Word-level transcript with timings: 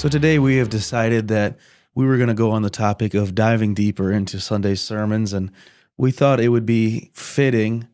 So 0.00 0.08
today 0.08 0.38
we 0.38 0.56
have 0.56 0.70
decided 0.70 1.28
that 1.28 1.58
we 1.94 2.06
were 2.06 2.16
going 2.16 2.30
to 2.30 2.34
go 2.34 2.52
on 2.52 2.62
the 2.62 2.70
topic 2.70 3.12
of 3.12 3.34
diving 3.34 3.74
deeper 3.74 4.10
into 4.10 4.40
Sunday 4.40 4.74
sermons, 4.74 5.34
and 5.34 5.50
we 5.98 6.10
thought 6.10 6.40
it 6.40 6.48
would 6.48 6.64
be 6.64 7.10
fitting 7.12 7.86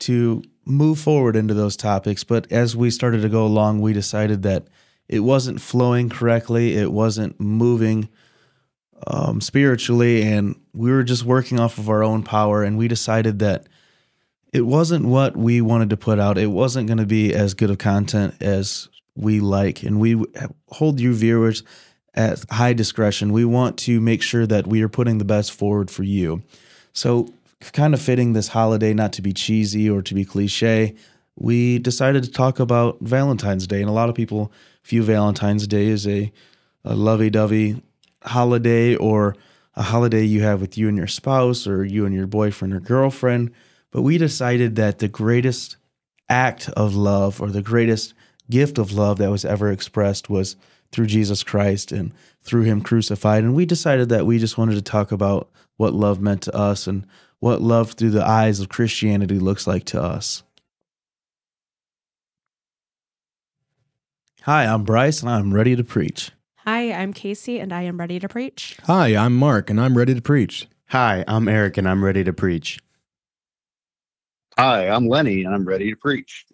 to 0.00 0.42
move 0.66 0.98
forward 0.98 1.34
into 1.34 1.54
those 1.54 1.74
topics. 1.74 2.24
But 2.24 2.52
as 2.52 2.76
we 2.76 2.90
started 2.90 3.22
to 3.22 3.30
go 3.30 3.46
along, 3.46 3.80
we 3.80 3.94
decided 3.94 4.42
that 4.42 4.68
it 5.08 5.20
wasn't 5.20 5.62
flowing 5.62 6.10
correctly, 6.10 6.76
it 6.76 6.92
wasn't 6.92 7.40
moving 7.40 8.10
um, 9.06 9.40
spiritually, 9.40 10.24
and 10.24 10.60
we 10.74 10.90
were 10.90 11.04
just 11.04 11.24
working 11.24 11.58
off 11.58 11.78
of 11.78 11.88
our 11.88 12.04
own 12.04 12.22
power. 12.22 12.64
And 12.64 12.76
we 12.76 12.86
decided 12.86 13.38
that 13.38 13.66
it 14.52 14.66
wasn't 14.66 15.06
what 15.06 15.38
we 15.38 15.62
wanted 15.62 15.88
to 15.88 15.96
put 15.96 16.18
out. 16.18 16.36
It 16.36 16.48
wasn't 16.48 16.86
going 16.86 16.98
to 16.98 17.06
be 17.06 17.32
as 17.32 17.54
good 17.54 17.70
of 17.70 17.78
content 17.78 18.34
as 18.42 18.90
we 19.16 19.40
like, 19.40 19.82
and 19.82 19.98
we 19.98 20.22
hold 20.68 21.00
you 21.00 21.14
viewers 21.14 21.62
at 22.14 22.44
high 22.50 22.72
discretion. 22.72 23.32
We 23.32 23.44
want 23.44 23.78
to 23.80 24.00
make 24.00 24.22
sure 24.22 24.46
that 24.46 24.66
we 24.66 24.82
are 24.82 24.88
putting 24.88 25.18
the 25.18 25.24
best 25.24 25.52
forward 25.52 25.90
for 25.90 26.02
you. 26.02 26.42
So, 26.92 27.32
kind 27.72 27.94
of 27.94 28.00
fitting 28.00 28.32
this 28.32 28.48
holiday, 28.48 28.94
not 28.94 29.12
to 29.14 29.22
be 29.22 29.32
cheesy 29.32 29.88
or 29.88 30.02
to 30.02 30.14
be 30.14 30.24
cliche, 30.24 30.94
we 31.36 31.78
decided 31.78 32.24
to 32.24 32.30
talk 32.30 32.58
about 32.58 32.98
Valentine's 33.00 33.66
Day, 33.66 33.80
and 33.80 33.90
a 33.90 33.92
lot 33.92 34.08
of 34.08 34.14
people 34.14 34.52
view 34.84 35.02
Valentine's 35.02 35.66
Day 35.66 35.90
as 35.90 36.06
a, 36.06 36.32
a 36.84 36.94
lovey-dovey 36.94 37.82
holiday 38.22 38.96
or 38.96 39.36
a 39.74 39.82
holiday 39.82 40.24
you 40.24 40.42
have 40.42 40.60
with 40.60 40.78
you 40.78 40.88
and 40.88 40.96
your 40.96 41.06
spouse 41.06 41.66
or 41.66 41.84
you 41.84 42.06
and 42.06 42.14
your 42.14 42.26
boyfriend 42.26 42.72
or 42.72 42.80
girlfriend. 42.80 43.52
But 43.90 44.02
we 44.02 44.18
decided 44.18 44.76
that 44.76 44.98
the 44.98 45.08
greatest 45.08 45.76
act 46.28 46.68
of 46.70 46.94
love 46.94 47.40
or 47.40 47.50
the 47.50 47.62
greatest 47.62 48.14
gift 48.50 48.78
of 48.78 48.92
love 48.92 49.18
that 49.18 49.30
was 49.30 49.44
ever 49.44 49.70
expressed 49.70 50.30
was 50.30 50.56
through 50.92 51.06
Jesus 51.06 51.42
Christ 51.42 51.92
and 51.92 52.12
through 52.42 52.62
him 52.62 52.80
crucified. 52.80 53.44
And 53.44 53.54
we 53.54 53.66
decided 53.66 54.08
that 54.08 54.26
we 54.26 54.38
just 54.38 54.58
wanted 54.58 54.74
to 54.74 54.82
talk 54.82 55.12
about 55.12 55.50
what 55.76 55.92
love 55.92 56.20
meant 56.20 56.42
to 56.42 56.56
us 56.56 56.86
and 56.86 57.06
what 57.40 57.60
love 57.60 57.92
through 57.92 58.10
the 58.10 58.26
eyes 58.26 58.60
of 58.60 58.68
Christianity 58.68 59.38
looks 59.38 59.66
like 59.66 59.84
to 59.86 60.02
us. 60.02 60.42
Hi, 64.42 64.64
I'm 64.64 64.84
Bryce 64.84 65.22
and 65.22 65.30
I'm 65.30 65.52
ready 65.52 65.74
to 65.74 65.82
preach. 65.82 66.30
Hi, 66.58 66.92
I'm 66.92 67.12
Casey 67.12 67.58
and 67.58 67.72
I 67.72 67.82
am 67.82 67.98
ready 67.98 68.20
to 68.20 68.28
preach. 68.28 68.76
Hi, 68.84 69.16
I'm 69.16 69.36
Mark 69.36 69.70
and 69.70 69.80
I'm 69.80 69.98
ready 69.98 70.14
to 70.14 70.22
preach. 70.22 70.68
Hi, 70.90 71.24
I'm 71.26 71.48
Eric 71.48 71.76
and 71.78 71.88
I'm 71.88 72.04
ready 72.04 72.22
to 72.22 72.32
preach. 72.32 72.78
Hi, 74.56 74.88
I'm 74.88 75.08
Lenny 75.08 75.42
and 75.42 75.52
I'm 75.52 75.64
ready 75.64 75.90
to 75.90 75.96
preach. 75.96 76.46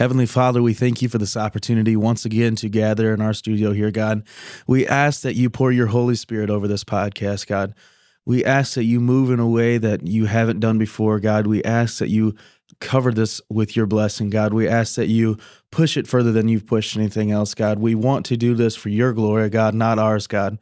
Heavenly 0.00 0.24
Father, 0.24 0.62
we 0.62 0.72
thank 0.72 1.02
you 1.02 1.10
for 1.10 1.18
this 1.18 1.36
opportunity 1.36 1.94
once 1.94 2.24
again 2.24 2.56
to 2.56 2.70
gather 2.70 3.12
in 3.12 3.20
our 3.20 3.34
studio 3.34 3.72
here, 3.72 3.90
God. 3.90 4.22
We 4.66 4.86
ask 4.86 5.20
that 5.20 5.34
you 5.34 5.50
pour 5.50 5.72
your 5.72 5.88
Holy 5.88 6.14
Spirit 6.14 6.48
over 6.48 6.66
this 6.66 6.84
podcast, 6.84 7.46
God. 7.46 7.74
We 8.24 8.42
ask 8.42 8.72
that 8.76 8.84
you 8.84 8.98
move 8.98 9.30
in 9.30 9.40
a 9.40 9.46
way 9.46 9.76
that 9.76 10.06
you 10.06 10.24
haven't 10.24 10.60
done 10.60 10.78
before, 10.78 11.20
God. 11.20 11.46
We 11.46 11.62
ask 11.64 11.98
that 11.98 12.08
you 12.08 12.34
cover 12.80 13.12
this 13.12 13.42
with 13.50 13.76
your 13.76 13.84
blessing, 13.84 14.30
God. 14.30 14.54
We 14.54 14.66
ask 14.66 14.94
that 14.94 15.08
you 15.08 15.36
push 15.70 15.98
it 15.98 16.06
further 16.06 16.32
than 16.32 16.48
you've 16.48 16.66
pushed 16.66 16.96
anything 16.96 17.30
else, 17.30 17.52
God. 17.52 17.78
We 17.78 17.94
want 17.94 18.24
to 18.24 18.38
do 18.38 18.54
this 18.54 18.76
for 18.76 18.88
your 18.88 19.12
glory, 19.12 19.50
God, 19.50 19.74
not 19.74 19.98
ours, 19.98 20.26
God. 20.26 20.58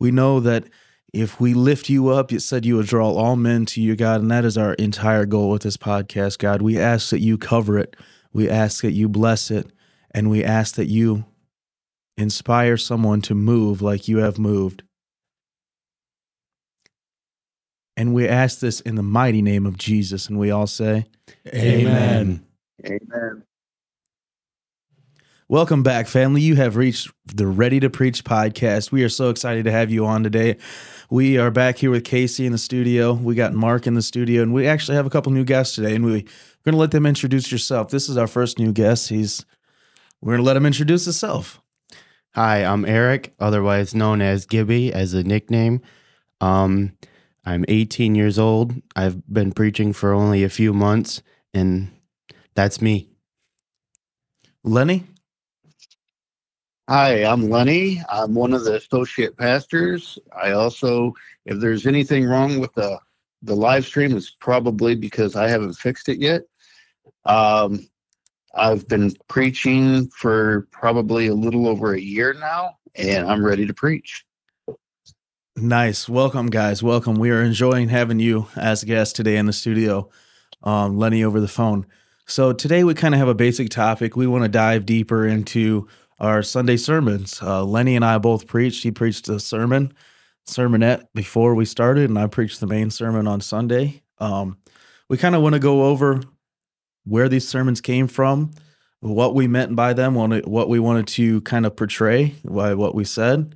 We 0.00 0.10
know 0.10 0.38
that 0.40 0.64
if 1.14 1.40
we 1.40 1.54
lift 1.54 1.88
you 1.88 2.10
up, 2.10 2.30
you 2.30 2.40
said 2.40 2.66
you 2.66 2.76
would 2.76 2.88
draw 2.88 3.10
all 3.10 3.36
men 3.36 3.64
to 3.66 3.80
you, 3.80 3.96
God, 3.96 4.20
and 4.20 4.30
that 4.30 4.44
is 4.44 4.58
our 4.58 4.74
entire 4.74 5.24
goal 5.24 5.48
with 5.48 5.62
this 5.62 5.78
podcast, 5.78 6.36
God. 6.36 6.60
We 6.60 6.78
ask 6.78 7.08
that 7.08 7.20
you 7.20 7.38
cover 7.38 7.78
it. 7.78 7.96
We 8.32 8.48
ask 8.48 8.82
that 8.82 8.92
you 8.92 9.08
bless 9.08 9.50
it, 9.50 9.66
and 10.10 10.30
we 10.30 10.44
ask 10.44 10.74
that 10.76 10.86
you 10.86 11.24
inspire 12.16 12.76
someone 12.76 13.20
to 13.22 13.34
move 13.34 13.82
like 13.82 14.08
you 14.08 14.18
have 14.18 14.38
moved. 14.38 14.82
And 17.96 18.14
we 18.14 18.26
ask 18.26 18.60
this 18.60 18.80
in 18.80 18.94
the 18.94 19.02
mighty 19.02 19.42
name 19.42 19.66
of 19.66 19.76
Jesus. 19.76 20.28
And 20.28 20.38
we 20.38 20.50
all 20.50 20.66
say, 20.66 21.06
Amen. 21.46 22.44
Amen. 22.84 23.42
Welcome 25.52 25.82
back, 25.82 26.06
family. 26.06 26.40
You 26.40 26.56
have 26.56 26.76
reached 26.76 27.10
the 27.26 27.46
Ready 27.46 27.78
to 27.80 27.90
Preach 27.90 28.24
podcast. 28.24 28.90
We 28.90 29.04
are 29.04 29.10
so 29.10 29.28
excited 29.28 29.64
to 29.64 29.70
have 29.70 29.90
you 29.90 30.06
on 30.06 30.22
today. 30.22 30.56
We 31.10 31.36
are 31.36 31.50
back 31.50 31.76
here 31.76 31.90
with 31.90 32.04
Casey 32.04 32.46
in 32.46 32.52
the 32.52 32.58
studio. 32.58 33.12
We 33.12 33.34
got 33.34 33.52
Mark 33.52 33.86
in 33.86 33.92
the 33.92 34.00
studio, 34.00 34.42
and 34.42 34.54
we 34.54 34.66
actually 34.66 34.94
have 34.94 35.04
a 35.04 35.10
couple 35.10 35.30
new 35.30 35.44
guests 35.44 35.74
today. 35.74 35.94
And 35.94 36.06
we, 36.06 36.12
we're 36.12 36.24
going 36.64 36.74
to 36.74 36.78
let 36.78 36.90
them 36.90 37.06
introduce 37.06 37.50
yourself. 37.50 37.90
This 37.90 38.08
is 38.08 38.16
our 38.16 38.26
first 38.26 38.58
new 38.58 38.72
guest. 38.72 39.08
He's 39.08 39.44
we're 40.20 40.34
going 40.34 40.44
to 40.44 40.46
let 40.46 40.56
him 40.56 40.66
introduce 40.66 41.04
himself. 41.04 41.60
Hi, 42.34 42.64
I'm 42.64 42.84
Eric, 42.84 43.34
otherwise 43.40 43.94
known 43.94 44.22
as 44.22 44.46
Gibby 44.46 44.92
as 44.92 45.12
a 45.12 45.22
nickname. 45.22 45.82
Um, 46.40 46.92
I'm 47.44 47.64
18 47.68 48.14
years 48.14 48.38
old. 48.38 48.72
I've 48.94 49.20
been 49.32 49.52
preaching 49.52 49.92
for 49.92 50.12
only 50.12 50.44
a 50.44 50.48
few 50.48 50.72
months, 50.72 51.22
and 51.52 51.90
that's 52.54 52.80
me. 52.80 53.10
Lenny. 54.64 55.04
Hi, 56.88 57.24
I'm 57.24 57.50
Lenny. 57.50 58.02
I'm 58.08 58.34
one 58.34 58.54
of 58.54 58.64
the 58.64 58.76
associate 58.76 59.36
pastors. 59.36 60.18
I 60.40 60.52
also, 60.52 61.14
if 61.44 61.58
there's 61.58 61.86
anything 61.86 62.24
wrong 62.24 62.60
with 62.60 62.72
the 62.74 62.98
the 63.42 63.56
live 63.56 63.84
stream, 63.84 64.16
it's 64.16 64.30
probably 64.30 64.94
because 64.94 65.34
I 65.34 65.48
haven't 65.48 65.74
fixed 65.74 66.08
it 66.08 66.18
yet. 66.18 66.42
Um, 67.24 67.88
I've 68.54 68.86
been 68.86 69.14
preaching 69.28 70.08
for 70.08 70.68
probably 70.70 71.28
a 71.28 71.34
little 71.34 71.66
over 71.66 71.94
a 71.94 72.00
year 72.00 72.34
now, 72.34 72.76
and 72.94 73.26
I'm 73.26 73.44
ready 73.44 73.66
to 73.66 73.74
preach. 73.74 74.24
Nice. 75.56 76.08
Welcome, 76.08 76.46
guys. 76.46 76.82
Welcome. 76.82 77.14
We 77.14 77.30
are 77.30 77.42
enjoying 77.42 77.88
having 77.88 78.20
you 78.20 78.48
as 78.56 78.82
a 78.82 78.86
guest 78.86 79.16
today 79.16 79.36
in 79.36 79.46
the 79.46 79.52
studio. 79.52 80.10
Um, 80.62 80.98
Lenny 80.98 81.24
over 81.24 81.40
the 81.40 81.48
phone. 81.48 81.86
So 82.26 82.52
today 82.52 82.84
we 82.84 82.94
kind 82.94 83.14
of 83.14 83.18
have 83.18 83.28
a 83.28 83.34
basic 83.34 83.68
topic. 83.68 84.16
We 84.16 84.26
want 84.26 84.44
to 84.44 84.48
dive 84.48 84.86
deeper 84.86 85.26
into 85.26 85.88
our 86.20 86.42
Sunday 86.42 86.76
sermons. 86.76 87.42
Uh, 87.42 87.64
Lenny 87.64 87.96
and 87.96 88.04
I 88.04 88.18
both 88.18 88.46
preached. 88.46 88.82
He 88.82 88.90
preached 88.90 89.28
a 89.28 89.40
sermon, 89.40 89.92
sermonette 90.46 91.06
before 91.14 91.54
we 91.54 91.64
started, 91.64 92.08
and 92.08 92.18
I 92.18 92.28
preached 92.28 92.60
the 92.60 92.66
main 92.66 92.90
sermon 92.90 93.26
on 93.26 93.40
Sunday. 93.40 94.02
Um, 94.18 94.56
we 95.08 95.18
kind 95.18 95.34
of 95.34 95.42
want 95.42 95.54
to 95.54 95.58
go 95.58 95.84
over 95.84 96.22
where 97.04 97.28
these 97.28 97.48
sermons 97.48 97.80
came 97.80 98.06
from, 98.06 98.52
what 99.00 99.34
we 99.34 99.48
meant 99.48 99.74
by 99.74 99.92
them, 99.92 100.14
what 100.14 100.68
we 100.68 100.78
wanted 100.78 101.08
to 101.08 101.40
kind 101.42 101.66
of 101.66 101.76
portray 101.76 102.34
by 102.44 102.74
what 102.74 102.94
we 102.94 103.04
said, 103.04 103.54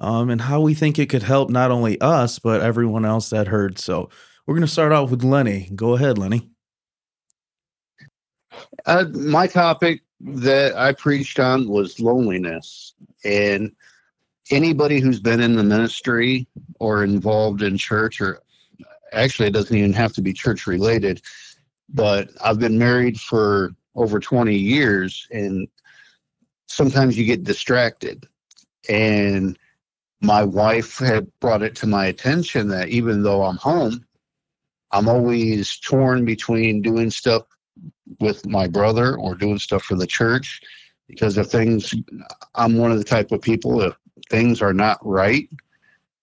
um, 0.00 0.30
and 0.30 0.40
how 0.40 0.60
we 0.60 0.74
think 0.74 0.98
it 0.98 1.08
could 1.08 1.22
help 1.22 1.50
not 1.50 1.70
only 1.70 2.00
us, 2.00 2.38
but 2.38 2.62
everyone 2.62 3.04
else 3.04 3.30
that 3.30 3.46
heard. 3.48 3.78
So 3.78 4.10
we're 4.46 4.54
going 4.54 4.66
to 4.66 4.72
start 4.72 4.92
off 4.92 5.10
with 5.10 5.22
Lenny. 5.22 5.70
Go 5.74 5.94
ahead, 5.94 6.18
Lenny. 6.18 6.50
Uh, 8.86 9.04
my 9.12 9.46
topic 9.46 10.02
that 10.20 10.76
I 10.76 10.92
preached 10.92 11.38
on 11.38 11.68
was 11.68 12.00
loneliness. 12.00 12.94
And 13.24 13.70
anybody 14.50 14.98
who's 14.98 15.20
been 15.20 15.40
in 15.40 15.54
the 15.54 15.62
ministry 15.62 16.48
or 16.80 17.04
involved 17.04 17.62
in 17.62 17.78
church, 17.78 18.20
or 18.20 18.42
actually, 19.12 19.48
it 19.48 19.52
doesn't 19.52 19.76
even 19.76 19.92
have 19.92 20.12
to 20.14 20.22
be 20.22 20.32
church 20.32 20.66
related, 20.66 21.22
but 21.92 22.30
I've 22.44 22.58
been 22.58 22.78
married 22.78 23.20
for 23.20 23.72
over 23.94 24.20
20 24.20 24.54
years, 24.54 25.26
and 25.30 25.68
sometimes 26.68 27.18
you 27.18 27.24
get 27.24 27.44
distracted. 27.44 28.26
And 28.88 29.58
my 30.20 30.42
wife 30.42 30.98
had 30.98 31.28
brought 31.40 31.62
it 31.62 31.74
to 31.76 31.86
my 31.86 32.06
attention 32.06 32.68
that 32.68 32.88
even 32.88 33.22
though 33.22 33.42
I'm 33.42 33.56
home, 33.56 34.04
I'm 34.92 35.08
always 35.08 35.78
torn 35.78 36.24
between 36.24 36.82
doing 36.82 37.10
stuff 37.10 37.42
with 38.18 38.46
my 38.46 38.66
brother 38.66 39.16
or 39.16 39.34
doing 39.34 39.58
stuff 39.58 39.82
for 39.82 39.94
the 39.94 40.06
church 40.06 40.60
because 41.08 41.38
if 41.38 41.46
things 41.48 41.94
i'm 42.54 42.76
one 42.76 42.90
of 42.90 42.98
the 42.98 43.04
type 43.04 43.32
of 43.32 43.40
people 43.40 43.80
if 43.80 43.94
things 44.30 44.60
are 44.60 44.74
not 44.74 44.98
right 45.02 45.48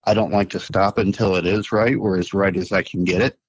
i 0.06 0.14
don't 0.14 0.32
like 0.32 0.50
to 0.50 0.60
stop 0.60 0.98
until 0.98 1.36
it 1.36 1.46
is 1.46 1.72
right 1.72 1.96
or 1.96 2.18
as 2.18 2.34
right 2.34 2.58
as 2.58 2.72
i 2.72 2.82
can 2.82 3.04
get 3.04 3.22
it 3.22 3.40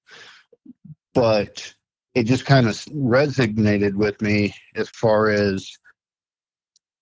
but 1.15 1.75
it 2.19 2.27
just 2.27 2.45
kind 2.45 2.67
of 2.67 2.75
resonated 2.87 3.95
with 3.95 4.21
me 4.21 4.53
as 4.75 4.89
far 4.89 5.31
as 5.31 5.79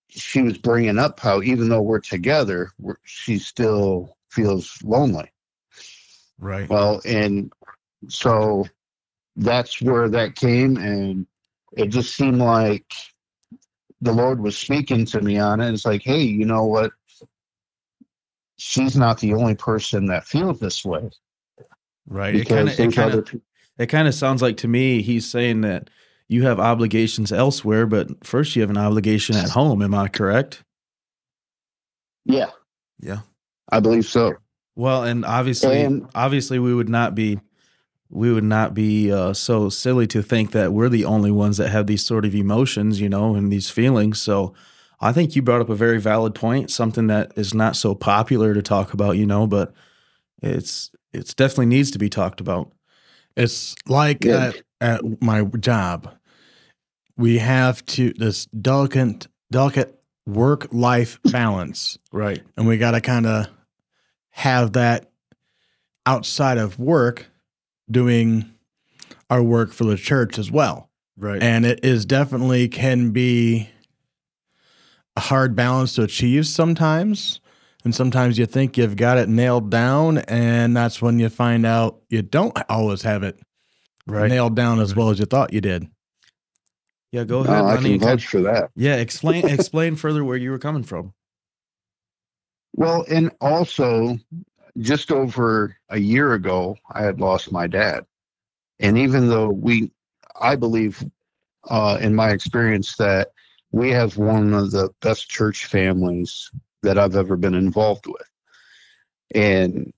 she 0.09 0.43
was 0.43 0.59
bringing 0.59 0.99
up 0.99 1.19
how 1.19 1.41
even 1.41 1.69
though 1.69 1.81
we're 1.81 1.99
together 1.99 2.69
we're, 2.77 2.97
she 3.03 3.39
still 3.39 4.15
feels 4.29 4.77
lonely. 4.83 5.31
Right. 6.37 6.69
Well 6.69 7.01
and 7.03 7.51
so 8.07 8.67
that's 9.35 9.81
where 9.81 10.07
that 10.07 10.35
came 10.35 10.77
and 10.77 11.25
it 11.75 11.87
just 11.87 12.15
seemed 12.15 12.39
like 12.39 12.93
the 14.01 14.13
lord 14.13 14.39
was 14.39 14.55
speaking 14.55 15.03
to 15.05 15.21
me 15.21 15.39
on 15.39 15.59
it. 15.61 15.73
It's 15.73 15.85
like 15.85 16.03
hey 16.03 16.21
you 16.21 16.45
know 16.45 16.65
what? 16.65 16.91
She's 18.57 18.95
not 18.95 19.19
the 19.19 19.33
only 19.33 19.55
person 19.55 20.05
that 20.07 20.25
feels 20.25 20.59
this 20.59 20.85
way. 20.85 21.09
Right. 22.07 22.35
Of 22.35 22.41
it 22.41 22.93
kind 22.93 23.13
of 23.15 23.41
it 23.77 23.87
kind 23.87 24.07
of 24.07 24.13
sounds 24.15 24.41
like 24.41 24.57
to 24.57 24.67
me 24.67 25.01
he's 25.01 25.29
saying 25.29 25.61
that 25.61 25.89
you 26.27 26.43
have 26.43 26.59
obligations 26.59 27.31
elsewhere 27.31 27.85
but 27.85 28.07
first 28.25 28.55
you 28.55 28.61
have 28.61 28.69
an 28.71 28.77
obligation 28.77 29.35
at 29.35 29.49
home 29.49 29.81
am 29.81 29.93
i 29.93 30.07
correct 30.07 30.63
Yeah, 32.25 32.49
Yeah. 32.99 33.19
I 33.69 33.79
believe 33.79 34.05
so. 34.05 34.33
Well, 34.75 35.03
and 35.03 35.25
obviously, 35.25 35.81
And- 35.81 36.07
obviously, 36.15 36.59
we 36.59 36.73
would 36.73 36.87
not 36.89 37.15
be, 37.15 37.39
we 38.09 38.31
would 38.31 38.43
not 38.43 38.73
be 38.73 39.11
uh, 39.11 39.33
so 39.33 39.69
silly 39.69 40.07
to 40.07 40.21
think 40.21 40.51
that 40.51 40.71
we're 40.71 40.87
the 40.89 41.03
only 41.05 41.31
ones 41.31 41.57
that 41.57 41.69
have 41.69 41.87
these 41.87 42.05
sort 42.05 42.25
of 42.25 42.33
emotions, 42.35 43.01
you 43.01 43.09
know, 43.09 43.35
and 43.35 43.51
these 43.51 43.69
feelings. 43.69 44.21
So, 44.21 44.53
I 45.01 45.11
think 45.11 45.35
you 45.35 45.41
brought 45.41 45.61
up 45.61 45.69
a 45.69 45.75
very 45.75 45.99
valid 45.99 46.33
point, 46.35 46.71
something 46.71 47.07
that 47.07 47.31
is 47.35 47.53
not 47.53 47.75
so 47.75 47.93
popular 47.95 48.53
to 48.53 48.61
talk 48.61 48.93
about, 48.93 49.17
you 49.17 49.25
know, 49.25 49.47
but 49.47 49.73
it's 50.41 50.91
it's 51.11 51.33
definitely 51.33 51.65
needs 51.67 51.91
to 51.91 51.99
be 51.99 52.09
talked 52.09 52.39
about. 52.39 52.71
It's 53.37 53.75
like 53.87 54.25
Yeah. 54.25 54.51
at, 54.81 55.01
at 55.05 55.21
my 55.21 55.43
job, 55.43 56.13
we 57.15 57.37
have 57.37 57.85
to 57.87 58.11
this 58.13 58.45
delicate 58.47 59.27
delicate 59.51 59.97
work 60.25 60.67
life 60.71 61.19
balance, 61.31 61.97
Right. 62.11 62.41
and 62.57 62.67
we 62.67 62.77
got 62.77 62.91
to 62.91 63.01
kind 63.01 63.25
of 63.25 63.47
have 64.31 64.73
that 64.73 65.09
outside 66.05 66.57
of 66.57 66.77
work, 66.79 67.27
doing 67.89 68.51
our 69.29 69.41
work 69.43 69.71
for 69.71 69.83
the 69.85 69.97
church 69.97 70.37
as 70.37 70.51
well. 70.51 70.89
Right. 71.17 71.41
And 71.41 71.65
it 71.65 71.83
is 71.83 72.05
definitely 72.05 72.67
can 72.67 73.11
be 73.11 73.69
a 75.15 75.19
hard 75.21 75.55
balance 75.55 75.95
to 75.95 76.03
achieve 76.03 76.45
sometimes. 76.47 77.39
And 77.85 77.93
sometimes 77.95 78.37
you 78.37 78.45
think 78.45 78.77
you've 78.77 78.95
got 78.95 79.17
it 79.17 79.29
nailed 79.29 79.69
down, 79.69 80.17
and 80.19 80.75
that's 80.75 81.01
when 81.01 81.19
you 81.19 81.29
find 81.29 81.65
out 81.65 82.01
you 82.09 82.21
don't 82.21 82.57
always 82.69 83.03
have 83.03 83.23
it 83.23 83.39
right. 84.07 84.27
nailed 84.29 84.55
down 84.55 84.79
as 84.79 84.95
well 84.95 85.09
as 85.09 85.19
you 85.19 85.25
thought 85.25 85.53
you 85.53 85.61
did. 85.61 85.87
Yeah. 87.11 87.23
Go 87.23 87.43
No, 87.43 87.49
ahead. 87.51 87.63
I 87.63 87.75
Lenny. 87.75 87.97
can 87.99 88.07
vouch 88.07 88.27
for 88.27 88.41
that. 88.41 88.71
yeah. 88.75 88.95
Explain 88.95 89.47
explain 89.49 89.95
further 89.95 90.23
where 90.23 90.37
you 90.37 90.51
were 90.51 90.59
coming 90.59 90.83
from. 90.83 91.13
Well, 92.73 93.05
and 93.09 93.31
also, 93.41 94.19
just 94.79 95.11
over 95.11 95.75
a 95.89 95.97
year 95.99 96.33
ago, 96.33 96.77
I 96.91 97.03
had 97.03 97.19
lost 97.19 97.51
my 97.51 97.65
dad. 97.67 98.05
And 98.79 98.97
even 98.97 99.29
though 99.29 99.49
we, 99.49 99.91
I 100.39 100.55
believe, 100.55 101.03
uh, 101.69 101.97
in 101.99 102.13
my 102.13 102.29
experience, 102.31 102.95
that 102.97 103.29
we 103.71 103.89
have 103.91 104.17
one 104.17 104.53
of 104.53 104.69
the 104.71 104.89
best 105.01 105.29
church 105.29 105.65
families 105.65 106.51
that 106.83 106.97
I've 106.97 107.15
ever 107.15 107.35
been 107.35 107.55
involved 107.55 108.05
with. 108.07 108.29
And 109.33 109.93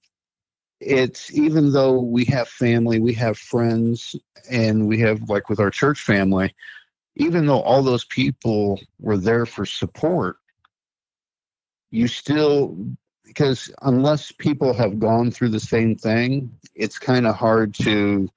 it's 0.79 1.31
even 1.33 1.73
though 1.73 1.99
we 1.99 2.25
have 2.25 2.47
family, 2.47 2.99
we 2.99 3.13
have 3.13 3.37
friends, 3.37 4.15
and 4.49 4.87
we 4.87 4.99
have, 4.99 5.29
like 5.29 5.49
with 5.49 5.59
our 5.59 5.69
church 5.69 6.01
family, 6.01 6.55
even 7.15 7.45
though 7.45 7.61
all 7.61 7.83
those 7.83 8.05
people 8.05 8.79
were 8.99 9.17
there 9.17 9.45
for 9.45 9.65
support, 9.65 10.37
you 11.91 12.07
still 12.07 12.77
because 13.25 13.71
unless 13.83 14.31
people 14.31 14.73
have 14.73 14.99
gone 14.99 15.29
through 15.29 15.49
the 15.49 15.59
same 15.59 15.95
thing, 15.95 16.51
it's 16.73 16.97
kind 16.97 17.27
of 17.27 17.35
hard 17.35 17.75
to 17.75 18.27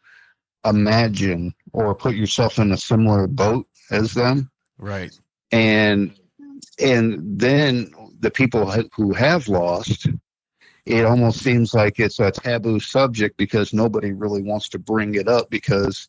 imagine 0.66 1.54
or 1.72 1.94
put 1.94 2.14
yourself 2.14 2.58
in 2.58 2.72
a 2.72 2.76
similar 2.76 3.26
boat 3.26 3.66
as 3.90 4.12
them. 4.12 4.50
Right. 4.76 5.18
And 5.50 6.14
and 6.78 7.20
then 7.22 7.92
the 8.22 8.30
people 8.30 8.70
who 8.94 9.12
have 9.12 9.48
lost, 9.48 10.06
it 10.86 11.04
almost 11.04 11.40
seems 11.40 11.74
like 11.74 11.98
it's 11.98 12.18
a 12.18 12.30
taboo 12.30 12.80
subject 12.80 13.36
because 13.36 13.72
nobody 13.72 14.12
really 14.12 14.42
wants 14.42 14.68
to 14.70 14.78
bring 14.78 15.14
it 15.14 15.28
up 15.28 15.50
because 15.50 16.08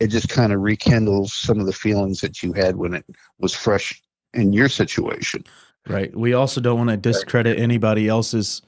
it 0.00 0.08
just 0.08 0.28
kind 0.28 0.52
of 0.52 0.60
rekindles 0.60 1.32
some 1.32 1.60
of 1.60 1.66
the 1.66 1.72
feelings 1.72 2.20
that 2.20 2.42
you 2.42 2.52
had 2.52 2.76
when 2.76 2.94
it 2.94 3.06
was 3.38 3.54
fresh 3.54 4.02
in 4.34 4.52
your 4.52 4.68
situation. 4.68 5.44
Right. 5.88 6.14
We 6.14 6.34
also 6.34 6.60
don't 6.60 6.78
want 6.78 6.90
to 6.90 6.96
discredit 6.96 7.58
anybody 7.58 8.08
else's 8.08 8.62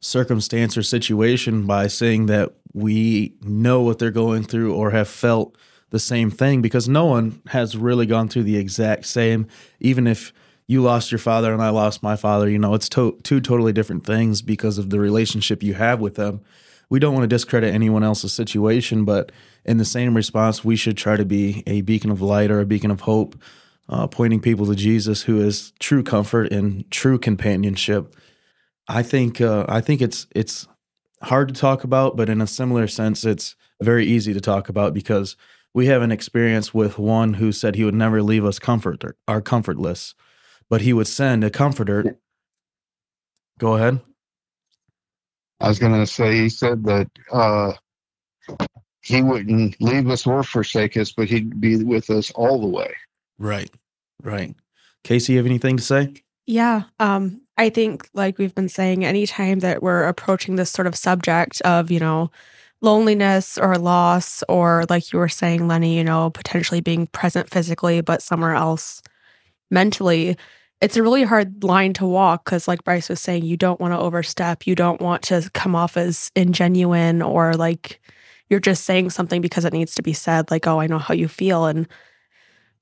circumstance 0.00 0.76
or 0.76 0.82
situation 0.82 1.66
by 1.66 1.86
saying 1.86 2.26
that 2.26 2.52
we 2.74 3.34
know 3.42 3.80
what 3.80 3.98
they're 3.98 4.10
going 4.10 4.42
through 4.42 4.74
or 4.74 4.90
have 4.90 5.08
felt 5.08 5.56
the 5.90 5.98
same 5.98 6.30
thing 6.30 6.60
because 6.60 6.88
no 6.88 7.06
one 7.06 7.40
has 7.46 7.76
really 7.76 8.04
gone 8.04 8.28
through 8.28 8.42
the 8.42 8.56
exact 8.56 9.06
same. 9.06 9.46
Even 9.80 10.06
if 10.06 10.32
you 10.66 10.82
lost 10.82 11.12
your 11.12 11.18
father 11.18 11.52
and 11.52 11.62
I 11.62 11.68
lost 11.70 12.02
my 12.02 12.16
father, 12.16 12.48
you 12.48 12.58
know, 12.58 12.74
it's 12.74 12.88
to- 12.90 13.18
two 13.22 13.40
totally 13.40 13.72
different 13.72 14.06
things 14.06 14.42
because 14.42 14.78
of 14.78 14.90
the 14.90 14.98
relationship 14.98 15.62
you 15.62 15.74
have 15.74 16.00
with 16.00 16.14
them. 16.14 16.40
We 16.90 16.98
don't 16.98 17.14
want 17.14 17.24
to 17.24 17.28
discredit 17.28 17.74
anyone 17.74 18.04
else's 18.04 18.32
situation, 18.32 19.04
but 19.04 19.32
in 19.64 19.78
the 19.78 19.84
same 19.84 20.14
response, 20.14 20.64
we 20.64 20.76
should 20.76 20.96
try 20.96 21.16
to 21.16 21.24
be 21.24 21.62
a 21.66 21.80
beacon 21.82 22.10
of 22.10 22.20
light 22.20 22.50
or 22.50 22.60
a 22.60 22.66
beacon 22.66 22.90
of 22.90 23.02
hope 23.02 23.36
uh, 23.88 24.06
pointing 24.06 24.40
people 24.40 24.66
to 24.66 24.74
Jesus, 24.74 25.22
who 25.22 25.40
is 25.40 25.72
true 25.78 26.02
comfort 26.02 26.52
and 26.52 26.90
true 26.90 27.18
companionship. 27.18 28.14
I 28.88 29.02
think 29.02 29.40
uh, 29.40 29.66
I 29.68 29.80
think 29.80 30.00
it's 30.00 30.26
it's 30.34 30.66
hard 31.22 31.48
to 31.48 31.54
talk 31.54 31.84
about, 31.84 32.16
but 32.16 32.28
in 32.28 32.40
a 32.40 32.46
similar 32.46 32.86
sense, 32.86 33.24
it's 33.24 33.56
very 33.80 34.06
easy 34.06 34.32
to 34.34 34.40
talk 34.40 34.68
about 34.68 34.94
because 34.94 35.36
we 35.72 35.86
have 35.86 36.02
an 36.02 36.12
experience 36.12 36.72
with 36.72 36.98
one 36.98 37.34
who 37.34 37.50
said 37.50 37.74
he 37.74 37.84
would 37.84 37.94
never 37.94 38.22
leave 38.22 38.44
us 38.44 38.58
comfort 38.58 39.04
or 39.26 39.40
comfortless, 39.40 40.14
but 40.68 40.80
he 40.80 40.92
would 40.92 41.06
send 41.06 41.44
a 41.44 41.50
comforter. 41.50 42.16
Go 43.58 43.74
ahead. 43.76 44.00
I 45.60 45.68
was 45.68 45.78
going 45.78 45.92
to 45.92 46.06
say, 46.06 46.36
he 46.36 46.48
said 46.48 46.84
that 46.84 47.08
uh, 47.32 47.72
he 49.02 49.22
wouldn't 49.22 49.80
leave 49.80 50.10
us 50.10 50.26
or 50.26 50.42
forsake 50.42 50.96
us, 50.96 51.12
but 51.12 51.28
he'd 51.28 51.60
be 51.60 51.82
with 51.82 52.10
us 52.10 52.30
all 52.32 52.60
the 52.60 52.66
way. 52.66 52.92
Right. 53.38 53.70
Right. 54.22 54.54
Casey, 55.04 55.34
you 55.34 55.38
have 55.38 55.46
anything 55.46 55.76
to 55.76 55.82
say? 55.82 56.14
Yeah. 56.46 56.84
Um, 56.98 57.40
I 57.56 57.70
think, 57.70 58.08
like 58.14 58.38
we've 58.38 58.54
been 58.54 58.68
saying, 58.68 59.04
anytime 59.04 59.60
that 59.60 59.82
we're 59.82 60.04
approaching 60.04 60.56
this 60.56 60.70
sort 60.70 60.86
of 60.86 60.96
subject 60.96 61.60
of, 61.62 61.90
you 61.90 62.00
know, 62.00 62.30
loneliness 62.80 63.56
or 63.56 63.76
loss, 63.76 64.42
or 64.48 64.84
like 64.90 65.12
you 65.12 65.18
were 65.18 65.28
saying, 65.28 65.68
Lenny, 65.68 65.96
you 65.96 66.04
know, 66.04 66.30
potentially 66.30 66.80
being 66.80 67.06
present 67.06 67.48
physically, 67.48 68.00
but 68.00 68.22
somewhere 68.22 68.54
else 68.54 69.02
mentally, 69.70 70.36
it's 70.80 70.96
a 70.96 71.02
really 71.02 71.22
hard 71.22 71.64
line 71.64 71.92
to 71.94 72.06
walk 72.06 72.44
because, 72.44 72.68
like 72.68 72.84
Bryce 72.84 73.08
was 73.08 73.20
saying, 73.20 73.44
you 73.44 73.56
don't 73.56 73.80
want 73.80 73.94
to 73.94 73.98
overstep. 73.98 74.66
You 74.66 74.74
don't 74.74 75.00
want 75.00 75.22
to 75.24 75.50
come 75.54 75.74
off 75.74 75.96
as 75.96 76.30
ingenuine 76.36 77.26
or 77.26 77.54
like 77.54 78.00
you're 78.50 78.60
just 78.60 78.84
saying 78.84 79.10
something 79.10 79.40
because 79.40 79.64
it 79.64 79.72
needs 79.72 79.94
to 79.94 80.02
be 80.02 80.12
said, 80.12 80.50
like, 80.50 80.66
oh, 80.66 80.80
I 80.80 80.86
know 80.86 80.98
how 80.98 81.14
you 81.14 81.28
feel. 81.28 81.66
And 81.66 81.88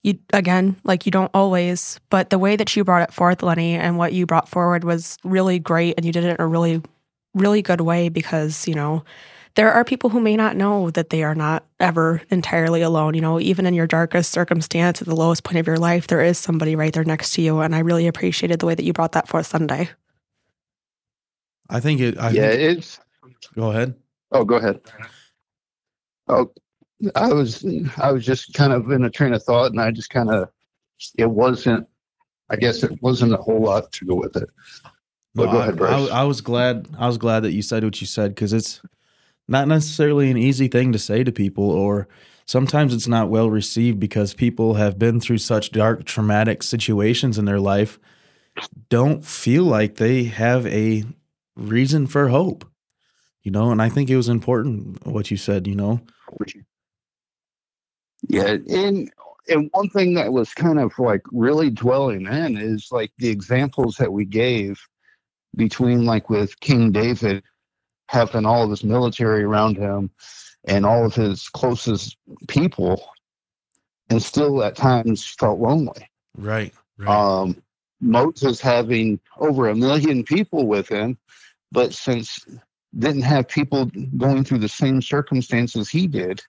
you 0.02 0.18
again 0.32 0.76
like 0.84 1.06
you 1.06 1.12
don't 1.12 1.30
always 1.32 2.00
but 2.10 2.30
the 2.30 2.38
way 2.38 2.56
that 2.56 2.74
you 2.76 2.84
brought 2.84 3.08
it 3.08 3.14
forth 3.14 3.42
lenny 3.42 3.74
and 3.74 3.98
what 3.98 4.12
you 4.12 4.26
brought 4.26 4.48
forward 4.48 4.84
was 4.84 5.16
really 5.24 5.58
great 5.58 5.94
and 5.96 6.04
you 6.04 6.12
did 6.12 6.24
it 6.24 6.30
in 6.30 6.36
a 6.40 6.46
really 6.46 6.82
really 7.34 7.62
good 7.62 7.80
way 7.80 8.08
because 8.08 8.66
you 8.66 8.74
know 8.74 9.04
there 9.54 9.72
are 9.72 9.84
people 9.84 10.10
who 10.10 10.20
may 10.20 10.36
not 10.36 10.56
know 10.56 10.90
that 10.90 11.10
they 11.10 11.22
are 11.22 11.34
not 11.34 11.64
ever 11.80 12.22
entirely 12.30 12.82
alone 12.82 13.14
you 13.14 13.20
know 13.20 13.38
even 13.40 13.66
in 13.66 13.74
your 13.74 13.86
darkest 13.86 14.30
circumstance 14.32 15.00
at 15.02 15.08
the 15.08 15.14
lowest 15.14 15.44
point 15.44 15.58
of 15.58 15.66
your 15.66 15.76
life 15.78 16.06
there 16.06 16.22
is 16.22 16.38
somebody 16.38 16.74
right 16.76 16.92
there 16.94 17.04
next 17.04 17.32
to 17.34 17.42
you 17.42 17.60
and 17.60 17.74
i 17.74 17.78
really 17.80 18.06
appreciated 18.06 18.58
the 18.60 18.66
way 18.66 18.74
that 18.74 18.84
you 18.84 18.92
brought 18.92 19.12
that 19.12 19.28
forth 19.28 19.46
sunday 19.46 19.88
I 21.70 21.80
think 21.80 22.00
it. 22.00 22.18
I 22.18 22.30
yeah, 22.30 22.50
think, 22.50 22.78
it's. 22.78 23.00
go 23.54 23.70
ahead. 23.70 23.94
Oh, 24.30 24.44
go 24.44 24.56
ahead. 24.56 24.80
Oh, 26.28 26.52
I 27.14 27.32
was 27.32 27.64
I 27.96 28.12
was 28.12 28.26
just 28.26 28.52
kind 28.52 28.74
of 28.74 28.90
in 28.90 29.04
a 29.04 29.10
train 29.10 29.32
of 29.32 29.42
thought, 29.42 29.70
and 29.72 29.80
I 29.80 29.90
just 29.90 30.10
kind 30.10 30.28
of 30.30 30.50
it 31.16 31.30
wasn't. 31.30 31.86
I 32.50 32.56
guess 32.56 32.82
it 32.82 33.00
wasn't 33.00 33.32
a 33.32 33.38
whole 33.38 33.62
lot 33.62 33.90
to 33.92 34.04
go 34.04 34.16
with 34.16 34.36
it. 34.36 34.50
But 35.34 35.50
go 35.50 35.58
I- 35.58 35.62
ahead, 35.62 35.76
Bryce. 35.76 36.10
I, 36.10 36.20
I 36.20 36.24
was 36.24 36.42
glad. 36.42 36.88
I 36.98 37.06
was 37.06 37.16
glad 37.16 37.40
that 37.44 37.52
you 37.52 37.62
said 37.62 37.84
what 37.84 37.98
you 38.02 38.06
said 38.06 38.34
because 38.34 38.52
it's 38.52 38.82
not 39.48 39.68
necessarily 39.68 40.30
an 40.30 40.36
easy 40.36 40.68
thing 40.68 40.92
to 40.92 40.98
say 40.98 41.24
to 41.24 41.32
people, 41.32 41.70
or 41.70 42.08
sometimes 42.46 42.94
it's 42.94 43.08
not 43.08 43.28
well 43.28 43.50
received 43.50 43.98
because 43.98 44.34
people 44.34 44.74
have 44.74 44.98
been 44.98 45.20
through 45.20 45.38
such 45.38 45.72
dark, 45.72 46.04
traumatic 46.04 46.62
situations 46.62 47.38
in 47.38 47.44
their 47.44 47.60
life, 47.60 47.98
don't 48.88 49.24
feel 49.24 49.64
like 49.64 49.96
they 49.96 50.24
have 50.24 50.66
a 50.66 51.04
reason 51.56 52.06
for 52.06 52.28
hope. 52.28 52.64
You 53.42 53.50
know, 53.50 53.72
and 53.72 53.82
I 53.82 53.88
think 53.88 54.08
it 54.08 54.16
was 54.16 54.28
important 54.28 55.04
what 55.06 55.30
you 55.30 55.36
said. 55.36 55.66
You 55.66 55.74
know, 55.74 56.00
Yeah, 58.28 58.56
and 58.68 59.10
and 59.48 59.68
one 59.72 59.88
thing 59.88 60.14
that 60.14 60.32
was 60.32 60.54
kind 60.54 60.78
of 60.78 60.92
like 60.98 61.22
really 61.32 61.70
dwelling 61.70 62.26
in 62.26 62.56
is 62.56 62.88
like 62.92 63.12
the 63.18 63.28
examples 63.28 63.96
that 63.96 64.12
we 64.12 64.24
gave 64.24 64.80
between 65.56 66.04
like 66.04 66.30
with 66.30 66.58
King 66.60 66.92
David 66.92 67.42
having 68.08 68.46
all 68.46 68.64
of 68.64 68.70
his 68.70 68.84
military 68.84 69.42
around 69.42 69.76
him 69.76 70.10
and 70.64 70.84
all 70.86 71.04
of 71.04 71.14
his 71.14 71.48
closest 71.48 72.16
people 72.48 73.02
and 74.10 74.22
still 74.22 74.62
at 74.62 74.76
times 74.76 75.26
felt 75.26 75.58
lonely. 75.58 76.08
right, 76.36 76.74
Um 77.06 77.62
Moses 78.00 78.60
having 78.60 79.20
over 79.38 79.68
a 79.68 79.76
million 79.76 80.24
people 80.24 80.66
with 80.66 80.88
him, 80.88 81.16
but 81.70 81.94
since 81.94 82.44
didn't 82.98 83.22
have 83.22 83.48
people 83.48 83.86
going 84.16 84.44
through 84.44 84.58
the 84.58 84.68
same 84.68 85.00
circumstances 85.00 85.88
he 85.88 86.06
did, 86.06 86.42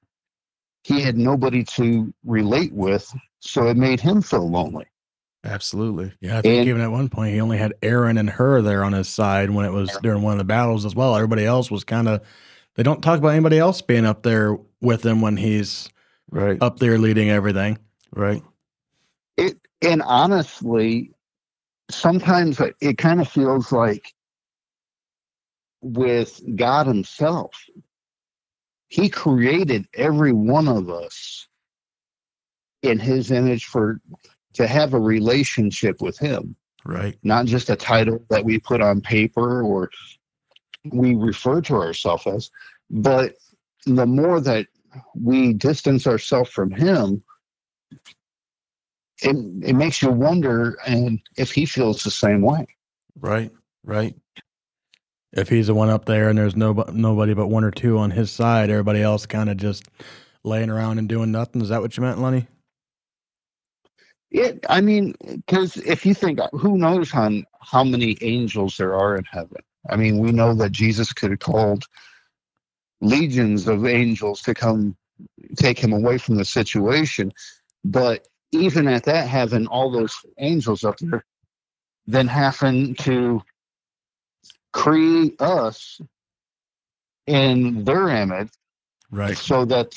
he 0.84 1.00
had 1.02 1.18
nobody 1.18 1.64
to 1.64 2.14
relate 2.26 2.74
with, 2.74 3.10
so 3.40 3.68
it 3.68 3.78
made 3.78 4.02
him 4.02 4.22
feel 4.22 4.50
lonely. 4.50 4.86
Absolutely. 5.46 6.14
Yeah, 6.22 6.38
I 6.38 6.42
think 6.42 6.60
And- 6.60 6.70
even 6.70 6.82
at 6.82 6.92
one 6.92 7.10
point 7.10 7.34
he 7.34 7.42
only 7.42 7.58
had 7.58 7.74
Aaron 7.82 8.18
and 8.18 8.30
Hur 8.30 8.62
there 8.62 8.84
on 8.84 8.94
his 8.94 9.10
side 9.10 9.50
when 9.52 9.66
it 9.66 9.72
was 9.74 9.90
during 10.02 10.22
one 10.22 10.34
of 10.34 10.38
the 10.38 10.44
battles 10.46 10.86
as 10.86 10.96
well. 10.96 11.16
Everybody 11.16 11.46
else 11.46 11.70
was 11.70 11.84
kind 11.84 12.08
of. 12.08 12.22
They 12.76 12.84
don't 12.84 13.02
talk 13.02 13.20
about 13.20 13.30
anybody 13.30 13.60
else 13.60 13.82
being 13.82 14.06
up 14.06 14.24
there 14.24 14.58
with 14.82 15.06
him 15.06 15.22
when 15.22 15.36
he's 15.38 15.90
Right. 16.32 16.58
up 16.62 16.80
there 16.80 16.98
leading 16.98 17.30
everything. 17.30 17.78
Right. 18.16 18.42
It 19.38 19.60
and 19.82 20.02
honestly, 20.04 21.12
sometimes 21.92 22.60
it- 22.62 22.76
it 22.80 22.98
kind 22.98 23.20
of 23.20 23.28
feels 23.28 23.72
like 23.74 24.14
with 25.82 26.42
God 26.56 26.88
Himself, 26.88 27.52
He 28.88 29.10
created 29.10 29.88
every 29.96 30.32
one 30.32 30.68
of 30.70 30.90
us 30.90 31.48
in 32.82 33.00
His 33.00 33.32
image 33.32 33.66
for 33.66 34.00
to 34.54 34.68
have 34.68 34.94
a 34.94 35.00
relationship 35.00 36.02
with 36.02 36.18
Him, 36.18 36.56
Right. 36.86 37.18
not 37.24 37.46
just 37.46 37.70
a 37.70 37.76
title 37.76 38.24
that 38.30 38.44
we 38.46 38.60
put 38.60 38.82
on 38.82 39.02
paper 39.02 39.62
or 39.64 39.90
we 40.92 41.16
refer 41.16 41.62
to 41.62 41.76
ourselves 41.76 42.28
as, 42.28 42.52
but 42.90 43.36
the 43.86 44.06
more 44.06 44.40
that 44.42 44.68
we 45.16 45.54
distance 45.54 46.06
ourselves 46.08 46.50
from 46.50 46.72
Him, 46.72 47.24
it, 49.22 49.36
it 49.64 49.74
makes 49.74 50.02
you 50.02 50.10
wonder 50.10 50.78
and 50.86 51.20
if 51.38 51.52
he 51.52 51.66
feels 51.66 52.04
the 52.04 52.12
same 52.12 52.42
way. 52.42 52.66
Right. 53.20 53.52
Right. 53.84 54.16
If 55.32 55.50
he's 55.50 55.68
the 55.68 55.74
one 55.74 55.90
up 55.90 56.06
there 56.06 56.30
and 56.30 56.38
there's 56.38 56.56
no 56.56 56.74
nobody 56.92 57.34
but 57.34 57.48
one 57.48 57.64
or 57.64 57.72
two 57.72 57.98
on 57.98 58.12
his 58.12 58.32
side, 58.32 58.70
everybody 58.70 59.02
else 59.02 59.26
kind 59.26 59.50
of 59.50 59.58
just 59.58 59.86
laying 60.44 60.70
around 60.70 61.00
and 61.00 61.10
doing 61.10 61.32
nothing. 61.32 61.62
Is 61.62 61.70
that 61.70 61.82
what 61.82 61.96
you 61.98 62.04
meant, 62.04 62.22
Lenny? 62.22 62.48
It, 64.34 64.66
I 64.68 64.82
mean, 64.82 65.14
because 65.24 65.78
if 65.78 66.08
you 66.08 66.16
think, 66.16 66.40
uh, 66.40 66.50
who 66.54 66.78
knows 66.78 67.12
how 67.12 67.30
how 67.62 67.84
many 67.84 68.18
angels 68.22 68.78
there 68.78 68.96
are 68.96 69.16
in 69.16 69.24
heaven? 69.26 69.62
I 69.90 69.96
mean, 69.96 70.18
we 70.18 70.32
know 70.32 70.56
that 70.56 70.72
Jesus 70.72 71.14
could 71.14 71.30
have 71.30 71.40
called 71.40 71.86
legions 73.00 73.68
of 73.68 73.86
angels 73.86 74.42
to 74.42 74.56
come 74.56 74.98
take 75.56 75.78
him 75.78 75.94
away 75.94 76.18
from 76.18 76.36
the 76.36 76.46
situation, 76.46 77.32
but 77.86 78.28
even 78.52 78.88
at 78.88 79.04
that, 79.04 79.28
having 79.28 79.68
all 79.68 79.92
those 79.92 80.16
angels 80.40 80.84
up 80.84 80.98
there, 80.98 81.26
then 82.08 82.28
having 82.28 82.96
to 82.96 83.42
create 84.72 85.40
us 85.40 86.02
in 87.28 87.84
their 87.84 88.10
image 88.10 88.50
Right. 89.14 89.38
so 89.38 89.64
that 89.66 89.96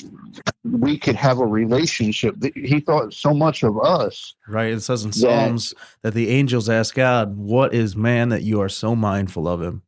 we 0.63 0.97
could 0.97 1.15
have 1.15 1.39
a 1.39 1.45
relationship. 1.45 2.35
He 2.55 2.79
thought 2.79 3.13
so 3.13 3.33
much 3.33 3.63
of 3.63 3.79
us. 3.83 4.35
Right. 4.47 4.71
It 4.71 4.81
says 4.81 5.03
in 5.03 5.11
Yeah. 5.15 5.47
Psalms 5.47 5.73
that 6.03 6.13
the 6.13 6.29
angels 6.29 6.69
ask 6.69 6.93
God, 6.93 7.35
What 7.35 7.73
is 7.73 7.95
man 7.95 8.29
that 8.29 8.43
you 8.43 8.61
are 8.61 8.69
so 8.69 8.95
mindful 8.95 9.47
of 9.47 9.61
him? 9.61 9.81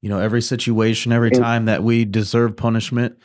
You 0.00 0.08
know, 0.08 0.18
every 0.18 0.40
situation, 0.40 1.12
every 1.12 1.30
time 1.30 1.66
that 1.66 1.82
we 1.82 2.06
deserve 2.06 2.56
punishment 2.56 3.18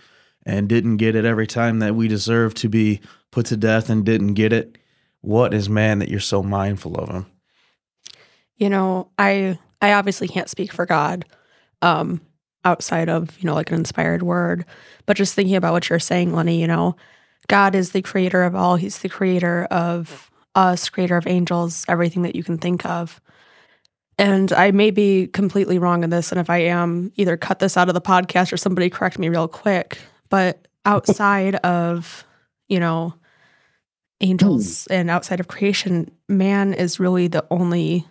and 0.45 0.67
didn't 0.67 0.97
get 0.97 1.15
it, 1.15 1.23
every 1.23 1.47
time 1.47 1.79
that 1.79 1.95
we 1.95 2.09
deserve 2.09 2.53
to 2.55 2.67
be 2.67 2.99
put 3.31 3.45
to 3.45 3.55
death 3.57 3.89
and 3.89 4.03
didn't 4.05 4.33
get 4.33 4.51
it, 4.51 4.77
what 5.21 5.53
is 5.53 5.69
man 5.69 5.99
that 5.99 6.09
you're 6.09 6.19
so 6.19 6.43
mindful 6.43 6.95
of 6.97 7.09
him? 7.09 7.25
you 8.57 8.69
know 8.69 9.09
i 9.19 9.59
i 9.81 9.91
obviously 9.91 10.29
can't 10.29 10.49
speak 10.49 10.71
for 10.71 10.85
god 10.85 11.25
um 11.81 12.21
outside 12.65 13.07
of 13.07 13.37
you 13.39 13.45
know 13.45 13.53
like 13.53 13.69
an 13.69 13.77
inspired 13.77 14.23
word 14.23 14.65
but 15.05 15.15
just 15.15 15.33
thinking 15.33 15.55
about 15.55 15.71
what 15.71 15.89
you're 15.89 15.99
saying 15.99 16.33
lenny 16.33 16.59
you 16.59 16.67
know 16.67 16.95
god 17.47 17.75
is 17.75 17.91
the 17.91 18.01
creator 18.01 18.43
of 18.43 18.55
all. 18.55 18.75
He's 18.75 18.99
the 18.99 19.09
creator 19.09 19.65
of 19.65 20.31
us 20.55 20.89
creator 20.89 21.17
of 21.17 21.27
angels 21.27 21.85
everything 21.87 22.23
that 22.23 22.35
you 22.35 22.43
can 22.43 22.57
think 22.57 22.85
of. 22.85 23.21
And 24.17 24.51
i 24.53 24.71
may 24.71 24.91
be 24.91 25.27
completely 25.27 25.77
wrong 25.77 26.03
in 26.03 26.09
this 26.09 26.31
and 26.31 26.39
if 26.39 26.49
i 26.49 26.57
am 26.57 27.11
either 27.15 27.35
cut 27.37 27.59
this 27.59 27.75
out 27.77 27.89
of 27.89 27.93
the 27.93 28.01
podcast 28.01 28.53
or 28.53 28.57
somebody 28.57 28.89
correct 28.89 29.19
me 29.19 29.29
real 29.29 29.47
quick 29.47 29.97
but 30.29 30.67
outside 30.85 31.55
of 31.55 32.23
you 32.69 32.79
know 32.79 33.13
angels 34.21 34.85
hmm. 34.85 34.93
and 34.93 35.09
outside 35.09 35.41
of 35.41 35.49
creation 35.49 36.09
man 36.29 36.73
is 36.73 36.99
really 36.99 37.27
the 37.27 37.45
only 37.51 38.07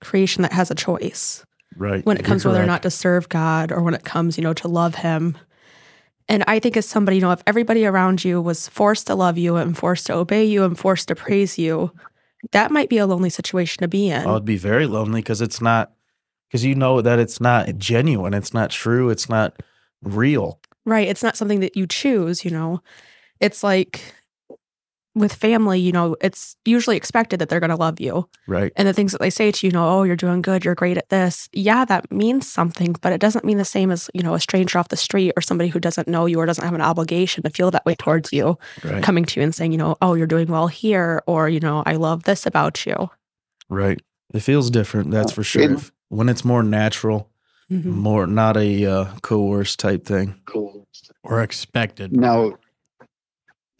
creation 0.00 0.42
that 0.42 0.52
has 0.52 0.70
a 0.70 0.74
choice 0.74 1.44
Right. 1.76 2.04
when 2.04 2.16
it 2.16 2.24
comes 2.24 2.44
whether 2.44 2.62
or 2.62 2.66
not 2.66 2.82
to 2.82 2.90
serve 2.90 3.28
God 3.28 3.70
or 3.70 3.82
when 3.82 3.94
it 3.94 4.04
comes, 4.04 4.38
you 4.38 4.44
know, 4.44 4.54
to 4.54 4.68
love 4.68 4.96
Him. 4.96 5.36
And 6.28 6.42
I 6.46 6.58
think 6.58 6.76
as 6.76 6.86
somebody, 6.86 7.18
you 7.18 7.22
know, 7.22 7.32
if 7.32 7.42
everybody 7.46 7.86
around 7.86 8.24
you 8.24 8.40
was 8.40 8.68
forced 8.68 9.06
to 9.06 9.14
love 9.14 9.38
you 9.38 9.56
and 9.56 9.76
forced 9.76 10.06
to 10.06 10.14
obey 10.14 10.44
you 10.44 10.64
and 10.64 10.78
forced 10.78 11.08
to 11.08 11.14
praise 11.14 11.58
you, 11.58 11.92
that 12.52 12.70
might 12.70 12.88
be 12.88 12.98
a 12.98 13.06
lonely 13.06 13.30
situation 13.30 13.82
to 13.82 13.88
be 13.88 14.10
in. 14.10 14.22
It'd 14.22 14.44
be 14.44 14.56
very 14.56 14.86
lonely 14.86 15.20
because 15.20 15.40
it's 15.40 15.60
not, 15.60 15.92
because 16.48 16.64
you 16.64 16.74
know 16.74 17.00
that 17.00 17.18
it's 17.18 17.40
not 17.40 17.76
genuine. 17.76 18.34
It's 18.34 18.52
not 18.52 18.70
true. 18.70 19.10
It's 19.10 19.28
not 19.28 19.62
real. 20.02 20.60
Right. 20.84 21.08
It's 21.08 21.22
not 21.22 21.36
something 21.36 21.60
that 21.60 21.76
you 21.76 21.86
choose, 21.86 22.44
you 22.44 22.50
know. 22.50 22.82
It's 23.40 23.62
like 23.62 24.14
with 25.16 25.32
family, 25.32 25.80
you 25.80 25.90
know, 25.92 26.14
it's 26.20 26.56
usually 26.66 26.96
expected 26.96 27.38
that 27.40 27.48
they're 27.48 27.58
going 27.58 27.70
to 27.70 27.76
love 27.76 27.98
you. 28.00 28.28
Right. 28.46 28.70
And 28.76 28.86
the 28.86 28.92
things 28.92 29.12
that 29.12 29.20
they 29.20 29.30
say 29.30 29.50
to 29.50 29.66
you, 29.66 29.70
you 29.70 29.72
know, 29.72 29.88
oh, 29.88 30.02
you're 30.04 30.14
doing 30.14 30.42
good, 30.42 30.64
you're 30.64 30.74
great 30.74 30.98
at 30.98 31.08
this. 31.08 31.48
Yeah, 31.52 31.84
that 31.86 32.12
means 32.12 32.46
something, 32.48 32.94
but 33.00 33.12
it 33.12 33.20
doesn't 33.20 33.44
mean 33.44 33.56
the 33.56 33.64
same 33.64 33.90
as, 33.90 34.10
you 34.12 34.22
know, 34.22 34.34
a 34.34 34.40
stranger 34.40 34.78
off 34.78 34.88
the 34.88 34.96
street 34.96 35.32
or 35.36 35.40
somebody 35.40 35.70
who 35.70 35.80
doesn't 35.80 36.06
know 36.06 36.26
you 36.26 36.38
or 36.38 36.44
doesn't 36.46 36.64
have 36.64 36.74
an 36.74 36.82
obligation 36.82 37.42
to 37.44 37.50
feel 37.50 37.70
that 37.70 37.86
way 37.86 37.94
towards 37.94 38.32
you, 38.32 38.58
Right. 38.84 39.02
coming 39.02 39.24
to 39.24 39.40
you 39.40 39.44
and 39.44 39.54
saying, 39.54 39.72
you 39.72 39.78
know, 39.78 39.96
oh, 40.02 40.12
you're 40.14 40.26
doing 40.26 40.48
well 40.48 40.68
here, 40.68 41.22
or, 41.26 41.48
you 41.48 41.60
know, 41.60 41.82
I 41.86 41.94
love 41.94 42.24
this 42.24 42.44
about 42.46 42.84
you. 42.84 43.08
Right. 43.70 44.00
It 44.34 44.40
feels 44.40 44.70
different. 44.70 45.10
That's 45.10 45.32
for 45.32 45.42
sure. 45.42 45.62
If- 45.62 45.92
when 46.08 46.28
it's 46.28 46.44
more 46.44 46.62
natural, 46.62 47.30
Mhm. 47.72 47.86
more 47.86 48.26
not 48.28 48.56
a 48.56 48.86
uh, 48.86 49.04
coerced 49.22 49.80
type 49.80 50.04
thing. 50.04 50.34
Cool. 50.44 50.86
Or 51.24 51.42
expected. 51.42 52.12
Now, 52.16 52.52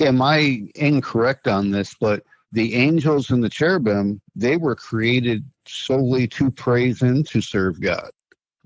am 0.00 0.22
I 0.22 0.68
incorrect 0.74 1.48
on 1.48 1.70
this? 1.70 1.94
But 1.98 2.24
the 2.52 2.74
angels 2.74 3.30
and 3.30 3.42
the 3.42 3.48
cherubim, 3.48 4.20
they 4.34 4.56
were 4.56 4.74
created 4.74 5.44
solely 5.66 6.26
to 6.28 6.50
praise 6.50 7.02
and 7.02 7.26
to 7.28 7.40
serve 7.40 7.80
God. 7.80 8.10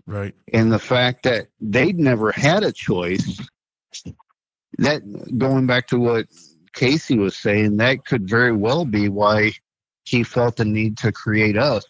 Right. 0.06 0.34
and 0.52 0.72
the 0.72 0.78
fact 0.80 1.22
that 1.22 1.46
they'd 1.60 1.98
never 1.98 2.32
had 2.32 2.64
a 2.64 2.72
choice 2.72 3.40
that 4.78 5.02
going 5.38 5.68
back 5.68 5.86
to 5.88 6.00
what 6.00 6.26
casey 6.72 7.16
was 7.16 7.36
saying 7.36 7.76
that 7.76 8.06
could 8.06 8.28
very 8.28 8.50
well 8.50 8.84
be 8.84 9.08
why 9.08 9.52
he 10.04 10.24
felt 10.24 10.56
the 10.56 10.64
need 10.64 10.96
to 10.98 11.12
create 11.12 11.56
us 11.56 11.84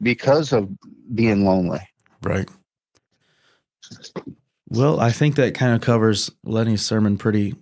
because 0.00 0.52
of 0.52 0.68
being 1.14 1.44
lonely 1.44 1.86
Right. 2.22 2.48
Well, 4.68 5.00
I 5.00 5.10
think 5.10 5.34
that 5.36 5.54
kind 5.54 5.74
of 5.74 5.80
covers 5.80 6.30
Lenny's 6.44 6.82
sermon 6.82 7.18
pretty 7.18 7.54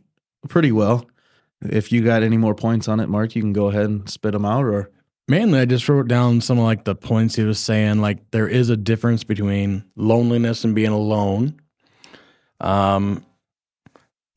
pretty 0.49 0.73
well. 0.73 1.07
If 1.63 1.93
you 1.93 2.03
got 2.03 2.23
any 2.23 2.37
more 2.39 2.55
points 2.55 2.89
on 2.89 3.01
it, 3.01 3.09
Mark, 3.09 3.37
you 3.37 3.43
can 3.43 3.53
go 3.53 3.69
ahead 3.69 3.87
and 3.87 4.09
spit 4.09 4.33
them 4.33 4.45
out 4.45 4.65
or 4.65 4.91
Mainly, 5.29 5.61
I 5.61 5.65
just 5.65 5.89
wrote 5.89 6.09
down 6.09 6.41
some 6.41 6.59
of 6.59 6.65
like 6.65 6.83
the 6.83 6.97
points 6.97 7.37
he 7.37 7.45
was 7.45 7.61
saying. 7.61 8.01
Like 8.01 8.33
there 8.33 8.49
is 8.49 8.69
a 8.69 8.77
difference 8.77 9.23
between 9.23 9.85
loneliness 9.95 10.65
and 10.65 10.75
being 10.75 10.91
alone. 10.91 11.61
Um, 12.61 13.25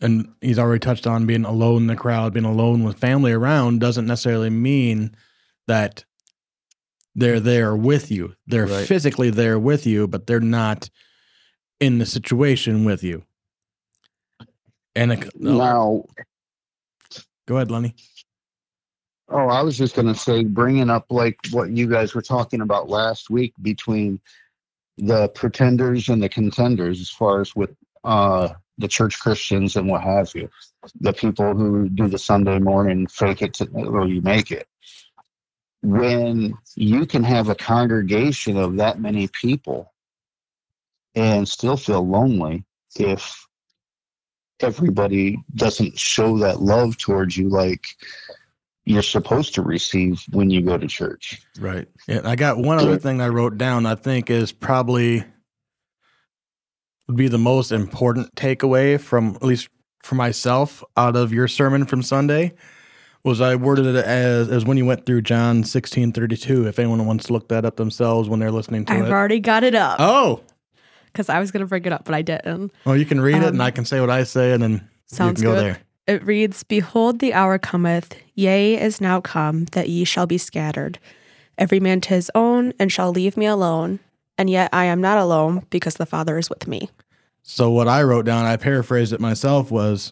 and 0.02 0.32
he's 0.40 0.60
already 0.60 0.78
touched 0.80 1.08
on 1.08 1.26
being 1.26 1.46
alone 1.46 1.82
in 1.84 1.88
the 1.88 1.96
crowd, 1.96 2.34
being 2.34 2.46
alone 2.46 2.84
with 2.84 3.00
family 3.00 3.32
around 3.32 3.80
doesn't 3.80 4.06
necessarily 4.06 4.52
mean 4.52 5.16
that 5.66 6.06
they're 7.16 7.40
there 7.40 7.76
with 7.76 8.12
you. 8.12 8.36
They're 8.46 8.68
Right. 8.68 8.86
physically 8.88 9.32
there 9.32 9.58
with 9.58 9.88
you, 9.88 10.08
but 10.08 10.28
they're 10.28 10.40
not 10.40 10.92
in 11.80 11.98
the 11.98 12.06
situation 12.06 12.86
with 12.86 13.04
you. 13.04 13.24
And 14.96 15.30
now 15.36 16.06
go 17.48 17.56
ahead, 17.56 17.72
Lenny. 17.72 17.96
oh 19.30 19.48
i 19.48 19.62
was 19.62 19.78
just 19.78 19.96
going 19.96 20.08
to 20.08 20.16
say 20.16 20.44
bringing 20.44 20.90
up 20.90 21.06
like 21.10 21.38
what 21.52 21.72
you 21.72 21.88
guys 21.88 22.14
were 22.14 22.22
talking 22.22 22.62
about 22.62 22.90
last 22.90 23.30
week 23.30 23.54
between 23.62 24.20
the 24.98 25.28
pretenders 25.30 26.10
and 26.10 26.22
the 26.22 26.30
contenders 26.30 27.02
as 27.02 27.10
far 27.10 27.42
as 27.42 27.56
with 27.56 27.72
uh 28.04 28.50
the 28.78 28.88
church 28.88 29.20
christians 29.20 29.76
and 29.76 29.88
what 29.88 30.04
have 30.04 30.30
you 30.36 30.50
the 31.02 31.14
people 31.14 31.54
who 31.56 31.90
do 31.90 32.08
the 32.08 32.18
sunday 32.18 32.60
morning 32.60 33.08
fake 33.08 33.42
it 33.42 33.54
to, 33.54 33.66
or 33.70 34.08
you 34.08 34.22
make 34.22 34.52
it 34.52 34.68
when 35.82 36.54
you 36.76 37.06
can 37.06 37.24
have 37.24 37.50
a 37.50 37.56
congregation 37.56 38.58
of 38.58 38.78
that 38.78 39.00
many 39.00 39.28
people 39.28 39.92
and 41.16 41.48
still 41.48 41.78
feel 41.78 42.08
lonely 42.08 42.64
if 42.98 43.48
everybody 44.63 45.38
doesn't 45.55 45.98
show 46.00 46.38
that 46.39 46.62
love 46.62 46.98
towards 46.98 47.38
you 47.38 47.50
like 47.50 47.86
you're 48.86 49.01
supposed 49.01 49.53
to 49.55 49.62
receive 49.62 50.22
when 50.32 50.50
you 50.50 50.62
go 50.62 50.77
to 50.77 50.88
church. 50.88 51.41
right. 51.60 51.88
Yeah, 52.08 52.22
I 52.25 52.36
got 52.36 52.58
one 52.58 52.79
other 52.79 52.98
thing 52.98 53.22
I 53.22 53.27
wrote 53.29 53.58
down. 53.58 53.86
I 53.86 53.96
think 53.96 54.29
is 54.29 54.51
probably 54.51 55.24
would 57.08 57.17
be 57.17 57.27
the 57.27 57.38
most 57.38 57.72
important 57.72 58.34
takeaway 58.36 59.00
from 59.00 59.36
at 59.36 59.43
least 59.43 59.70
for 60.03 60.15
myself 60.15 60.84
out 60.98 61.15
of 61.15 61.32
your 61.34 61.48
sermon 61.48 61.86
from 61.86 62.01
Sunday 62.01 62.53
was 63.24 63.39
I 63.39 63.55
worded 63.55 63.86
it 63.86 63.96
as 64.03 64.50
as 64.50 64.65
when 64.65 64.75
you 64.77 64.86
went 64.86 65.05
through 65.05 65.22
John 65.22 65.63
sixteen 65.63 66.12
thirty 66.12 66.36
two. 66.36 66.67
If 66.67 66.77
anyone 66.77 67.05
wants 67.05 67.27
to 67.27 67.34
look 67.34 67.48
that 67.50 67.63
up 67.63 67.77
themselves 67.77 68.27
when 68.27 68.41
they're 68.41 68.51
listening 68.51 68.84
to 68.86 68.93
I've 68.93 69.05
it. 69.05 69.12
already 69.12 69.39
got 69.39 69.63
it 69.63 69.75
up 69.75 69.96
Oh, 70.00 70.41
because 71.13 71.29
I 71.29 71.39
was 71.39 71.51
going 71.51 71.62
to 71.62 71.67
bring 71.67 71.86
it 71.86 71.93
up, 71.93 72.03
but 72.05 72.13
I 72.15 72.22
didn't. 72.24 72.74
well, 72.86 72.98
you 72.98 73.05
can 73.05 73.22
read 73.22 73.36
it, 73.38 73.43
Um, 73.43 73.53
and 73.53 73.63
I 73.63 73.72
can 73.72 73.86
say 73.86 74.01
what 74.01 74.10
I 74.10 74.24
say, 74.24 74.51
and 74.51 74.62
then 74.63 74.89
Sounds 75.05 75.41
you 75.41 75.48
can 75.48 75.53
go 75.55 75.62
good. 75.62 75.75
there. 76.08 76.15
It 76.15 76.25
reads, 76.25 76.63
Behold, 76.63 77.20
the 77.20 77.34
hour 77.34 77.58
cometh, 77.58 78.15
yea, 78.36 78.75
is 78.82 79.00
now 79.00 79.22
come, 79.22 79.65
that 79.72 79.88
ye 79.88 80.03
shall 80.03 80.25
be 80.25 80.38
scattered, 80.38 81.00
every 81.58 81.79
man 81.79 82.01
to 82.01 82.10
his 82.10 82.29
own, 82.36 82.74
and 82.79 82.91
shall 82.91 83.12
leave 83.12 83.38
me 83.38 83.46
alone. 83.46 84.00
And 84.38 84.50
yet 84.50 84.70
I 84.74 84.86
am 84.86 85.00
not 85.00 85.17
alone, 85.20 85.65
because 85.70 85.93
the 85.96 86.05
Father 86.05 86.38
is 86.38 86.50
with 86.50 86.67
me. 86.67 86.89
So 87.43 87.70
what 87.70 87.88
I 87.88 88.01
wrote 88.03 88.25
down, 88.25 88.46
I 88.46 88.58
paraphrased 88.58 89.13
it 89.13 89.20
myself, 89.22 89.70
was 89.72 90.12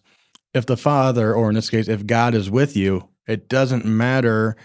if 0.53 0.65
the 0.65 0.77
Father, 0.77 1.33
or 1.33 1.49
in 1.49 1.55
this 1.55 1.69
case, 1.69 1.87
if 1.89 2.05
God 2.05 2.35
is 2.35 2.49
with 2.49 2.77
you, 2.77 3.07
it 3.27 3.49
doesn't 3.49 3.83
matter 3.85 4.55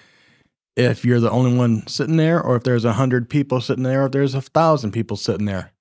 if 0.76 1.04
you're 1.04 1.20
the 1.20 1.30
only 1.30 1.56
one 1.56 1.86
sitting 1.86 2.16
there, 2.16 2.40
or 2.40 2.54
if 2.56 2.64
there's 2.64 2.84
a 2.84 2.92
hundred 2.92 3.30
people 3.30 3.60
sitting 3.60 3.84
there, 3.84 4.02
or 4.02 4.06
if 4.06 4.12
there's 4.12 4.34
a 4.34 4.42
thousand 4.42 4.92
people 4.92 5.16
sitting 5.16 5.46
there. 5.46 5.72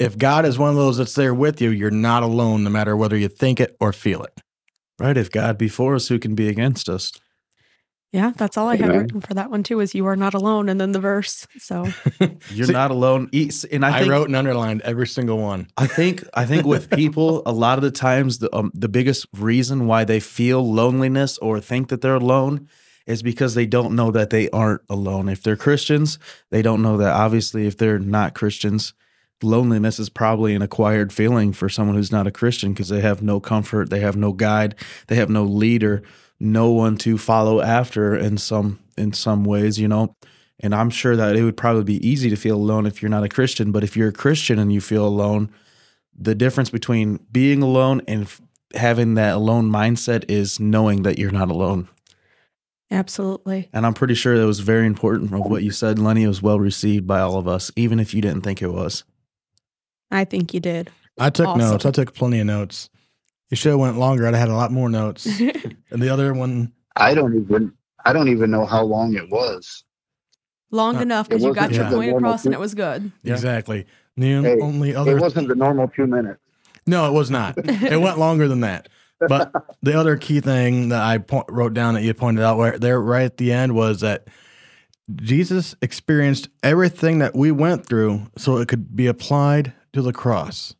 If 0.00 0.16
God 0.16 0.46
is 0.46 0.58
one 0.58 0.70
of 0.70 0.76
those 0.76 0.96
that's 0.96 1.14
there 1.14 1.34
with 1.34 1.60
you, 1.60 1.70
you're 1.70 1.90
not 1.90 2.22
alone, 2.22 2.64
no 2.64 2.70
matter 2.70 2.96
whether 2.96 3.16
you 3.16 3.28
think 3.28 3.60
it 3.60 3.76
or 3.78 3.92
feel 3.92 4.22
it. 4.22 4.40
Right. 4.98 5.16
If 5.16 5.30
God 5.30 5.58
be 5.58 5.68
for 5.68 5.94
us, 5.94 6.08
who 6.08 6.18
can 6.18 6.34
be 6.34 6.48
against 6.48 6.88
us? 6.88 7.12
Yeah, 8.12 8.32
that's 8.36 8.56
all 8.56 8.66
I 8.66 8.74
had 8.74 8.88
written 8.88 9.20
for 9.20 9.34
that 9.34 9.50
one 9.50 9.62
too. 9.62 9.78
Is 9.78 9.94
you 9.94 10.04
are 10.06 10.16
not 10.16 10.34
alone, 10.34 10.68
and 10.68 10.80
then 10.80 10.90
the 10.90 10.98
verse. 10.98 11.46
So 11.58 11.86
You're 12.50 12.66
See- 12.66 12.72
not 12.72 12.90
alone. 12.90 13.30
And 13.70 13.84
I, 13.84 14.00
I, 14.00 14.08
wrote 14.08 14.26
and 14.26 14.34
underlined 14.34 14.82
every 14.82 15.06
single 15.06 15.38
one. 15.38 15.68
I 15.76 15.86
think 15.86 16.24
I 16.34 16.44
think 16.44 16.66
with 16.66 16.90
people, 16.90 17.42
a 17.46 17.52
lot 17.52 17.78
of 17.78 17.82
the 17.82 17.92
times 17.92 18.38
the 18.38 18.54
um, 18.54 18.72
the 18.74 18.88
biggest 18.88 19.26
reason 19.36 19.86
why 19.86 20.04
they 20.04 20.18
feel 20.18 20.72
loneliness 20.72 21.38
or 21.38 21.60
think 21.60 21.88
that 21.90 22.00
they're 22.00 22.16
alone 22.16 22.68
is 23.06 23.22
because 23.22 23.54
they 23.54 23.66
don't 23.66 23.94
know 23.94 24.10
that 24.10 24.30
they 24.30 24.50
aren't 24.50 24.82
alone. 24.88 25.28
If 25.28 25.42
they're 25.42 25.56
Christians, 25.56 26.18
they 26.50 26.62
don't 26.62 26.82
know 26.82 26.96
that. 26.96 27.12
Obviously, 27.12 27.66
if 27.66 27.76
they're 27.76 28.00
not 28.00 28.34
Christians, 28.34 28.92
loneliness 29.42 29.98
is 29.98 30.08
probably 30.08 30.54
an 30.54 30.62
acquired 30.62 31.12
feeling 31.12 31.52
for 31.52 31.68
someone 31.68 31.96
who's 31.96 32.12
not 32.12 32.26
a 32.26 32.30
Christian 32.30 32.72
because 32.72 32.88
they 32.88 33.00
have 33.00 33.22
no 33.22 33.40
comfort, 33.40 33.90
they 33.90 34.00
have 34.00 34.16
no 34.16 34.32
guide, 34.32 34.74
they 35.06 35.16
have 35.16 35.30
no 35.30 35.44
leader, 35.44 36.02
no 36.38 36.70
one 36.70 36.96
to 36.98 37.18
follow 37.18 37.60
after 37.60 38.16
in 38.16 38.38
some 38.38 38.78
in 38.96 39.12
some 39.12 39.44
ways, 39.44 39.78
you 39.78 39.88
know. 39.88 40.14
And 40.62 40.74
I'm 40.74 40.90
sure 40.90 41.16
that 41.16 41.36
it 41.36 41.42
would 41.42 41.56
probably 41.56 41.84
be 41.84 42.06
easy 42.06 42.28
to 42.30 42.36
feel 42.36 42.56
alone 42.56 42.86
if 42.86 43.00
you're 43.00 43.10
not 43.10 43.24
a 43.24 43.28
Christian, 43.28 43.72
but 43.72 43.82
if 43.82 43.96
you're 43.96 44.08
a 44.08 44.12
Christian 44.12 44.58
and 44.58 44.72
you 44.72 44.80
feel 44.80 45.06
alone, 45.06 45.50
the 46.14 46.34
difference 46.34 46.68
between 46.68 47.18
being 47.32 47.62
alone 47.62 48.02
and 48.06 48.22
f- 48.24 48.42
having 48.74 49.14
that 49.14 49.34
alone 49.34 49.70
mindset 49.70 50.24
is 50.28 50.60
knowing 50.60 51.02
that 51.02 51.18
you're 51.18 51.30
not 51.30 51.50
alone. 51.50 51.88
absolutely, 52.90 53.70
And 53.72 53.86
I'm 53.86 53.94
pretty 53.94 54.14
sure 54.14 54.38
that 54.38 54.46
was 54.46 54.60
very 54.60 54.86
important 54.86 55.32
of 55.32 55.46
what 55.46 55.62
you 55.62 55.70
said, 55.70 55.98
Lenny. 55.98 56.24
It 56.24 56.28
was 56.28 56.42
well 56.42 56.60
received 56.60 57.06
by 57.06 57.20
all 57.20 57.36
of 57.36 57.48
us, 57.48 57.70
even 57.74 57.98
if 57.98 58.12
you 58.12 58.20
didn't 58.20 58.42
think 58.42 58.60
it 58.60 58.72
was. 58.72 59.04
I 60.10 60.24
think 60.24 60.52
you 60.54 60.60
did. 60.60 60.90
I 61.18 61.30
took 61.30 61.48
Awesome. 61.48 61.60
notes. 61.70 61.86
I 61.86 61.90
took 61.90 62.14
plenty 62.14 62.40
of 62.40 62.46
notes. 62.46 62.88
You 63.50 63.56
show 63.56 63.76
went 63.78 63.98
longer. 63.98 64.26
I'd 64.26 64.34
have 64.34 64.40
had 64.40 64.48
a 64.48 64.54
lot 64.54 64.72
more 64.72 64.88
notes. 64.88 65.26
and 65.40 66.02
the 66.02 66.08
other 66.08 66.32
one, 66.34 66.72
I 66.96 67.14
don't 67.14 67.34
even 67.40 67.72
I 68.04 68.12
don't 68.12 68.28
even 68.28 68.50
know 68.50 68.64
how 68.64 68.82
long 68.84 69.14
it 69.14 69.28
was. 69.28 69.84
Long 70.70 70.96
Uh, 70.96 71.00
enough 71.00 71.28
because 71.28 71.42
you 71.42 71.52
got 71.52 71.72
your 71.72 71.84
just 71.84 71.94
point 71.94 72.10
normal 72.12 72.30
across, 72.30 72.44
and 72.44 72.54
it 72.54 72.60
was 72.60 72.74
good. 72.74 73.10
Yeah. 73.22 73.34
exactly. 73.34 73.86
The 74.16 74.40
Hey, 74.42 74.58
only 74.60 74.90
It 74.90 75.20
wasn't 75.20 75.48
the 75.48 75.54
normal 75.54 75.88
two 75.88 76.06
minutes. 76.06 76.40
No, 76.86 77.06
it 77.08 77.12
was 77.12 77.30
not. 77.30 77.54
it 77.58 78.00
went 78.00 78.18
longer 78.26 78.48
than 78.48 78.60
that. 78.60 78.88
But 79.28 79.52
the 79.82 79.98
other 79.98 80.16
key 80.16 80.40
thing 80.40 80.88
that 80.90 81.02
I 81.02 81.18
po- 81.18 81.44
wrote 81.48 81.74
down 81.74 81.94
that 81.94 82.02
you 82.02 82.14
pointed 82.14 82.42
out 82.42 82.56
where 82.56 82.78
there 82.78 83.00
right 83.00 83.24
at 83.24 83.36
the 83.36 83.52
end 83.52 83.74
was 83.74 84.00
that 84.00 84.28
Jesus 85.16 85.74
experienced 85.82 86.48
everything 86.62 87.18
that 87.18 87.34
we 87.34 87.50
went 87.50 87.84
through 87.84 88.22
so 88.38 88.58
it 88.58 88.68
could 88.68 88.94
be 88.96 89.06
applied 89.08 89.72
to 89.92 90.02
the 90.02 90.12
cross. 90.12 90.74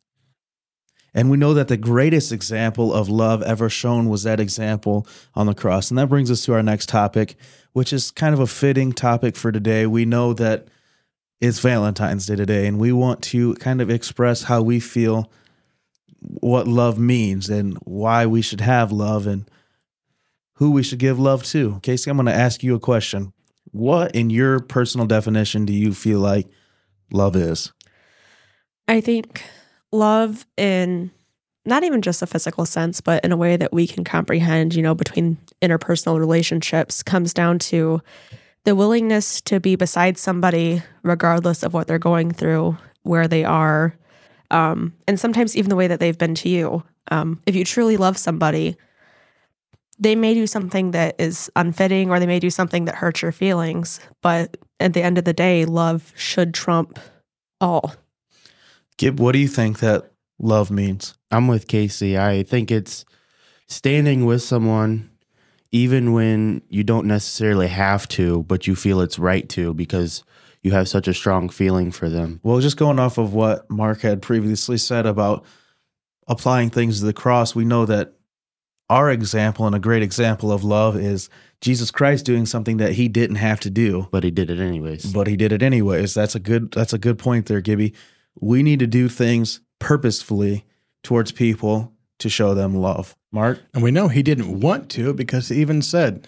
And 1.13 1.29
we 1.29 1.37
know 1.37 1.53
that 1.53 1.67
the 1.67 1.77
greatest 1.77 2.31
example 2.31 2.93
of 2.93 3.09
love 3.09 3.41
ever 3.43 3.69
shown 3.69 4.07
was 4.07 4.23
that 4.23 4.39
example 4.39 5.05
on 5.35 5.45
the 5.45 5.53
cross. 5.53 5.91
And 5.91 5.97
that 5.97 6.07
brings 6.07 6.31
us 6.31 6.45
to 6.45 6.53
our 6.53 6.63
next 6.63 6.87
topic, 6.87 7.35
which 7.73 7.91
is 7.91 8.11
kind 8.11 8.33
of 8.33 8.39
a 8.39 8.47
fitting 8.47 8.93
topic 8.93 9.35
for 9.35 9.51
today. 9.51 9.85
We 9.85 10.05
know 10.05 10.33
that 10.33 10.67
it's 11.41 11.59
Valentine's 11.59 12.27
Day 12.27 12.35
today, 12.35 12.67
and 12.67 12.79
we 12.79 12.91
want 12.93 13.21
to 13.23 13.55
kind 13.55 13.81
of 13.81 13.89
express 13.89 14.43
how 14.43 14.61
we 14.61 14.79
feel 14.79 15.31
what 16.19 16.67
love 16.67 16.99
means 16.99 17.49
and 17.49 17.77
why 17.79 18.27
we 18.27 18.43
should 18.43 18.61
have 18.61 18.91
love 18.91 19.25
and 19.25 19.49
who 20.55 20.71
we 20.71 20.83
should 20.83 20.99
give 20.99 21.19
love 21.19 21.43
to. 21.45 21.79
Casey, 21.81 22.11
I'm 22.11 22.17
going 22.17 22.27
to 22.27 22.33
ask 22.33 22.61
you 22.61 22.75
a 22.75 22.79
question. 22.79 23.33
What, 23.71 24.15
in 24.15 24.29
your 24.29 24.59
personal 24.59 25.07
definition, 25.07 25.65
do 25.65 25.73
you 25.73 25.93
feel 25.93 26.19
like 26.19 26.47
love 27.11 27.35
is? 27.35 27.73
I 28.87 29.01
think 29.01 29.43
love 29.91 30.45
in 30.57 31.11
not 31.65 31.83
even 31.83 32.01
just 32.01 32.21
a 32.21 32.27
physical 32.27 32.65
sense, 32.65 33.01
but 33.01 33.23
in 33.23 33.31
a 33.31 33.37
way 33.37 33.55
that 33.55 33.71
we 33.71 33.85
can 33.85 34.03
comprehend, 34.03 34.73
you 34.73 34.81
know, 34.81 34.95
between 34.95 35.37
interpersonal 35.61 36.19
relationships 36.19 37.03
comes 37.03 37.33
down 37.33 37.59
to 37.59 38.01
the 38.63 38.75
willingness 38.75 39.41
to 39.41 39.59
be 39.59 39.75
beside 39.75 40.17
somebody 40.17 40.81
regardless 41.03 41.63
of 41.63 41.73
what 41.73 41.87
they're 41.87 41.99
going 41.99 42.31
through, 42.31 42.77
where 43.03 43.27
they 43.27 43.43
are, 43.43 43.95
um, 44.49 44.93
and 45.07 45.19
sometimes 45.19 45.55
even 45.55 45.69
the 45.69 45.75
way 45.75 45.87
that 45.87 45.99
they've 45.99 46.17
been 46.17 46.35
to 46.35 46.49
you. 46.49 46.83
Um, 47.09 47.41
if 47.45 47.55
you 47.55 47.63
truly 47.63 47.97
love 47.97 48.17
somebody, 48.17 48.75
they 49.97 50.15
may 50.15 50.33
do 50.33 50.47
something 50.47 50.91
that 50.91 51.15
is 51.19 51.49
unfitting 51.55 52.09
or 52.09 52.19
they 52.19 52.27
may 52.27 52.39
do 52.39 52.49
something 52.49 52.85
that 52.85 52.95
hurts 52.95 53.21
your 53.21 53.31
feelings, 53.31 53.99
but 54.21 54.57
at 54.79 54.93
the 54.93 55.01
end 55.01 55.17
of 55.17 55.25
the 55.25 55.33
day, 55.33 55.65
love 55.65 56.11
should 56.15 56.53
trump 56.53 56.99
all. 57.59 57.93
Gib, 58.97 59.19
what 59.19 59.31
do 59.33 59.39
you 59.39 59.47
think 59.47 59.79
that 59.79 60.11
love 60.39 60.71
means? 60.71 61.15
I'm 61.31 61.47
with 61.47 61.67
Casey. 61.67 62.17
I 62.17 62.43
think 62.43 62.71
it's 62.71 63.05
standing 63.67 64.25
with 64.25 64.41
someone 64.41 65.09
even 65.71 66.11
when 66.11 66.61
you 66.69 66.83
don't 66.83 67.07
necessarily 67.07 67.67
have 67.67 68.07
to, 68.09 68.43
but 68.43 68.67
you 68.67 68.75
feel 68.75 68.99
it's 68.99 69.17
right 69.17 69.47
to 69.49 69.73
because 69.73 70.23
you 70.63 70.71
have 70.71 70.89
such 70.89 71.07
a 71.07 71.13
strong 71.13 71.47
feeling 71.49 71.91
for 71.91 72.09
them. 72.09 72.39
Well, 72.43 72.59
just 72.59 72.75
going 72.77 72.99
off 72.99 73.17
of 73.17 73.33
what 73.33 73.69
Mark 73.71 74.01
had 74.01 74.21
previously 74.21 74.77
said 74.77 75.05
about 75.05 75.45
applying 76.27 76.69
things 76.69 76.99
to 76.99 77.05
the 77.05 77.13
cross, 77.13 77.55
we 77.55 77.63
know 77.65 77.85
that 77.85 78.13
our 78.89 79.09
example 79.09 79.65
and 79.65 79.73
a 79.75 79.79
great 79.79 80.03
example 80.03 80.51
of 80.51 80.65
love 80.65 80.97
is 80.97 81.29
Jesus 81.61 81.89
Christ 81.91 82.25
doing 82.25 82.45
something 82.45 82.75
that 82.77 82.91
he 82.93 83.07
didn't 83.07 83.37
have 83.37 83.61
to 83.61 83.69
do, 83.69 84.09
But 84.11 84.25
he 84.25 84.31
did 84.31 84.49
it 84.49 84.59
anyways. 84.59 85.13
but 85.13 85.27
he 85.27 85.37
did 85.37 85.53
it 85.53 85.63
anyways. 85.63 86.13
That's 86.13 86.35
a 86.35 86.39
good 86.39 86.71
that's 86.71 86.91
a 86.93 86.97
good 86.97 87.17
point 87.17 87.45
there, 87.45 87.61
Gibby. 87.61 87.93
We 88.39 88.63
need 88.63 88.79
to 88.79 88.87
do 88.87 89.09
things 89.09 89.59
purposefully 89.79 90.65
towards 91.03 91.31
people 91.31 91.91
to 92.19 92.29
show 92.29 92.53
them 92.53 92.75
love. 92.75 93.15
Mark, 93.31 93.59
And 93.73 93.81
we 93.83 93.91
know 93.91 94.07
he 94.07 94.23
didn't 94.23 94.59
want 94.59 94.89
to 94.91 95.13
because 95.13 95.49
he 95.49 95.59
even 95.61 95.81
said, 95.81 96.27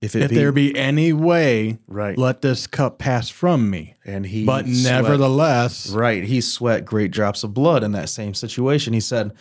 if 0.00 0.14
it 0.14 0.22
if 0.22 0.30
be, 0.30 0.36
there 0.36 0.52
be 0.52 0.76
any 0.76 1.12
way, 1.12 1.78
right, 1.88 2.16
let 2.16 2.40
this 2.40 2.66
cup 2.66 2.98
pass 2.98 3.28
from 3.28 3.68
me. 3.68 3.94
and 4.04 4.24
he 4.26 4.44
But 4.44 4.64
sweat- 4.66 4.82
nevertheless, 5.02 5.90
Right. 5.90 6.22
He 6.24 6.40
sweat 6.40 6.84
great 6.84 7.10
drops 7.10 7.42
of 7.44 7.52
blood 7.54 7.82
in 7.82 7.92
that 7.92 8.08
same 8.08 8.34
situation. 8.34 8.92
He 8.92 9.00
said, 9.00 9.32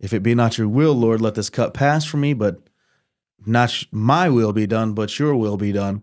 If 0.00 0.12
it 0.12 0.22
be 0.22 0.34
not 0.34 0.56
your 0.58 0.68
will, 0.68 0.94
Lord, 0.94 1.20
let 1.20 1.34
this 1.34 1.50
cup 1.50 1.74
pass 1.74 2.04
from 2.04 2.20
me, 2.20 2.32
but 2.32 2.60
not 3.44 3.84
my 3.90 4.28
will 4.28 4.52
be 4.52 4.66
done, 4.66 4.92
but 4.94 5.18
your 5.18 5.34
will 5.36 5.56
be 5.56 5.72
done. 5.72 6.02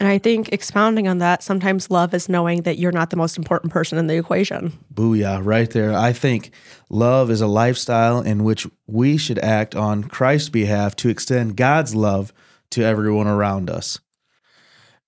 And 0.00 0.08
I 0.08 0.18
think 0.18 0.50
expounding 0.52 1.08
on 1.08 1.18
that, 1.18 1.42
sometimes 1.42 1.90
love 1.90 2.14
is 2.14 2.28
knowing 2.28 2.62
that 2.62 2.78
you're 2.78 2.92
not 2.92 3.10
the 3.10 3.16
most 3.16 3.36
important 3.36 3.72
person 3.72 3.98
in 3.98 4.06
the 4.06 4.16
equation. 4.16 4.78
Booyah, 4.94 5.44
right 5.44 5.68
there. 5.68 5.92
I 5.92 6.12
think 6.12 6.52
love 6.88 7.30
is 7.30 7.40
a 7.40 7.48
lifestyle 7.48 8.20
in 8.20 8.44
which 8.44 8.66
we 8.86 9.16
should 9.16 9.40
act 9.40 9.74
on 9.74 10.04
Christ's 10.04 10.50
behalf 10.50 10.94
to 10.96 11.08
extend 11.08 11.56
God's 11.56 11.96
love 11.96 12.32
to 12.70 12.84
everyone 12.84 13.26
around 13.26 13.70
us. 13.70 13.98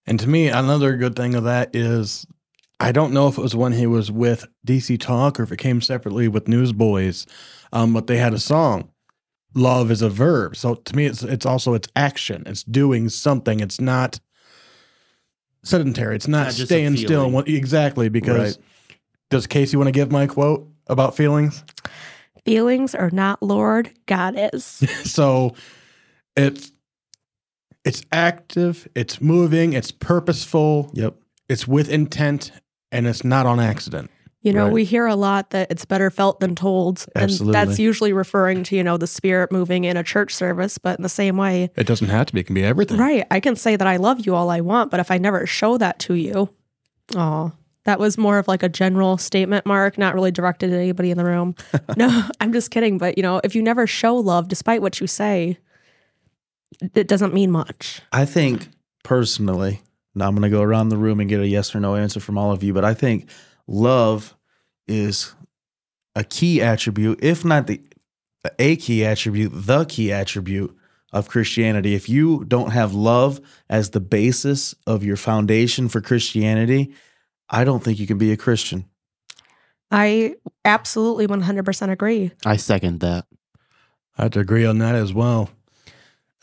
And 0.06 0.18
to 0.18 0.28
me, 0.28 0.48
another 0.48 0.96
good 0.96 1.14
thing 1.14 1.36
of 1.36 1.44
that 1.44 1.74
is 1.74 2.26
I 2.80 2.90
don't 2.90 3.12
know 3.12 3.28
if 3.28 3.38
it 3.38 3.42
was 3.42 3.54
when 3.54 3.72
he 3.72 3.86
was 3.86 4.10
with 4.10 4.48
DC 4.66 4.98
Talk 4.98 5.38
or 5.38 5.44
if 5.44 5.52
it 5.52 5.58
came 5.58 5.80
separately 5.80 6.26
with 6.26 6.48
Newsboys, 6.48 7.26
um, 7.72 7.92
but 7.92 8.06
they 8.06 8.16
had 8.16 8.32
a 8.32 8.38
song. 8.38 8.90
Love 9.54 9.90
is 9.90 10.02
a 10.02 10.08
verb. 10.08 10.56
So 10.56 10.74
to 10.76 10.96
me, 10.96 11.06
it's 11.06 11.22
it's 11.22 11.46
also 11.46 11.74
it's 11.74 11.88
action. 11.94 12.42
It's 12.46 12.62
doing 12.64 13.08
something. 13.08 13.60
It's 13.60 13.80
not 13.80 14.18
sedentary. 15.62 16.16
It's 16.16 16.28
not, 16.28 16.44
Not 16.46 16.52
staying 16.54 16.96
still. 16.96 17.08
feeling. 17.08 17.24
And 17.26 17.34
what, 17.34 17.48
exactly. 17.48 18.08
Because 18.08 18.56
Right. 18.56 18.66
does 19.30 19.46
Casey 19.46 19.76
want 19.76 19.88
to 19.88 19.92
give 19.92 20.10
my 20.10 20.26
quote 20.26 20.68
about 20.86 21.16
feelings? 21.16 21.64
Feelings 22.44 22.94
are 22.94 23.10
not 23.10 23.42
Lord, 23.42 23.90
God 24.06 24.34
is. 24.52 24.64
so 25.04 25.54
it's 26.36 26.72
it's 27.84 28.02
active. 28.12 28.88
It's 28.94 29.20
moving. 29.20 29.72
It's 29.72 29.90
purposeful. 29.90 30.90
Yep. 30.94 31.14
It's 31.48 31.66
with 31.66 31.88
intent, 31.88 32.52
and 32.92 33.06
it's 33.06 33.24
not 33.24 33.46
on 33.46 33.58
accident. 33.58 34.10
You 34.42 34.54
know, 34.54 34.64
Right. 34.64 34.72
we 34.72 34.84
hear 34.84 35.06
a 35.06 35.14
lot 35.16 35.50
that 35.50 35.70
it's 35.70 35.84
better 35.84 36.10
felt 36.10 36.40
than 36.40 36.54
told. 36.54 37.04
And 37.14 37.24
Absolutely. 37.24 37.52
that's 37.52 37.78
usually 37.78 38.12
referring 38.14 38.62
to, 38.64 38.76
you 38.76 38.82
know, 38.82 38.96
the 38.96 39.06
spirit 39.06 39.52
moving 39.52 39.84
in 39.84 39.98
a 39.98 40.02
church 40.02 40.34
service. 40.34 40.78
But 40.78 40.98
in 40.98 41.02
the 41.02 41.10
same 41.10 41.36
way, 41.36 41.70
It 41.76 41.86
doesn't 41.86 42.08
have 42.08 42.26
to 42.26 42.32
be. 42.32 42.40
It 42.40 42.44
can 42.44 42.54
be 42.54 42.64
everything. 42.64 42.96
right, 42.98 43.26
I 43.30 43.40
can 43.40 43.54
say 43.54 43.76
that 43.76 43.86
I 43.86 43.96
love 43.96 44.24
you 44.24 44.34
all 44.34 44.48
I 44.48 44.60
want, 44.62 44.90
but 44.90 44.98
if 44.98 45.10
I 45.10 45.18
never 45.18 45.46
show 45.46 45.76
that 45.76 45.98
to 46.00 46.14
you, 46.14 46.48
oh, 47.16 47.52
that 47.84 47.98
was 47.98 48.16
more 48.16 48.38
of 48.38 48.48
like 48.48 48.62
a 48.62 48.68
general 48.70 49.18
statement, 49.18 49.66
Mark, 49.66 49.98
not 49.98 50.14
really 50.14 50.30
directed 50.30 50.72
at 50.72 50.78
anybody 50.78 51.10
in 51.10 51.18
the 51.18 51.24
room. 51.24 51.54
no, 51.98 52.22
I'm 52.40 52.52
just 52.54 52.70
kidding. 52.70 52.96
But, 52.96 53.18
you 53.18 53.22
know, 53.22 53.40
if 53.44 53.54
you 53.54 53.62
never 53.62 53.86
show 53.86 54.16
love, 54.16 54.48
despite 54.48 54.80
what 54.80 55.00
you 55.02 55.06
say, 55.06 55.58
it 56.94 57.08
doesn't 57.08 57.34
mean 57.34 57.50
much. 57.50 58.00
I 58.12 58.24
think 58.24 58.68
personally, 59.02 59.82
now 60.14 60.28
I'm 60.28 60.34
going 60.34 60.42
to 60.50 60.54
go 60.54 60.62
around 60.62 60.88
the 60.88 60.96
room 60.96 61.20
and 61.20 61.28
get 61.28 61.40
a 61.40 61.46
yes 61.46 61.74
or 61.74 61.80
no 61.80 61.94
answer 61.96 62.20
from 62.20 62.38
all 62.38 62.52
of 62.52 62.62
you, 62.62 62.72
but 62.72 62.84
I 62.84 62.94
think 62.94 63.28
love 63.70 64.36
is 64.86 65.34
a 66.14 66.24
key 66.24 66.60
attribute, 66.60 67.22
if 67.22 67.44
not 67.44 67.66
the 67.66 67.80
a 68.58 68.76
key 68.76 69.04
attribute, 69.04 69.52
the 69.54 69.84
key 69.84 70.12
attribute 70.12 70.76
of 71.12 71.28
Christianity. 71.28 71.94
If 71.94 72.08
you 72.08 72.44
don't 72.46 72.70
have 72.70 72.94
love 72.94 73.40
as 73.68 73.90
the 73.90 74.00
basis 74.00 74.74
of 74.86 75.04
your 75.04 75.16
foundation 75.16 75.88
for 75.88 76.00
Christianity, 76.00 76.94
I 77.48 77.64
don't 77.64 77.82
think 77.82 77.98
you 77.98 78.06
can 78.06 78.18
be 78.18 78.32
a 78.32 78.36
Christian. 78.36 78.86
I 79.90 80.36
absolutely 80.64 81.26
100% 81.26 81.90
agree. 81.90 82.32
I 82.46 82.56
second 82.56 83.00
that. 83.00 83.26
I 84.16 84.22
have 84.22 84.32
to 84.32 84.40
agree 84.40 84.64
on 84.64 84.78
that 84.78 84.94
as 84.94 85.12
well. 85.12 85.50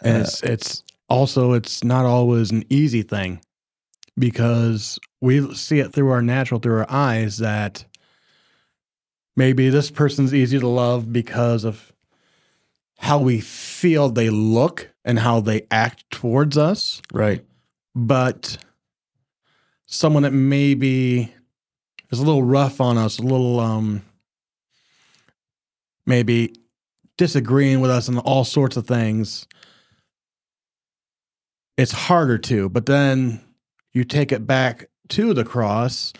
And 0.03 0.17
Uh, 0.17 0.19
it's 0.21 0.43
it's 0.43 0.83
also 1.09 1.53
it's 1.53 1.83
not 1.83 2.05
always 2.05 2.51
an 2.51 2.63
easy 2.69 3.01
thing 3.01 3.41
because 4.17 4.99
we 5.21 5.53
see 5.53 5.79
it 5.79 5.93
through 5.93 6.09
our 6.11 6.21
natural 6.21 6.59
through 6.59 6.79
our 6.79 6.91
eyes 6.91 7.37
that 7.37 7.85
maybe 9.35 9.69
this 9.69 9.91
person's 9.91 10.33
easy 10.33 10.59
to 10.59 10.67
love 10.67 11.11
because 11.13 11.63
of 11.63 11.91
how 12.99 13.19
we 13.19 13.39
feel 13.39 14.09
they 14.09 14.29
look 14.29 14.89
and 15.05 15.19
how 15.19 15.39
they 15.39 15.67
act 15.69 16.03
towards 16.09 16.57
us 16.57 17.01
Right. 17.13 17.45
but 17.95 18.57
someone 19.85 20.23
that 20.23 20.33
maybe 20.33 21.33
is 22.11 22.19
a 22.19 22.23
little 22.23 22.43
rough 22.43 22.81
on 22.81 22.97
us, 22.97 23.19
a 23.19 23.21
little 23.21 23.59
um 23.59 24.01
maybe 26.05 26.53
disagreeing 27.17 27.81
with 27.81 27.91
us 27.91 28.07
and 28.07 28.17
all 28.19 28.43
sorts 28.45 28.77
of 28.77 28.87
things, 28.87 29.45
it's 31.77 31.91
harder 31.91 32.37
to. 32.37 32.69
But 32.69 32.85
then 32.85 33.41
you 33.97 34.03
take 34.03 34.31
it 34.31 34.45
back 34.45 34.85
to 35.09 35.33
the 35.33 35.43
cross. 35.43 36.13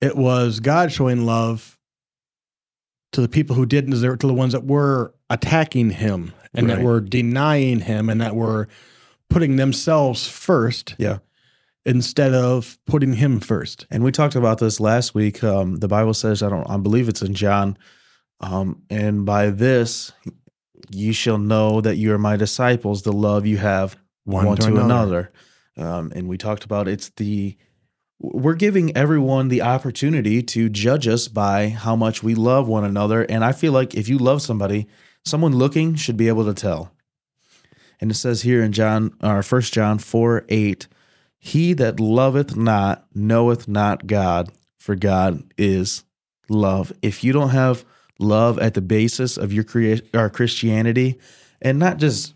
It 0.00 0.16
was 0.16 0.60
God 0.60 0.92
showing 0.92 1.24
love 1.24 1.78
to 3.12 3.20
the 3.20 3.28
people 3.28 3.54
who 3.54 3.64
didn't 3.64 3.92
deserve, 3.92 4.14
it, 4.14 4.20
to 4.20 4.26
the 4.26 4.34
ones 4.34 4.52
that 4.52 4.64
were 4.64 5.14
attacking 5.30 5.90
him 5.90 6.32
and 6.52 6.68
that 6.68 6.82
were 6.82 7.00
denying 7.00 7.80
him 7.80 8.10
and 8.10 8.20
that 8.20 8.34
were 8.34 8.68
putting 9.30 9.56
themselves 9.56 10.28
first 10.28 10.94
Yeah. 10.98 11.18
instead 11.86 12.34
of 12.34 12.78
putting 12.86 13.14
him 13.14 13.40
first. 13.40 13.86
And 13.90 14.02
we 14.04 14.10
talked 14.12 14.34
about 14.34 14.58
this 14.58 14.80
last 14.80 15.14
week. 15.14 15.42
Um, 15.44 15.76
the 15.76 15.88
Bible 15.88 16.14
says, 16.14 16.42
I 16.42 16.48
don't, 16.48 16.68
I 16.68 16.76
believe 16.76 17.08
it's 17.08 17.22
in 17.22 17.34
John. 17.34 17.76
Um, 18.40 18.82
and 18.90 19.24
by 19.24 19.50
this, 19.50 20.12
you 20.90 21.12
shall 21.12 21.38
know 21.38 21.80
that 21.80 21.96
you 21.96 22.12
are 22.12 22.18
my 22.18 22.36
disciples, 22.36 23.02
the 23.02 23.12
love 23.12 23.46
you 23.46 23.56
have 23.58 23.96
one, 24.24 24.56
to, 24.56 24.76
another. 24.76 25.32
Um, 25.76 26.12
and 26.14 26.28
we 26.28 26.38
talked 26.38 26.64
about 26.64 26.88
it's 26.88 27.10
the, 27.10 27.56
we're 28.20 28.54
giving 28.54 28.96
everyone 28.96 29.48
the 29.48 29.62
opportunity 29.62 30.42
to 30.42 30.68
judge 30.68 31.08
us 31.08 31.28
by 31.28 31.68
how 31.68 31.96
much 31.96 32.22
we 32.22 32.34
love 32.34 32.68
one 32.68 32.84
another. 32.84 33.22
And 33.22 33.44
I 33.44 33.52
feel 33.52 33.72
like 33.72 33.94
if 33.94 34.08
you 34.08 34.18
love 34.18 34.40
somebody, 34.40 34.86
someone 35.24 35.56
looking 35.56 35.94
should 35.94 36.16
be 36.16 36.28
able 36.28 36.44
to 36.44 36.54
tell. 36.54 36.92
And 38.00 38.10
it 38.10 38.14
says 38.14 38.42
here 38.42 38.62
in 38.62 38.72
John, 38.72 39.14
or 39.22 39.42
First 39.42 39.72
John 39.72 39.98
4 39.98 40.44
8, 40.48 40.88
he 41.38 41.72
that 41.74 42.00
loveth 42.00 42.56
not 42.56 43.06
knoweth 43.14 43.68
not 43.68 44.06
God, 44.06 44.50
for 44.78 44.94
God 44.94 45.42
is 45.58 46.04
love. 46.48 46.92
If 47.02 47.22
you 47.22 47.32
don't 47.32 47.50
have 47.50 47.84
love 48.18 48.58
at 48.58 48.74
the 48.74 48.80
basis 48.80 49.36
of 49.36 49.52
your 49.52 49.64
crea- 49.64 50.02
or 50.12 50.30
Christianity, 50.30 51.18
and 51.60 51.78
not 51.78 51.98
just 51.98 52.34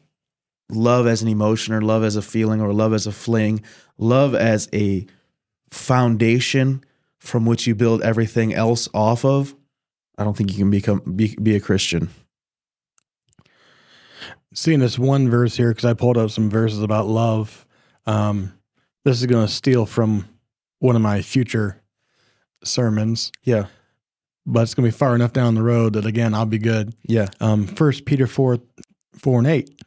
love 0.70 1.06
as 1.06 1.22
an 1.22 1.28
emotion 1.28 1.74
or 1.74 1.80
love 1.80 2.04
as 2.04 2.16
a 2.16 2.22
feeling 2.22 2.60
or 2.60 2.72
love 2.72 2.92
as 2.92 3.06
a 3.06 3.12
fling, 3.12 3.62
love 3.96 4.34
as 4.34 4.68
a 4.72 5.06
foundation 5.70 6.84
from 7.18 7.44
which 7.46 7.66
you 7.66 7.74
build 7.74 8.02
everything 8.02 8.54
else 8.54 8.88
off 8.94 9.24
of, 9.24 9.54
I 10.16 10.24
don't 10.24 10.36
think 10.36 10.52
you 10.52 10.58
can 10.58 10.70
become 10.70 11.00
be, 11.16 11.36
be 11.42 11.56
a 11.56 11.60
Christian. 11.60 12.10
Seeing 14.54 14.80
this 14.80 14.98
one 14.98 15.28
verse 15.28 15.56
here, 15.56 15.68
because 15.70 15.84
I 15.84 15.92
pulled 15.94 16.16
up 16.16 16.30
some 16.30 16.48
verses 16.48 16.82
about 16.82 17.06
love. 17.06 17.66
Um, 18.06 18.54
this 19.04 19.20
is 19.20 19.26
going 19.26 19.46
to 19.46 19.52
steal 19.52 19.84
from 19.86 20.26
one 20.80 20.96
of 20.96 21.02
my 21.02 21.22
future 21.22 21.82
sermons, 22.64 23.30
Yeah, 23.44 23.66
but 24.46 24.62
it's 24.62 24.74
going 24.74 24.90
to 24.90 24.94
be 24.94 24.98
far 24.98 25.14
enough 25.14 25.32
down 25.32 25.54
the 25.54 25.62
road 25.62 25.92
that, 25.92 26.06
again, 26.06 26.34
I'll 26.34 26.46
be 26.46 26.58
good. 26.58 26.94
yeah, 27.04 27.28
Um, 27.40 27.66
First 27.66 28.04
Peter 28.06 28.26
4, 28.26 28.58
4 29.18 29.38
and 29.38 29.46
8 29.46 29.82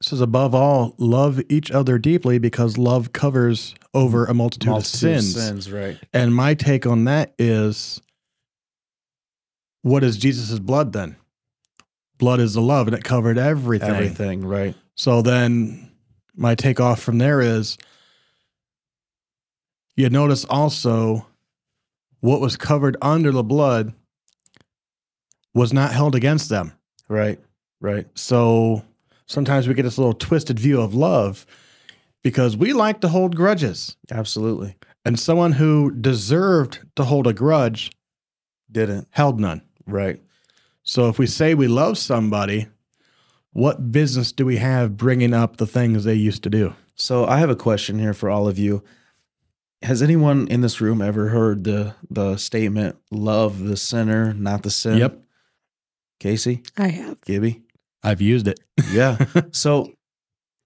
it 0.00 0.06
says, 0.06 0.20
Above 0.20 0.54
all, 0.54 0.94
love 0.98 1.40
each 1.48 1.70
other 1.70 1.98
deeply 1.98 2.38
because 2.38 2.78
love 2.78 3.12
covers 3.12 3.74
over 3.94 4.26
a 4.26 4.34
multitude, 4.34 4.70
Multitude 4.70 5.16
of 5.16 5.22
sins. 5.24 5.34
sins, 5.34 5.72
right? 5.72 5.98
And 6.12 6.34
my 6.34 6.54
take 6.54 6.86
on 6.86 7.04
that 7.04 7.34
is 7.38 8.00
what 9.82 10.04
is 10.04 10.16
Jesus' 10.16 10.58
blood 10.58 10.92
then? 10.92 11.16
Blood 12.18 12.40
is 12.40 12.54
the 12.54 12.60
love, 12.60 12.88
and 12.88 12.96
it 12.96 13.04
covered 13.04 13.38
everything. 13.38 13.90
Everything, 13.90 14.44
right? 14.44 14.74
So 14.96 15.22
then 15.22 15.92
my 16.34 16.54
take 16.54 16.80
off 16.80 17.00
from 17.00 17.18
there 17.18 17.40
is 17.40 17.78
you 19.96 20.08
notice 20.10 20.44
also 20.44 21.26
what 22.20 22.40
was 22.40 22.56
covered 22.56 22.96
under 23.02 23.30
the 23.32 23.42
blood 23.44 23.92
was 25.54 25.72
not 25.72 25.92
held 25.92 26.14
against 26.14 26.48
them. 26.48 26.72
Right, 27.08 27.40
right. 27.80 28.06
So 28.14 28.84
sometimes 29.28 29.68
we 29.68 29.74
get 29.74 29.84
this 29.84 29.98
little 29.98 30.12
twisted 30.14 30.58
view 30.58 30.80
of 30.80 30.94
love 30.94 31.46
because 32.22 32.56
we 32.56 32.72
like 32.72 33.00
to 33.02 33.08
hold 33.08 33.36
grudges. 33.36 33.96
Absolutely. 34.10 34.76
And 35.04 35.18
someone 35.18 35.52
who 35.52 35.92
deserved 35.92 36.80
to 36.96 37.04
hold 37.04 37.26
a 37.26 37.32
grudge 37.32 37.92
Didn't. 38.70 39.06
held 39.10 39.38
none. 39.38 39.62
Right. 39.86 40.20
So 40.82 41.08
if 41.08 41.18
we 41.18 41.26
say 41.26 41.54
we 41.54 41.68
love 41.68 41.96
somebody, 41.98 42.66
what 43.52 43.92
business 43.92 44.32
do 44.32 44.44
we 44.44 44.56
have 44.56 44.96
bringing 44.96 45.32
up 45.32 45.56
the 45.56 45.66
things 45.66 46.04
they 46.04 46.14
used 46.14 46.42
to 46.42 46.50
do? 46.50 46.74
So 46.94 47.24
I 47.26 47.38
have 47.38 47.50
a 47.50 47.56
question 47.56 47.98
here 47.98 48.12
for 48.14 48.28
all 48.28 48.48
of 48.48 48.58
you. 48.58 48.82
Has 49.82 50.02
anyone 50.02 50.48
in 50.48 50.60
this 50.60 50.80
room 50.80 51.00
ever 51.00 51.28
heard 51.28 51.62
the 51.62 51.94
the 52.10 52.36
statement 52.36 52.96
"Love 53.12 53.60
the 53.60 53.76
sinner, 53.76 54.34
not 54.34 54.64
the 54.64 54.70
sin"? 54.70 54.98
Yep. 54.98 55.22
Casey, 56.18 56.62
I 56.76 56.88
have. 56.88 57.20
Gibby. 57.20 57.62
I've 58.02 58.20
used 58.20 58.48
it. 58.48 58.60
Yeah. 58.90 59.18
so 59.52 59.92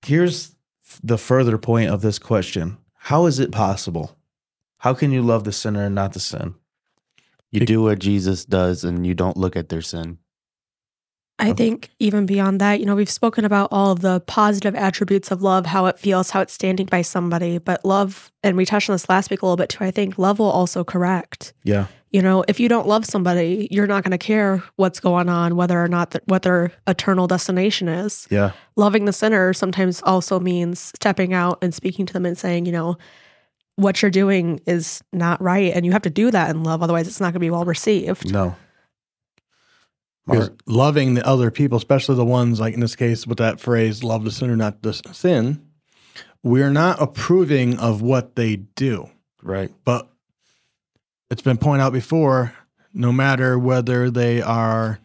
here's 0.04 0.54
the 1.02 1.18
further 1.18 1.58
point 1.58 1.90
of 1.90 2.02
this 2.02 2.18
question: 2.18 2.78
How 2.94 3.26
is 3.26 3.38
it 3.38 3.52
possible? 3.52 4.16
How 4.78 4.94
can 4.94 5.12
you 5.12 5.22
love 5.22 5.44
the 5.44 5.52
sinner 5.52 5.84
and 5.84 5.94
not 5.94 6.12
the 6.12 6.20
sin? 6.20 6.54
You 7.52 7.60
do 7.60 7.82
what 7.82 7.98
Jesus 7.98 8.44
does 8.44 8.82
and 8.82 9.06
you 9.06 9.14
don't 9.14 9.36
look 9.36 9.56
at 9.56 9.68
their 9.68 9.82
sin. 9.82 10.18
I 11.42 11.52
think 11.52 11.90
even 11.98 12.26
beyond 12.26 12.60
that, 12.60 12.80
you 12.80 12.86
know, 12.86 12.94
we've 12.94 13.10
spoken 13.10 13.44
about 13.44 13.68
all 13.72 13.92
of 13.92 14.00
the 14.00 14.20
positive 14.20 14.74
attributes 14.74 15.30
of 15.30 15.42
love, 15.42 15.66
how 15.66 15.86
it 15.86 15.98
feels, 15.98 16.30
how 16.30 16.40
it's 16.40 16.52
standing 16.52 16.86
by 16.86 17.02
somebody. 17.02 17.58
But 17.58 17.84
love, 17.84 18.30
and 18.42 18.56
we 18.56 18.64
touched 18.64 18.88
on 18.88 18.94
this 18.94 19.08
last 19.08 19.30
week 19.30 19.42
a 19.42 19.46
little 19.46 19.56
bit 19.56 19.68
too, 19.68 19.84
I 19.84 19.90
think 19.90 20.18
love 20.18 20.38
will 20.38 20.50
also 20.50 20.84
correct. 20.84 21.52
Yeah. 21.64 21.86
You 22.10 22.20
know, 22.20 22.44
if 22.46 22.60
you 22.60 22.68
don't 22.68 22.86
love 22.86 23.06
somebody, 23.06 23.68
you're 23.70 23.86
not 23.86 24.04
going 24.04 24.12
to 24.12 24.18
care 24.18 24.62
what's 24.76 25.00
going 25.00 25.28
on, 25.28 25.56
whether 25.56 25.82
or 25.82 25.88
not 25.88 26.10
that 26.10 26.22
what 26.26 26.42
their 26.42 26.70
eternal 26.86 27.26
destination 27.26 27.88
is. 27.88 28.26
Yeah. 28.30 28.52
Loving 28.76 29.06
the 29.06 29.12
sinner 29.12 29.52
sometimes 29.54 30.02
also 30.02 30.38
means 30.38 30.92
stepping 30.94 31.32
out 31.32 31.58
and 31.62 31.74
speaking 31.74 32.04
to 32.06 32.12
them 32.12 32.26
and 32.26 32.36
saying, 32.36 32.66
you 32.66 32.72
know, 32.72 32.98
what 33.76 34.02
you're 34.02 34.10
doing 34.10 34.60
is 34.66 35.02
not 35.12 35.40
right. 35.40 35.72
And 35.74 35.86
you 35.86 35.92
have 35.92 36.02
to 36.02 36.10
do 36.10 36.30
that 36.30 36.50
in 36.50 36.62
love. 36.62 36.82
Otherwise, 36.82 37.08
it's 37.08 37.20
not 37.20 37.26
going 37.26 37.34
to 37.34 37.40
be 37.40 37.50
well 37.50 37.64
received. 37.64 38.30
No. 38.30 38.54
Because 40.26 40.50
loving 40.66 41.14
the 41.14 41.26
other 41.26 41.50
people, 41.50 41.78
especially 41.78 42.14
the 42.14 42.24
ones 42.24 42.60
like 42.60 42.74
in 42.74 42.80
this 42.80 42.94
case 42.94 43.26
with 43.26 43.38
that 43.38 43.60
phrase, 43.60 44.04
love 44.04 44.24
the 44.24 44.30
sinner, 44.30 44.56
not 44.56 44.82
the 44.82 44.92
sin, 44.92 45.66
we're 46.44 46.70
not 46.70 47.02
approving 47.02 47.78
of 47.78 48.02
what 48.02 48.36
they 48.36 48.56
do. 48.56 49.10
right. 49.42 49.70
But 49.84 50.08
it's 51.30 51.42
been 51.42 51.56
pointed 51.56 51.82
out 51.82 51.92
before 51.92 52.54
no 52.94 53.10
matter 53.10 53.58
whether 53.58 54.10
they 54.10 54.42
are 54.42 55.00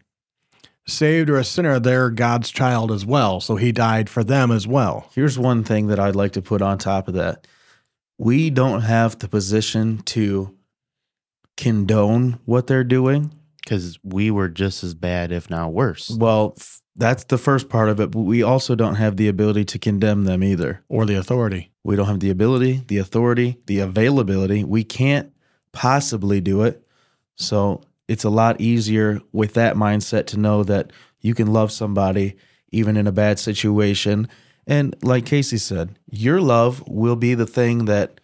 saved 0.86 1.30
or 1.30 1.38
a 1.38 1.44
sinner, 1.44 1.80
they're 1.80 2.10
God's 2.10 2.52
child 2.52 2.92
as 2.92 3.06
well. 3.06 3.40
So 3.40 3.56
he 3.56 3.72
died 3.72 4.10
for 4.10 4.24
them 4.24 4.52
as 4.52 4.68
well. 4.68 5.10
Here's 5.14 5.40
one 5.40 5.64
thing 5.64 5.88
that 5.88 6.00
I'd 6.00 6.16
like 6.16 6.34
to 6.34 6.42
put 6.42 6.62
on 6.62 6.78
top 6.78 7.08
of 7.08 7.14
that. 7.16 7.48
We 8.18 8.50
don't 8.50 8.82
have 8.82 9.20
the 9.20 9.28
position 9.28 10.00
to 10.00 10.56
condone 11.56 12.40
what 12.46 12.68
they're 12.68 12.84
doing. 12.84 13.32
Because 13.68 14.00
we 14.02 14.32
were 14.32 14.48
just 14.48 14.82
as 14.82 14.94
bad, 14.94 15.34
if 15.34 15.50
not 15.50 15.74
worse. 15.74 16.10
Well, 16.10 16.54
f- 16.58 16.82
that's 16.96 17.26
the 17.26 17.38
first 17.38 17.68
part 17.68 17.90
of 17.90 18.00
it, 18.00 18.12
but 18.12 18.22
we 18.22 18.42
also 18.42 18.76
don't 18.76 18.96
have 18.96 19.18
the 19.18 19.28
ability 19.28 19.66
to 19.66 19.78
condemn 19.78 20.24
them 20.24 20.42
either. 20.42 20.86
or 20.88 21.06
the 21.06 21.16
authority. 21.16 21.72
We 21.84 21.98
don't 21.98 22.08
have 22.08 22.22
the 22.22 22.30
ability, 22.30 22.86
the 22.88 22.98
authority, 23.00 23.58
the 23.66 23.80
availability. 23.80 24.64
We 24.64 24.86
can't 24.86 25.34
possibly 25.74 26.40
do 26.40 26.62
it. 26.62 26.82
So 27.36 27.82
it's 28.08 28.24
a 28.24 28.30
lot 28.30 28.62
easier 28.62 29.20
with 29.34 29.54
that 29.56 29.76
mindset 29.76 30.28
to 30.28 30.40
know 30.40 30.64
that 30.64 30.94
you 31.20 31.34
can 31.34 31.52
love 31.52 31.74
somebody 31.74 32.36
even 32.72 32.96
in 32.96 33.06
a 33.06 33.12
bad 33.12 33.38
situation. 33.38 34.30
And 34.66 34.96
like 35.04 35.26
Casey 35.26 35.58
said, 35.58 36.00
your 36.10 36.40
love 36.40 36.82
will 36.88 37.18
be 37.18 37.34
the 37.34 37.46
thing 37.46 37.84
that 37.86 38.22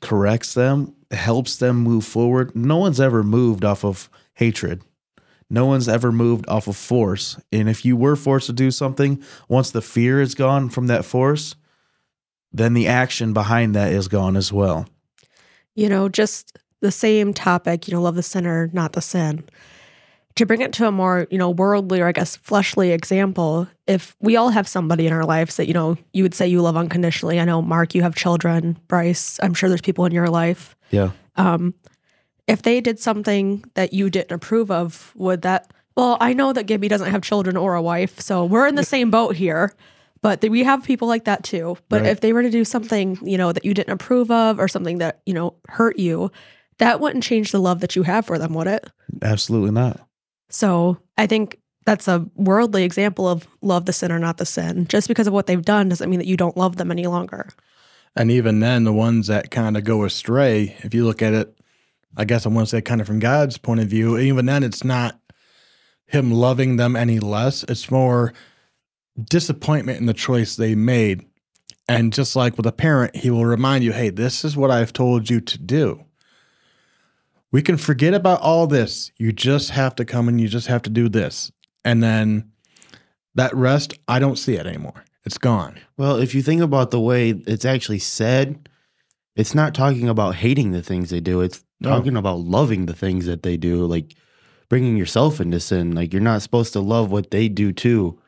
corrects 0.00 0.54
them, 0.54 0.94
helps 1.10 1.56
them 1.56 1.76
move 1.76 2.06
forward. 2.06 2.56
No 2.56 2.78
one's 2.78 3.00
ever 3.00 3.22
moved 3.22 3.64
off 3.64 3.84
of 3.84 4.08
hatred. 4.40 4.82
No 5.48 5.66
one's 5.66 5.88
ever 5.88 6.10
moved 6.12 6.48
off 6.48 6.68
of 6.68 6.76
force. 6.76 7.38
And 7.52 7.68
if 7.68 7.84
you 7.84 7.96
were 7.96 8.16
forced 8.16 8.46
to 8.46 8.52
do 8.52 8.70
something, 8.70 9.22
once 9.48 9.70
the 9.70 9.82
fear 9.82 10.20
is 10.20 10.34
gone 10.34 10.70
from 10.70 10.86
that 10.88 11.04
force, 11.04 11.54
then 12.52 12.74
the 12.74 12.88
action 12.88 13.32
behind 13.32 13.74
that 13.74 13.92
is 13.92 14.08
gone 14.08 14.36
as 14.36 14.52
well. 14.52 14.86
you 15.74 15.88
know, 15.88 16.08
just 16.08 16.58
the 16.80 16.90
same 16.90 17.32
topic, 17.32 17.86
you 17.86 17.94
know, 17.94 18.02
love 18.02 18.16
the 18.16 18.22
sinner, 18.22 18.70
not 18.72 18.92
the 18.92 19.00
sin. 19.00 19.44
To 20.36 20.46
bring 20.46 20.60
it 20.60 20.72
to 20.74 20.86
a 20.86 20.92
more, 20.92 21.26
you 21.30 21.38
know, 21.38 21.50
worldly 21.50 22.00
or 22.00 22.06
I 22.06 22.12
guess 22.12 22.36
fleshly 22.36 22.92
example, 22.92 23.66
if 23.86 24.16
we 24.20 24.36
all 24.36 24.50
have 24.50 24.68
somebody 24.68 25.06
in 25.06 25.12
our 25.12 25.24
lives 25.24 25.56
that, 25.56 25.66
you 25.66 25.74
know, 25.74 25.96
you 26.12 26.22
would 26.22 26.34
say 26.34 26.46
you 26.46 26.62
love 26.62 26.76
unconditionally. 26.76 27.40
I 27.40 27.44
know, 27.44 27.60
Mark, 27.62 27.94
you 27.94 28.02
have 28.02 28.14
children, 28.14 28.78
Bryce, 28.88 29.38
I'm 29.42 29.54
sure 29.54 29.68
there's 29.68 29.80
people 29.80 30.06
in 30.06 30.12
your 30.12 30.28
life. 30.28 30.76
Yeah. 30.90 31.10
Um, 31.36 31.74
if 32.50 32.62
they 32.62 32.80
did 32.80 32.98
something 32.98 33.64
that 33.74 33.92
you 33.92 34.10
didn't 34.10 34.32
approve 34.32 34.70
of, 34.70 35.12
would 35.16 35.42
that, 35.42 35.72
well, 35.96 36.16
I 36.20 36.32
know 36.32 36.52
that 36.52 36.64
Gibby 36.64 36.88
doesn't 36.88 37.10
have 37.10 37.22
children 37.22 37.56
or 37.56 37.74
a 37.74 37.82
wife, 37.82 38.20
so 38.20 38.44
we're 38.44 38.66
in 38.66 38.74
the 38.74 38.84
same 38.84 39.10
boat 39.10 39.36
here. 39.36 39.72
But 40.22 40.42
we 40.42 40.64
have 40.64 40.84
people 40.84 41.08
like 41.08 41.24
that 41.24 41.44
too. 41.44 41.78
But 41.88 42.02
Right. 42.02 42.10
if 42.10 42.20
they 42.20 42.34
were 42.34 42.42
to 42.42 42.50
do 42.50 42.62
something, 42.62 43.18
you 43.22 43.38
know, 43.38 43.52
that 43.52 43.64
you 43.64 43.72
didn't 43.72 43.94
approve 43.94 44.30
of 44.30 44.60
or 44.60 44.68
something 44.68 44.98
that, 44.98 45.20
you 45.24 45.32
know, 45.32 45.54
hurt 45.68 45.98
you, 45.98 46.30
that 46.76 47.00
wouldn't 47.00 47.24
change 47.24 47.52
the 47.52 47.58
love 47.60 47.80
that 47.80 47.96
you 47.96 48.02
have 48.02 48.26
for 48.26 48.38
them, 48.38 48.52
would 48.52 48.66
it? 48.66 48.86
Absolutely 49.22 49.70
not. 49.70 50.06
So 50.50 50.98
I 51.16 51.26
think 51.26 51.58
that's 51.86 52.06
a 52.06 52.26
worldly 52.34 52.84
example 52.84 53.26
of 53.26 53.48
love 53.62 53.86
the 53.86 53.94
sinner, 53.94 54.18
not 54.18 54.36
the 54.36 54.44
sin. 54.44 54.86
Just 54.88 55.08
because 55.08 55.26
of 55.26 55.32
what 55.32 55.46
they've 55.46 55.64
done 55.64 55.88
doesn't 55.88 56.10
mean 56.10 56.18
that 56.18 56.26
you 56.26 56.36
don't 56.36 56.56
love 56.56 56.76
them 56.76 56.90
any 56.90 57.06
longer. 57.06 57.48
And 58.14 58.30
even 58.30 58.60
then, 58.60 58.84
the 58.84 58.92
ones 58.92 59.28
that 59.28 59.50
kind 59.50 59.76
of 59.76 59.84
go 59.84 60.04
astray, 60.04 60.76
if 60.80 60.92
you 60.92 61.06
look 61.06 61.22
at 61.22 61.32
it, 61.32 61.56
I 62.16 62.24
guess 62.24 62.44
I 62.44 62.48
want 62.48 62.68
to 62.68 62.76
say 62.76 62.82
kind 62.82 63.00
of 63.00 63.06
from 63.06 63.18
God's 63.18 63.58
point 63.58 63.80
of 63.80 63.88
view, 63.88 64.18
even 64.18 64.46
then, 64.46 64.62
it's 64.62 64.84
not 64.84 65.20
Him 66.06 66.32
loving 66.32 66.76
them 66.76 66.96
any 66.96 67.18
less. 67.20 67.64
It's 67.64 67.90
more 67.90 68.32
disappointment 69.28 69.98
in 70.00 70.06
the 70.06 70.14
choice 70.14 70.56
they 70.56 70.74
made. 70.74 71.24
And 71.88 72.12
just 72.12 72.36
like 72.36 72.56
with 72.56 72.66
a 72.66 72.72
parent, 72.72 73.16
He 73.16 73.30
will 73.30 73.46
remind 73.46 73.84
you, 73.84 73.92
hey, 73.92 74.10
this 74.10 74.44
is 74.44 74.56
what 74.56 74.70
I've 74.70 74.92
told 74.92 75.30
you 75.30 75.40
to 75.40 75.58
do. 75.58 76.04
We 77.52 77.62
can 77.62 77.76
forget 77.76 78.14
about 78.14 78.40
all 78.40 78.66
this. 78.66 79.10
You 79.16 79.32
just 79.32 79.70
have 79.70 79.96
to 79.96 80.04
come 80.04 80.28
and 80.28 80.40
you 80.40 80.46
just 80.48 80.68
have 80.68 80.82
to 80.82 80.90
do 80.90 81.08
this. 81.08 81.50
And 81.84 82.02
then 82.02 82.52
that 83.34 83.54
rest, 83.54 83.94
I 84.06 84.18
don't 84.18 84.38
see 84.38 84.54
it 84.54 84.66
anymore. 84.66 85.04
It's 85.24 85.38
gone. 85.38 85.80
Well, 85.96 86.16
if 86.16 86.34
you 86.34 86.42
think 86.42 86.62
about 86.62 86.90
the 86.90 87.00
way 87.00 87.30
it's 87.30 87.64
actually 87.64 87.98
said, 87.98 88.68
it's 89.36 89.54
not 89.54 89.74
talking 89.74 90.08
about 90.08 90.36
hating 90.36 90.70
the 90.72 90.82
things 90.82 91.10
they 91.10 91.20
do. 91.20 91.40
It's 91.40 91.64
No. 91.80 91.90
talking 91.90 92.16
about 92.16 92.40
loving 92.40 92.86
the 92.86 92.94
things 92.94 93.26
that 93.26 93.42
they 93.42 93.56
do, 93.56 93.86
like 93.86 94.14
bringing 94.68 94.96
yourself 94.96 95.40
into 95.40 95.60
sin. 95.60 95.94
Like 95.94 96.12
you're 96.12 96.22
not 96.22 96.42
supposed 96.42 96.72
to 96.74 96.80
love 96.80 97.10
what 97.10 97.30
they 97.30 97.48
do 97.48 97.72
too, 97.72 98.18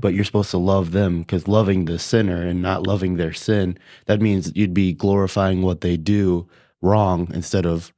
but 0.00 0.14
you're 0.14 0.24
supposed 0.24 0.50
to 0.52 0.58
love 0.58 0.92
them 0.92 1.20
because 1.20 1.48
loving 1.48 1.86
the 1.86 1.98
sinner 1.98 2.42
and 2.42 2.62
not 2.62 2.86
loving 2.86 3.16
their 3.16 3.32
sin, 3.32 3.78
that 4.06 4.20
means 4.20 4.52
you'd 4.54 4.74
be 4.74 4.92
glorifying 4.92 5.62
what 5.62 5.80
they 5.80 5.96
do 5.96 6.48
wrong 6.82 7.28
instead 7.34 7.66
of 7.66 7.92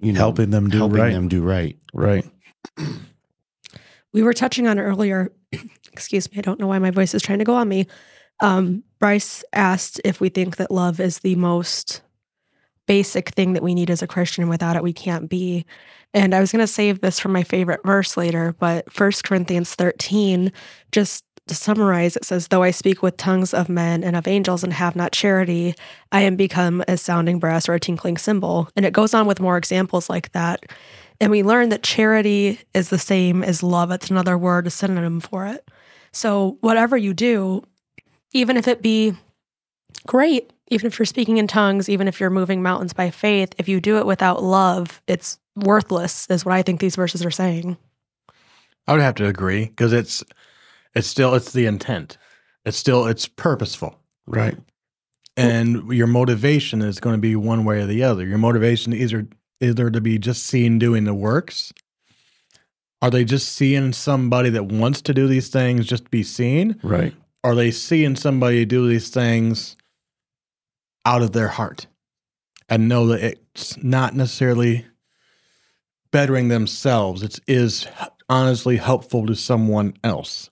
you 0.00 0.12
know 0.12 0.18
Helping 0.20 0.50
them 0.50 0.70
do 0.70 0.78
helping 0.78 0.98
right. 0.98 1.12
them 1.12 1.28
do 1.28 1.42
right. 1.42 1.76
Right. 1.92 2.24
we 4.12 4.22
were 4.22 4.32
touching 4.32 4.66
on 4.66 4.78
earlier. 4.78 5.30
Excuse 5.92 6.30
me, 6.32 6.38
I 6.38 6.42
don't 6.42 6.58
know 6.60 6.68
why 6.68 6.78
my 6.78 6.90
voice 6.90 7.14
is 7.14 7.22
trying 7.22 7.40
to 7.40 7.44
go 7.44 7.54
on 7.54 7.68
me. 7.68 7.86
Um, 8.40 8.84
Bryce 8.98 9.44
asked 9.52 10.00
if 10.04 10.20
we 10.20 10.28
think 10.30 10.56
that 10.56 10.70
love 10.70 11.00
is 11.00 11.18
the 11.18 11.36
most 11.36 12.00
basic 12.90 13.28
thing 13.28 13.52
that 13.52 13.62
we 13.62 13.72
need 13.72 13.88
as 13.88 14.02
a 14.02 14.06
Christian. 14.08 14.48
Without 14.48 14.74
it, 14.74 14.82
we 14.82 14.92
can't 14.92 15.28
be. 15.28 15.64
And 16.12 16.34
I 16.34 16.40
was 16.40 16.50
going 16.50 16.58
to 16.58 16.66
save 16.66 17.00
this 17.00 17.20
for 17.20 17.28
my 17.28 17.44
favorite 17.44 17.84
verse 17.84 18.16
later, 18.16 18.56
but 18.58 18.92
First 18.92 19.22
Corinthians 19.22 19.76
13, 19.76 20.50
just 20.90 21.24
to 21.46 21.54
summarize, 21.54 22.16
it 22.16 22.24
says, 22.24 22.48
Though 22.48 22.64
I 22.64 22.72
speak 22.72 23.00
with 23.00 23.16
tongues 23.16 23.54
of 23.54 23.68
men 23.68 24.02
and 24.02 24.16
of 24.16 24.26
angels 24.26 24.64
and 24.64 24.72
have 24.72 24.96
not 24.96 25.12
charity, 25.12 25.76
I 26.10 26.22
am 26.22 26.34
become 26.34 26.82
a 26.88 26.96
sounding 26.96 27.38
brass 27.38 27.68
or 27.68 27.74
a 27.74 27.80
tinkling 27.80 28.18
cymbal. 28.18 28.68
And 28.74 28.84
it 28.84 28.92
goes 28.92 29.14
on 29.14 29.28
with 29.28 29.38
more 29.38 29.56
examples 29.56 30.10
like 30.10 30.32
that. 30.32 30.64
And 31.20 31.30
we 31.30 31.44
learn 31.44 31.68
that 31.68 31.84
charity 31.84 32.58
is 32.74 32.88
the 32.88 32.98
same 32.98 33.44
as 33.44 33.62
love. 33.62 33.92
It's 33.92 34.10
another 34.10 34.36
word, 34.36 34.66
a 34.66 34.70
synonym 34.70 35.20
for 35.20 35.46
it. 35.46 35.70
So, 36.10 36.58
whatever 36.60 36.96
you 36.96 37.14
do, 37.14 37.62
even 38.32 38.56
if 38.56 38.66
it 38.66 38.82
be 38.82 39.12
great, 40.08 40.52
even 40.70 40.86
if 40.86 40.98
you're 40.98 41.06
speaking 41.06 41.36
in 41.36 41.48
tongues, 41.48 41.88
even 41.88 42.08
if 42.08 42.20
you're 42.20 42.30
moving 42.30 42.62
mountains 42.62 42.92
by 42.92 43.10
faith, 43.10 43.54
if 43.58 43.68
you 43.68 43.80
do 43.80 43.98
it 43.98 44.06
without 44.06 44.42
love, 44.42 45.02
it's 45.06 45.38
worthless, 45.56 46.26
is 46.30 46.44
what 46.44 46.54
I 46.54 46.62
think 46.62 46.80
these 46.80 46.96
verses 46.96 47.24
are 47.24 47.30
saying. 47.30 47.76
I 48.86 48.92
would 48.92 49.02
have 49.02 49.16
to 49.16 49.26
agree 49.26 49.66
because 49.66 49.92
it's 49.92 50.24
it's 50.94 51.06
still 51.06 51.34
it's 51.34 51.52
the 51.52 51.66
intent. 51.66 52.18
It's 52.64 52.76
still 52.76 53.06
it's 53.06 53.26
purposeful. 53.26 53.98
Right. 54.26 54.56
And 55.36 55.88
your 55.92 56.06
motivation 56.06 56.82
is 56.82 57.00
going 57.00 57.14
to 57.14 57.20
be 57.20 57.36
one 57.36 57.64
way 57.64 57.80
or 57.80 57.86
the 57.86 58.02
other. 58.02 58.26
Your 58.26 58.38
motivation 58.38 58.92
is 58.92 59.12
either 59.12 59.28
either 59.60 59.90
to 59.90 60.00
be 60.00 60.18
just 60.18 60.44
seen 60.46 60.78
doing 60.78 61.04
the 61.04 61.14
works. 61.14 61.72
Are 63.02 63.10
they 63.10 63.24
just 63.24 63.48
seeing 63.50 63.92
somebody 63.92 64.50
that 64.50 64.66
wants 64.66 65.02
to 65.02 65.14
do 65.14 65.26
these 65.26 65.48
things 65.48 65.86
just 65.86 66.04
to 66.04 66.10
be 66.10 66.22
seen? 66.22 66.78
Right. 66.82 67.14
Are 67.42 67.54
they 67.54 67.70
seeing 67.70 68.16
somebody 68.16 68.64
do 68.64 68.88
these 68.88 69.08
things 69.08 69.76
out 71.04 71.22
of 71.22 71.32
their 71.32 71.48
heart 71.48 71.86
and 72.68 72.88
know 72.88 73.06
that 73.08 73.22
it's 73.22 73.82
not 73.82 74.14
necessarily 74.14 74.86
bettering 76.12 76.48
themselves? 76.48 77.22
It 77.22 77.40
is 77.46 77.86
honestly 78.28 78.76
helpful 78.76 79.26
to 79.26 79.34
someone 79.34 79.94
else. 80.04 80.48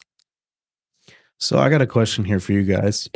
So 1.39 1.59
I 1.59 1.69
got 1.69 1.83
a 1.83 1.87
question 1.87 2.25
here 2.25 2.41
for 2.41 2.53
you 2.53 2.65
guys. 2.65 3.09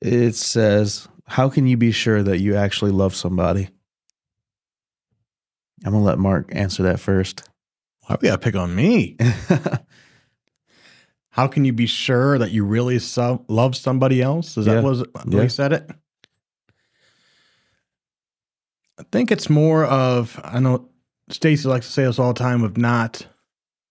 It 0.00 0.34
says, 0.34 1.06
How 1.26 1.48
can 1.50 1.66
you 1.66 1.76
be 1.76 1.92
sure 1.92 2.22
that 2.22 2.40
you 2.40 2.56
actually 2.56 2.92
love 2.92 3.14
somebody? 3.14 3.68
I'm 5.84 5.92
going 5.92 6.02
to 6.02 6.06
let 6.06 6.18
Mark 6.18 6.48
answer 6.52 6.84
that 6.84 7.00
first. 7.00 7.46
Why 8.06 8.16
we 8.20 8.28
got 8.28 8.40
to 8.40 8.44
pick 8.44 8.56
on 8.56 8.74
me? 8.74 9.16
How 11.30 11.46
can 11.46 11.64
you 11.64 11.72
be 11.72 11.86
sure 11.86 12.38
that 12.38 12.52
you 12.52 12.64
really 12.64 12.98
so- 12.98 13.44
love 13.48 13.76
somebody 13.76 14.22
else? 14.22 14.56
Is 14.56 14.66
Yeah. 14.66 14.74
that 14.74 14.84
was 14.84 15.04
Yeah. 15.28 15.42
you 15.42 15.48
said 15.48 15.72
it? 15.72 15.90
I 18.98 19.02
think 19.10 19.30
it's 19.32 19.50
more 19.50 19.84
of 19.84 20.40
I 20.44 20.60
know 20.60 20.88
Stacy 21.30 21.68
likes 21.68 21.86
to 21.86 21.92
say 21.92 22.04
this 22.04 22.18
all 22.18 22.32
the 22.32 22.38
time 22.38 22.62
of 22.62 22.76
not 22.76 23.26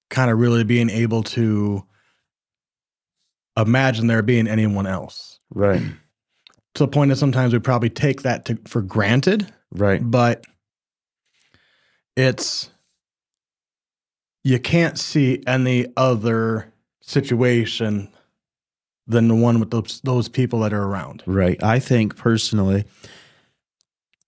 kind 0.09 0.29
of 0.31 0.37
really 0.39 0.63
being 0.63 0.89
able 0.89 1.23
to 1.23 1.83
imagine 3.57 4.07
there 4.07 4.21
being 4.21 4.47
anyone 4.47 4.87
else. 4.87 5.39
right. 5.53 5.81
To 6.75 6.83
the 6.83 6.87
point 6.87 7.09
that 7.09 7.17
sometimes 7.17 7.53
we 7.53 7.59
probably 7.59 7.91
take 7.91 8.23
that 8.23 8.45
to, 8.45 8.57
for 8.65 8.81
granted, 8.81 9.53
Right. 9.71 10.01
but 10.03 10.43
it's 12.17 12.71
you 14.43 14.57
can't 14.59 14.97
see 14.97 15.43
any 15.45 15.85
other 15.95 16.73
situation 17.01 18.09
than 19.05 19.27
the 19.27 19.35
one 19.35 19.59
with 19.59 19.69
those 19.71 20.01
those 20.03 20.27
people 20.29 20.59
that 20.61 20.73
are 20.73 20.83
around. 20.83 21.21
Right. 21.27 21.61
I 21.63 21.77
think 21.79 22.15
personally, 22.15 22.85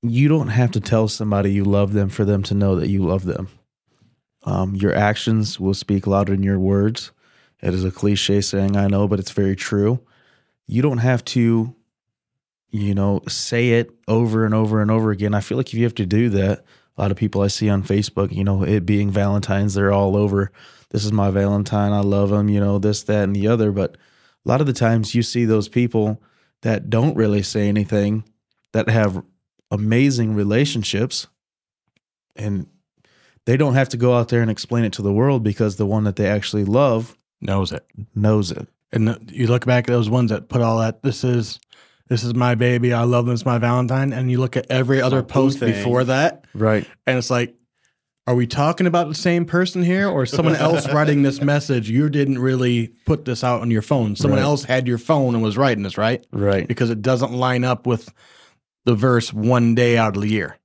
you 0.09 0.27
don't 0.27 0.49
have 0.49 0.71
to 0.71 0.79
tell 0.79 1.07
somebody 1.07 1.51
you 1.51 1.63
love 1.63 1.93
them 1.93 2.09
for 2.09 2.25
them 2.25 2.43
to 2.43 2.53
know 2.53 2.75
that 2.75 2.89
you 2.89 3.05
love 3.05 3.25
them. 3.25 3.49
Um, 4.43 4.75
your 4.75 4.95
actions 4.95 5.59
will 5.59 5.73
speak 5.73 6.05
louder 6.05 6.33
than 6.33 6.43
your 6.43 6.59
words. 6.59 7.11
It 7.61 7.73
is 7.73 7.83
a 7.83 7.91
cliche 7.91 8.41
saying, 8.41 8.77
I 8.77 8.87
know, 8.87 9.07
but 9.07 9.19
it's 9.19 9.31
very 9.31 9.55
true. 9.55 9.99
You 10.67 10.81
don't 10.81 10.99
have 10.99 11.23
to, 11.25 11.75
you 12.69 12.93
know, 12.93 13.21
say 13.27 13.71
it 13.71 13.91
over 14.07 14.45
and 14.45 14.53
over 14.53 14.81
and 14.81 14.91
over 14.91 15.11
again. 15.11 15.33
I 15.33 15.39
feel 15.39 15.57
like 15.57 15.67
if 15.67 15.73
you 15.73 15.83
have 15.83 15.95
to 15.95 16.05
do 16.05 16.29
that, 16.29 16.63
a 16.97 17.01
lot 17.01 17.11
of 17.11 17.17
people 17.17 17.41
I 17.41 17.47
see 17.47 17.69
on 17.69 17.83
Facebook, 17.83 18.31
you 18.31 18.43
know, 18.43 18.63
it 18.63 18.85
being 18.85 19.11
Valentine's, 19.11 19.73
they're 19.73 19.91
all 19.91 20.15
over. 20.15 20.51
This 20.89 21.03
is 21.03 21.11
my 21.11 21.31
Valentine. 21.31 21.91
I 21.91 22.01
love 22.01 22.31
him, 22.31 22.49
you 22.49 22.59
know, 22.59 22.79
this, 22.79 23.03
that, 23.03 23.23
and 23.23 23.35
the 23.35 23.47
other. 23.47 23.71
But 23.71 23.95
a 24.45 24.49
lot 24.49 24.61
of 24.61 24.67
the 24.67 24.73
times 24.73 25.15
you 25.15 25.23
see 25.23 25.45
those 25.45 25.67
people 25.67 26.21
that 26.61 26.89
don't 26.89 27.17
really 27.17 27.43
say 27.43 27.67
anything 27.67 28.23
that 28.71 28.89
have 28.89 29.23
amazing 29.79 30.33
relationships 30.35 31.27
and 32.35 32.67
they 33.45 33.57
don't 33.57 33.75
have 33.75 33.89
to 33.89 33.97
go 33.97 34.15
out 34.17 34.29
there 34.29 34.41
and 34.41 34.49
explain 34.49 34.83
it 34.85 34.93
to 34.93 35.01
the 35.01 35.13
world 35.13 35.43
because 35.43 35.75
the 35.75 35.85
one 35.85 36.03
that 36.05 36.15
they 36.15 36.27
actually 36.27 36.65
love 36.65 37.17
Knows 37.41 37.71
it. 37.71 37.85
knows 38.15 38.51
it. 38.51 38.67
And 38.91 39.07
the- 39.07 39.19
you 39.27 39.45
look 39.47 39.65
back 39.65 39.83
at 39.87 39.91
those 39.93 40.09
ones 40.09 40.31
that 40.31 40.49
put 40.49 40.61
all 40.61 40.79
that. 40.79 41.03
This 41.03 41.23
is 41.23 41.59
this 42.07 42.23
is 42.23 42.33
my 42.35 42.53
baby. 42.55 42.93
I 42.93 43.01
love 43.03 43.25
this. 43.25 43.45
My 43.45 43.57
Valentine. 43.57 44.13
And 44.13 44.29
you 44.31 44.39
look 44.39 44.55
at 44.55 44.67
every 44.69 45.01
other 45.01 45.21
boo 45.23 45.27
post 45.27 45.59
thing. 45.59 45.73
before 45.73 46.03
that, 46.03 46.45
Right. 46.53 46.87
and 47.07 47.17
it's 47.17 47.29
like, 47.31 47.55
are 48.27 48.35
we 48.35 48.45
talking 48.47 48.85
about 48.87 49.07
the 49.09 49.15
same 49.15 49.43
person 49.45 49.83
here, 49.83 50.07
or 50.07 50.25
someone 50.27 50.55
else 50.55 50.87
writing 50.93 51.23
this 51.23 51.41
message? 51.53 51.89
You 51.89 52.09
didn't 52.09 52.37
really 52.39 52.93
put 53.05 53.25
this 53.25 53.43
out 53.43 53.61
on 53.61 53.69
your 53.71 53.81
phone. 53.81 54.15
Someone 54.15 54.39
Right. 54.39 54.45
else 54.45 54.63
had 54.65 54.87
your 54.87 54.97
phone 54.99 55.33
and 55.33 55.43
was 55.43 55.57
writing 55.57 55.83
this, 55.83 55.97
right? 55.97 56.23
Right. 56.31 56.67
Because 56.67 56.89
it 56.91 57.01
doesn't 57.01 57.33
line 57.33 57.63
up 57.63 57.85
with 57.87 58.13
the 58.85 58.95
verse 58.95 59.33
one 59.33 59.75
day 59.75 59.97
out 59.97 60.15
of 60.15 60.21
the 60.21 60.29
year. 60.29 60.57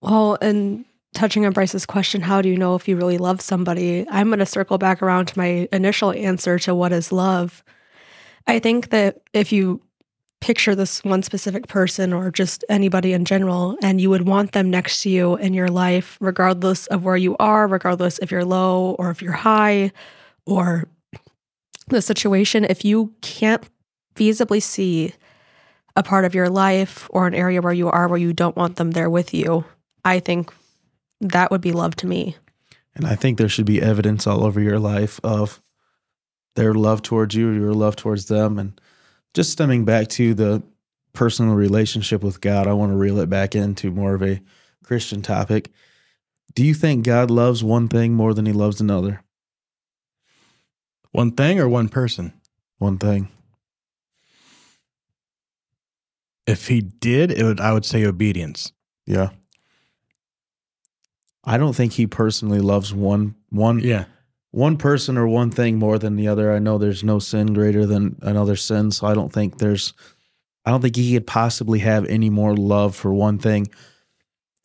Well, 0.00 0.38
and 0.40 0.84
touching 1.14 1.46
on 1.46 1.52
Bryce's 1.52 1.86
question, 1.86 2.20
how 2.20 2.42
do 2.42 2.48
you 2.48 2.56
know 2.56 2.74
if 2.74 2.88
you 2.88 2.96
really 2.96 3.18
love 3.18 3.40
somebody? 3.40 4.06
I'm 4.10 4.28
going 4.28 4.38
to 4.38 4.46
circle 4.46 4.78
back 4.78 5.02
around 5.02 5.26
to 5.26 5.38
my 5.38 5.68
initial 5.72 6.12
answer 6.12 6.58
to 6.60 6.74
what 6.74 6.92
is 6.92 7.12
love. 7.12 7.62
I 8.46 8.58
think 8.58 8.90
that 8.90 9.22
if 9.32 9.52
you 9.52 9.80
picture 10.40 10.74
this 10.74 11.02
one 11.04 11.22
specific 11.22 11.68
person 11.68 12.12
or 12.12 12.30
just 12.30 12.64
anybody 12.68 13.14
in 13.14 13.24
general, 13.24 13.78
and 13.82 13.98
you 13.98 14.10
would 14.10 14.26
want 14.26 14.52
them 14.52 14.68
next 14.68 15.00
to 15.02 15.08
you 15.08 15.36
in 15.36 15.54
your 15.54 15.68
life, 15.68 16.18
regardless 16.20 16.86
of 16.88 17.02
where 17.02 17.16
you 17.16 17.34
are, 17.38 17.66
regardless 17.66 18.18
if 18.18 18.30
you're 18.30 18.44
low 18.44 18.94
or 18.98 19.10
if 19.10 19.22
you're 19.22 19.32
high 19.32 19.90
or 20.44 20.84
the 21.88 22.02
situation, 22.02 22.64
if 22.64 22.84
you 22.84 23.14
can't 23.22 23.64
feasibly 24.14 24.62
see 24.62 25.14
a 25.96 26.02
part 26.02 26.24
of 26.24 26.34
your 26.34 26.48
life 26.48 27.08
or 27.10 27.26
an 27.26 27.34
area 27.34 27.62
where 27.62 27.72
you 27.72 27.88
are 27.88 28.08
where 28.08 28.18
you 28.18 28.32
don't 28.32 28.56
want 28.56 28.76
them 28.76 28.92
there 28.92 29.10
with 29.10 29.32
you, 29.32 29.64
I 30.04 30.20
think 30.20 30.52
that 31.20 31.50
would 31.50 31.60
be 31.60 31.72
love 31.72 31.96
to 31.96 32.06
me. 32.06 32.36
And 32.94 33.06
I 33.06 33.14
think 33.14 33.38
there 33.38 33.48
should 33.48 33.66
be 33.66 33.82
evidence 33.82 34.26
all 34.26 34.44
over 34.44 34.60
your 34.60 34.78
life 34.78 35.20
of 35.24 35.60
their 36.54 36.74
love 36.74 37.02
towards 37.02 37.34
you, 37.34 37.50
your 37.50 37.74
love 37.74 37.96
towards 37.96 38.26
them. 38.26 38.58
And 38.58 38.80
just 39.32 39.50
stemming 39.50 39.84
back 39.84 40.08
to 40.08 40.34
the 40.34 40.62
personal 41.12 41.54
relationship 41.54 42.22
with 42.22 42.40
God, 42.40 42.66
I 42.66 42.72
want 42.72 42.92
to 42.92 42.96
reel 42.96 43.18
it 43.18 43.28
back 43.28 43.54
into 43.54 43.90
more 43.90 44.14
of 44.14 44.22
a 44.22 44.40
Christian 44.84 45.22
topic. 45.22 45.70
Do 46.54 46.64
you 46.64 46.74
think 46.74 47.04
God 47.04 47.30
loves 47.30 47.64
one 47.64 47.88
thing 47.88 48.14
more 48.14 48.32
than 48.32 48.46
he 48.46 48.52
loves 48.52 48.80
another? 48.80 49.22
One 51.10 51.32
thing 51.32 51.58
or 51.58 51.68
one 51.68 51.88
person? 51.88 52.32
One 52.78 52.98
thing. 52.98 53.28
If 56.46 56.68
he 56.68 56.80
did, 56.80 57.30
it 57.30 57.42
would 57.44 57.60
I 57.60 57.72
would 57.72 57.84
say 57.84 58.04
obedience. 58.04 58.72
Yeah. 59.06 59.30
I 61.44 61.58
don't 61.58 61.74
think 61.74 61.92
he 61.92 62.06
personally 62.06 62.60
loves 62.60 62.94
one 62.94 63.34
one 63.50 63.80
Yeah. 63.80 64.04
one 64.50 64.76
person 64.76 65.16
or 65.18 65.26
one 65.26 65.50
thing 65.50 65.78
more 65.78 65.98
than 65.98 66.16
the 66.16 66.28
other. 66.28 66.52
I 66.52 66.58
know 66.58 66.78
there's 66.78 67.04
no 67.04 67.18
sin 67.18 67.52
greater 67.52 67.86
than 67.86 68.16
another 68.22 68.56
sin, 68.56 68.90
so 68.90 69.06
I 69.06 69.14
don't 69.14 69.32
think 69.32 69.58
there's 69.58 69.92
I 70.64 70.70
don't 70.70 70.80
think 70.80 70.96
he 70.96 71.12
could 71.12 71.26
possibly 71.26 71.80
have 71.80 72.06
any 72.06 72.30
more 72.30 72.56
love 72.56 72.96
for 72.96 73.12
one 73.12 73.38
thing, 73.38 73.68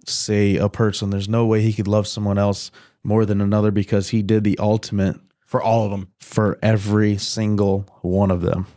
say 0.06 0.56
a 0.56 0.70
person. 0.70 1.10
There's 1.10 1.28
no 1.28 1.46
way 1.46 1.62
he 1.62 1.74
could 1.74 1.90
love 1.90 2.08
someone 2.08 2.38
else 2.38 2.72
more 3.04 3.26
than 3.26 3.42
another 3.42 3.72
because 3.72 4.10
he 4.10 4.22
did 4.22 4.46
the 4.46 4.58
ultimate 4.60 5.18
For 5.46 5.62
all 5.62 5.84
of 5.86 5.92
them. 5.92 6.08
for 6.22 6.58
every 6.62 7.18
single 7.18 7.86
one 8.02 8.32
of 8.32 8.40
them. 8.42 8.68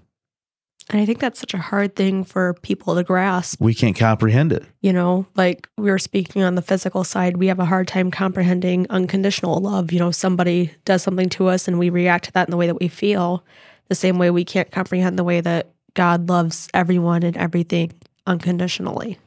And 0.92 1.00
I 1.00 1.06
think 1.06 1.20
that's 1.20 1.40
such 1.40 1.54
a 1.54 1.58
hard 1.58 1.96
thing 1.96 2.22
for 2.22 2.52
people 2.60 2.94
to 2.96 3.02
grasp. 3.02 3.58
We 3.58 3.72
can't 3.72 3.96
comprehend 3.96 4.52
it. 4.52 4.62
You 4.82 4.92
know, 4.92 5.26
like 5.36 5.66
we 5.78 5.90
were 5.90 5.98
speaking 5.98 6.42
on 6.42 6.54
the 6.54 6.60
physical 6.60 7.02
side, 7.02 7.38
we 7.38 7.46
have 7.46 7.58
a 7.58 7.64
hard 7.64 7.88
time 7.88 8.10
comprehending 8.10 8.86
unconditional 8.90 9.58
love. 9.58 9.90
You 9.90 9.98
know, 9.98 10.10
somebody 10.10 10.70
does 10.84 11.02
something 11.02 11.30
to 11.30 11.48
us 11.48 11.66
and 11.66 11.78
we 11.78 11.88
react 11.88 12.26
to 12.26 12.32
that 12.32 12.46
in 12.46 12.50
the 12.50 12.58
way 12.58 12.66
that 12.66 12.78
we 12.78 12.88
feel, 12.88 13.42
the 13.88 13.94
same 13.94 14.18
way 14.18 14.30
we 14.30 14.44
can't 14.44 14.70
comprehend 14.70 15.18
the 15.18 15.24
way 15.24 15.40
that 15.40 15.72
God 15.94 16.28
loves 16.28 16.68
everyone 16.74 17.22
and 17.22 17.38
everything 17.38 17.92
unconditionally. 18.26 19.18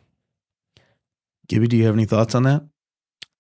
Gibby, 1.48 1.68
do 1.68 1.78
you 1.78 1.86
have 1.86 1.96
any 1.96 2.06
thoughts 2.06 2.36
on 2.36 2.44
that? 2.44 2.64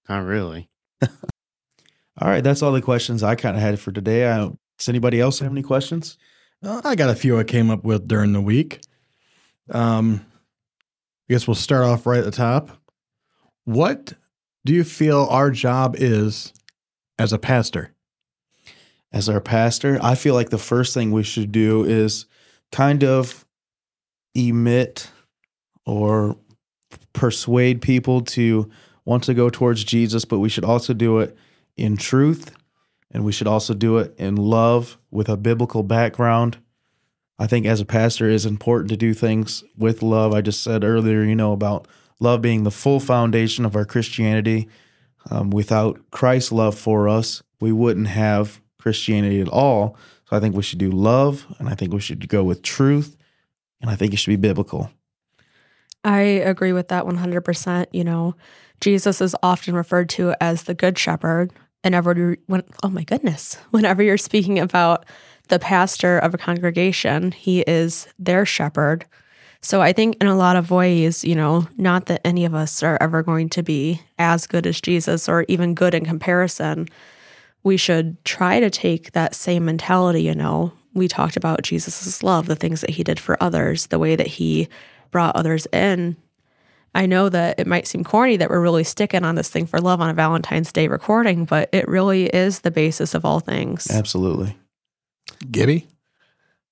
Not 0.09 0.25
really. 0.25 0.67
All 1.01 2.29
right, 2.29 2.43
that's 2.43 2.61
all 2.61 2.71
the 2.71 2.81
questions 2.81 3.23
I 3.23 3.35
kind 3.35 3.57
of 3.57 3.61
had 3.61 3.79
for 3.79 3.91
today. 3.91 4.31
I, 4.31 4.49
does 4.77 4.89
anybody 4.89 5.19
else 5.19 5.39
have 5.39 5.51
any 5.51 5.63
questions? 5.63 6.17
I 6.65 6.95
got 6.95 7.10
a 7.10 7.15
few 7.15 7.39
I 7.39 7.43
came 7.43 7.69
up 7.69 7.84
with 7.84 8.08
during 8.08 8.34
the 8.34 8.41
week. 8.41 8.82
Um, 9.69 10.25
I 11.30 11.34
guess 11.34 11.47
we'll 11.47 11.56
start 11.56 11.86
off 11.86 12.06
right 12.06 12.19
at 12.19 12.25
the 12.25 12.32
top. 12.32 12.69
What 13.65 14.13
do 14.65 14.73
you 14.73 14.84
feel 14.84 15.28
our 15.30 15.51
job 15.51 15.95
is 15.97 16.54
as 17.17 17.34
a 17.34 17.39
pastor? 17.39 17.95
as 19.15 19.30
our 19.30 19.39
pastor, 19.39 19.97
I 20.04 20.13
feel 20.15 20.34
like 20.34 20.49
the 20.49 20.58
first 20.58 20.93
thing 20.93 21.10
we 21.10 21.23
should 21.23 21.54
do 21.54 21.86
is 21.86 22.25
kind 22.73 23.01
of 23.01 23.45
emit 24.36 25.10
or 25.86 26.36
persuade 27.13 27.82
people 27.82 28.19
to 28.21 28.69
want 29.06 29.23
to 29.23 29.34
go 29.34 29.49
towards 29.49 29.86
Jesus, 29.86 30.25
but 30.25 30.39
we 30.39 30.49
should 30.49 30.65
also 30.65 30.93
do 30.93 31.19
it 31.19 31.36
in 31.78 31.95
truth 31.95 32.51
and 33.15 33.23
we 33.23 33.32
should 33.32 33.47
also 33.47 33.73
do 33.73 33.97
it 33.97 34.13
in 34.17 34.36
love 34.36 34.97
with 35.10 35.30
a 35.30 35.38
biblical 35.38 35.84
background. 35.84 36.58
I 37.39 37.47
think 37.47 37.65
as 37.65 37.80
a 37.80 37.86
pastor, 37.86 38.30
it 38.30 38.34
is 38.34 38.45
important 38.45 38.89
to 38.89 38.97
do 38.97 39.13
things 39.13 39.63
with 39.78 40.04
love. 40.04 40.34
I 40.34 40.41
just 40.41 40.62
said 40.62 40.84
earlier, 40.84 41.23
you 41.23 41.34
know, 41.34 41.54
about 41.54 41.88
love 42.19 42.41
being 42.41 42.63
the 42.63 42.71
full 42.71 42.99
foundation 42.99 43.63
of 43.63 43.73
our 43.73 43.86
Christianity. 43.86 44.67
Um, 45.32 45.49
without 45.49 46.12
Christ's 46.12 46.51
love 46.51 46.78
for 46.78 47.08
us, 47.08 47.41
we 47.62 47.71
wouldn't 47.71 48.08
have 48.08 48.60
Christianity 48.78 49.39
at 49.39 49.47
all. 49.47 49.97
So 50.30 50.36
I 50.36 50.41
think 50.41 50.54
we 50.54 50.63
should 50.63 50.80
do 50.80 50.91
love, 50.91 51.45
and 51.58 51.69
I 51.69 51.73
think 51.73 51.93
we 51.93 52.01
should 52.01 52.28
go 52.28 52.43
with 52.43 52.63
truth, 52.63 53.15
and 53.80 53.89
I 53.89 53.95
think 53.95 54.13
it 54.13 54.17
should 54.17 54.32
be 54.32 54.36
biblical. 54.36 54.91
I 56.04 56.19
agree 56.19 56.73
with 56.73 56.89
that 56.89 57.06
100%. 57.06 57.86
You 57.93 58.04
know, 58.04 58.36
Jesus 58.82 59.21
is 59.21 59.38
often 59.41 59.73
referred 59.73 60.10
to 60.10 60.36
as 60.41 60.63
the 60.63 60.73
good 60.73 60.99
shepherd. 60.99 61.54
And 61.86 61.95
ever, 61.95 62.13
you- 62.17 62.38
when, 62.48 62.63
oh 62.84 62.89
my 62.89 63.04
goodness, 63.04 63.58
whenever 63.71 64.04
you're 64.04 64.17
speaking 64.17 64.60
about 64.60 65.06
the 65.48 65.60
pastor 65.60 66.17
of 66.17 66.34
a 66.34 66.38
congregation, 66.39 67.32
he 67.32 67.62
is 67.62 68.08
their 68.19 68.45
shepherd. 68.45 69.06
So 69.62 69.82
I 69.82 69.93
think 69.93 70.17
in 70.19 70.28
a 70.28 70.36
lot 70.36 70.58
of 70.58 70.71
ways, 70.71 71.24
you 71.24 71.36
know, 71.36 71.67
not 71.78 72.08
that 72.08 72.21
any 72.26 72.45
of 72.45 72.54
us 72.54 72.84
are 72.84 72.98
ever 73.02 73.24
going 73.24 73.50
to 73.50 73.63
be 73.63 74.02
as 74.19 74.48
good 74.48 74.67
as 74.67 74.82
Jesus 74.82 75.30
or 75.30 75.45
even 75.48 75.74
good 75.76 75.93
in 75.95 76.06
comparison. 76.06 76.88
We 77.63 77.78
should 77.78 78.24
try 78.26 78.60
to 78.60 78.69
take 78.69 79.12
that 79.13 79.34
same 79.36 79.65
mentality, 79.65 80.24
you 80.24 80.36
know. 80.36 80.74
We 80.93 81.08
talked 81.08 81.36
about 81.38 81.63
Jesus' 81.63 82.21
love, 82.24 82.45
the 82.48 82.56
things 82.56 82.82
that 82.82 82.91
he 82.91 83.04
did 83.04 83.19
for 83.19 83.41
others, 83.41 83.88
the 83.88 84.00
way 84.00 84.15
that 84.15 84.28
he 84.28 84.67
brought 85.12 85.36
others 85.36 85.67
in. 85.74 86.15
I 86.95 87.05
know 87.05 87.29
that 87.29 87.60
it 87.60 87.67
might 87.67 87.88
seem 87.88 88.03
corny 88.03 88.38
that 88.38 88.49
we're 88.49 88.62
really 88.62 88.86
sticking 88.86 89.25
on 89.25 89.36
this 89.36 89.49
thing 89.49 89.67
for 89.67 89.79
love 89.79 90.01
on 90.01 90.10
a 90.10 90.13
Valentine's 90.13 90.71
Day 90.71 90.88
recording, 90.88 91.43
but 91.45 91.69
it 91.73 91.88
really 91.88 92.27
is 92.27 92.62
the 92.62 92.71
basis 92.71 93.13
of 93.13 93.25
all 93.25 93.41
things. 93.41 93.91
Absolutely. 93.91 94.58
Gibby? 95.51 95.86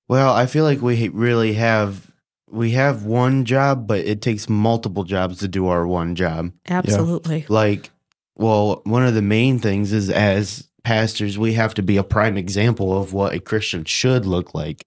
Well, 0.07 0.33
I 0.33 0.45
feel 0.45 0.63
like 0.63 0.81
we 0.81 1.09
really 1.09 1.53
have 1.53 2.09
we 2.49 2.71
have 2.71 3.03
one 3.03 3.45
job, 3.45 3.88
but 3.88 3.99
it 3.99 4.21
takes 4.21 4.47
multiple 4.47 5.03
jobs 5.03 5.39
to 5.39 5.47
do 5.47 5.67
our 5.67 5.88
one 5.88 6.15
job. 6.15 6.51
Absolutely. 6.69 7.45
Like, 7.49 7.89
well, 8.36 8.81
one 8.86 9.05
of 9.05 9.15
the 9.15 9.23
main 9.23 9.59
things 9.59 9.91
is 9.91 10.09
as 10.09 10.69
pastors, 10.83 11.38
we 11.38 11.53
have 11.53 11.73
to 11.73 11.81
be 11.81 11.97
a 11.97 12.03
prime 12.03 12.38
example 12.38 12.97
of 12.97 13.12
what 13.12 13.33
a 13.33 13.39
Christian 13.39 13.86
should 13.86 14.25
look 14.25 14.53
like, 14.53 14.86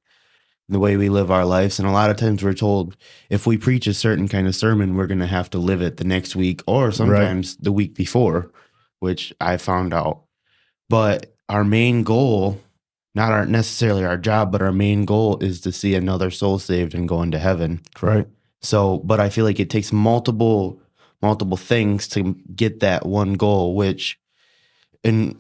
the 0.68 0.79
way 0.79 0.96
we 0.96 1.09
live 1.09 1.31
our 1.31 1.44
lives. 1.44 1.79
And 1.79 1.88
a 1.88 1.92
lot 1.92 2.11
of 2.11 2.16
times 2.16 2.42
we're 2.42 2.52
told 2.52 2.96
if 3.31 3.46
we 3.46 3.56
preach 3.56 3.87
a 3.87 3.94
certain 3.94 4.29
kind 4.29 4.46
of 4.46 4.56
sermon, 4.56 4.96
we're 4.96 5.06
going 5.06 5.21
to 5.21 5.27
have 5.27 5.50
to 5.50 5.58
live 5.58 5.81
it 5.81 5.96
the 5.96 6.04
next 6.04 6.35
week 6.35 6.62
or 6.67 6.90
sometimes 6.90 7.56
the 7.56 7.73
week 7.73 7.94
before, 7.94 8.50
which 9.00 9.33
I 9.40 9.56
found 9.58 9.94
out. 9.94 10.23
But 10.88 11.35
our 11.48 11.64
main 11.64 12.02
goal, 12.02 12.60
not 13.14 13.33
our 13.33 13.46
necessarily 13.46 14.04
our 14.04 14.17
job, 14.17 14.50
but 14.50 14.62
our 14.62 14.73
main 14.73 15.04
goal 15.04 15.38
is 15.38 15.60
to 15.62 15.73
see 15.73 15.94
another 15.94 16.31
soul 16.31 16.58
saved 16.58 16.94
and 16.94 17.08
go 17.08 17.23
into 17.23 17.38
heaven. 17.38 17.83
Right. 18.02 18.27
So, 18.60 18.98
but 18.98 19.21
I 19.21 19.29
feel 19.29 19.44
like 19.44 19.60
it 19.60 19.71
takes 19.71 19.92
multiple 19.92 20.81
multiple 21.23 21.56
things 21.56 22.06
to 22.08 22.35
get 22.54 22.81
that 22.81 23.06
one 23.06 23.35
goal, 23.35 23.75
which 23.75 24.19
and 25.02 25.37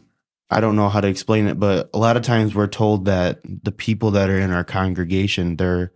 I 0.50 0.60
don't 0.60 0.76
know 0.76 0.88
how 0.88 1.00
to 1.00 1.08
explain 1.08 1.48
it, 1.48 1.58
but 1.58 1.90
a 1.92 1.98
lot 1.98 2.16
of 2.16 2.22
times 2.22 2.54
we're 2.54 2.68
told 2.68 3.04
that 3.06 3.40
the 3.44 3.72
people 3.72 4.12
that 4.12 4.30
are 4.30 4.38
in 4.38 4.52
our 4.52 4.64
congregation, 4.64 5.56
their 5.56 5.92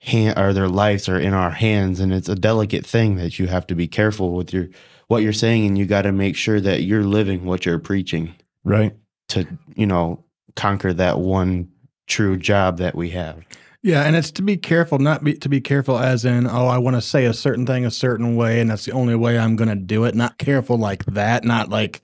hand 0.00 0.38
or 0.38 0.52
their 0.52 0.68
lives 0.68 1.08
are 1.08 1.18
in 1.18 1.34
our 1.34 1.50
hands 1.50 1.98
and 1.98 2.12
it's 2.12 2.28
a 2.28 2.36
delicate 2.36 2.86
thing 2.86 3.16
that 3.16 3.38
you 3.38 3.48
have 3.48 3.66
to 3.66 3.74
be 3.74 3.88
careful 3.88 4.32
with 4.32 4.52
your 4.52 4.68
what 5.08 5.22
you're 5.22 5.32
saying 5.32 5.66
and 5.66 5.76
you 5.76 5.86
got 5.86 6.02
to 6.02 6.12
make 6.12 6.36
sure 6.36 6.60
that 6.60 6.82
you're 6.82 7.02
living 7.02 7.44
what 7.44 7.66
you're 7.66 7.80
preaching 7.80 8.32
Right. 8.62 8.94
to, 9.28 9.46
you 9.74 9.86
know, 9.86 10.24
conquer 10.54 10.92
that 10.92 11.18
one 11.18 11.68
true 12.06 12.36
job 12.36 12.78
that 12.78 12.94
we 12.94 13.10
have. 13.10 13.42
Yeah, 13.82 14.02
and 14.02 14.14
it's 14.14 14.30
to 14.32 14.42
be 14.42 14.56
careful, 14.56 14.98
not 14.98 15.24
be, 15.24 15.34
to 15.34 15.48
be 15.48 15.60
careful 15.60 15.98
as 15.98 16.24
in, 16.24 16.46
oh, 16.46 16.66
I 16.66 16.78
want 16.78 16.96
to 16.96 17.00
say 17.00 17.24
a 17.24 17.32
certain 17.32 17.64
thing 17.64 17.86
a 17.86 17.90
certain 17.90 18.36
way, 18.36 18.60
and 18.60 18.70
that's 18.70 18.84
the 18.84 18.92
only 18.92 19.14
way 19.14 19.38
I'm 19.38 19.56
going 19.56 19.68
to 19.68 19.76
do 19.76 20.04
it. 20.04 20.14
Not 20.14 20.36
careful 20.36 20.76
like 20.76 21.04
that. 21.06 21.44
Not 21.44 21.70
like 21.70 22.02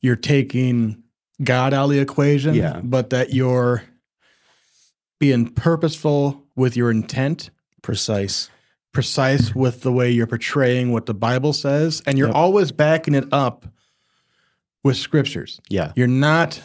you're 0.00 0.16
taking 0.16 1.02
God 1.42 1.72
out 1.74 1.84
of 1.84 1.90
the 1.90 1.98
equation, 2.00 2.54
Yeah. 2.54 2.80
but 2.82 3.10
that 3.10 3.32
you're 3.32 3.82
being 5.20 5.48
purposeful 5.48 6.44
with 6.56 6.76
your 6.76 6.90
intent, 6.90 7.50
Precise. 7.82 8.50
precise 8.92 9.54
with 9.54 9.82
the 9.82 9.92
way 9.92 10.10
you're 10.10 10.26
portraying 10.26 10.92
what 10.92 11.06
the 11.06 11.14
Bible 11.14 11.52
says, 11.52 12.02
and 12.06 12.18
you're 12.18 12.28
Yep. 12.28 12.36
always 12.36 12.72
backing 12.72 13.14
it 13.14 13.26
up 13.32 13.66
with 14.84 14.96
scriptures. 14.96 15.60
Yeah. 15.68 15.92
You're 15.96 16.06
not 16.06 16.60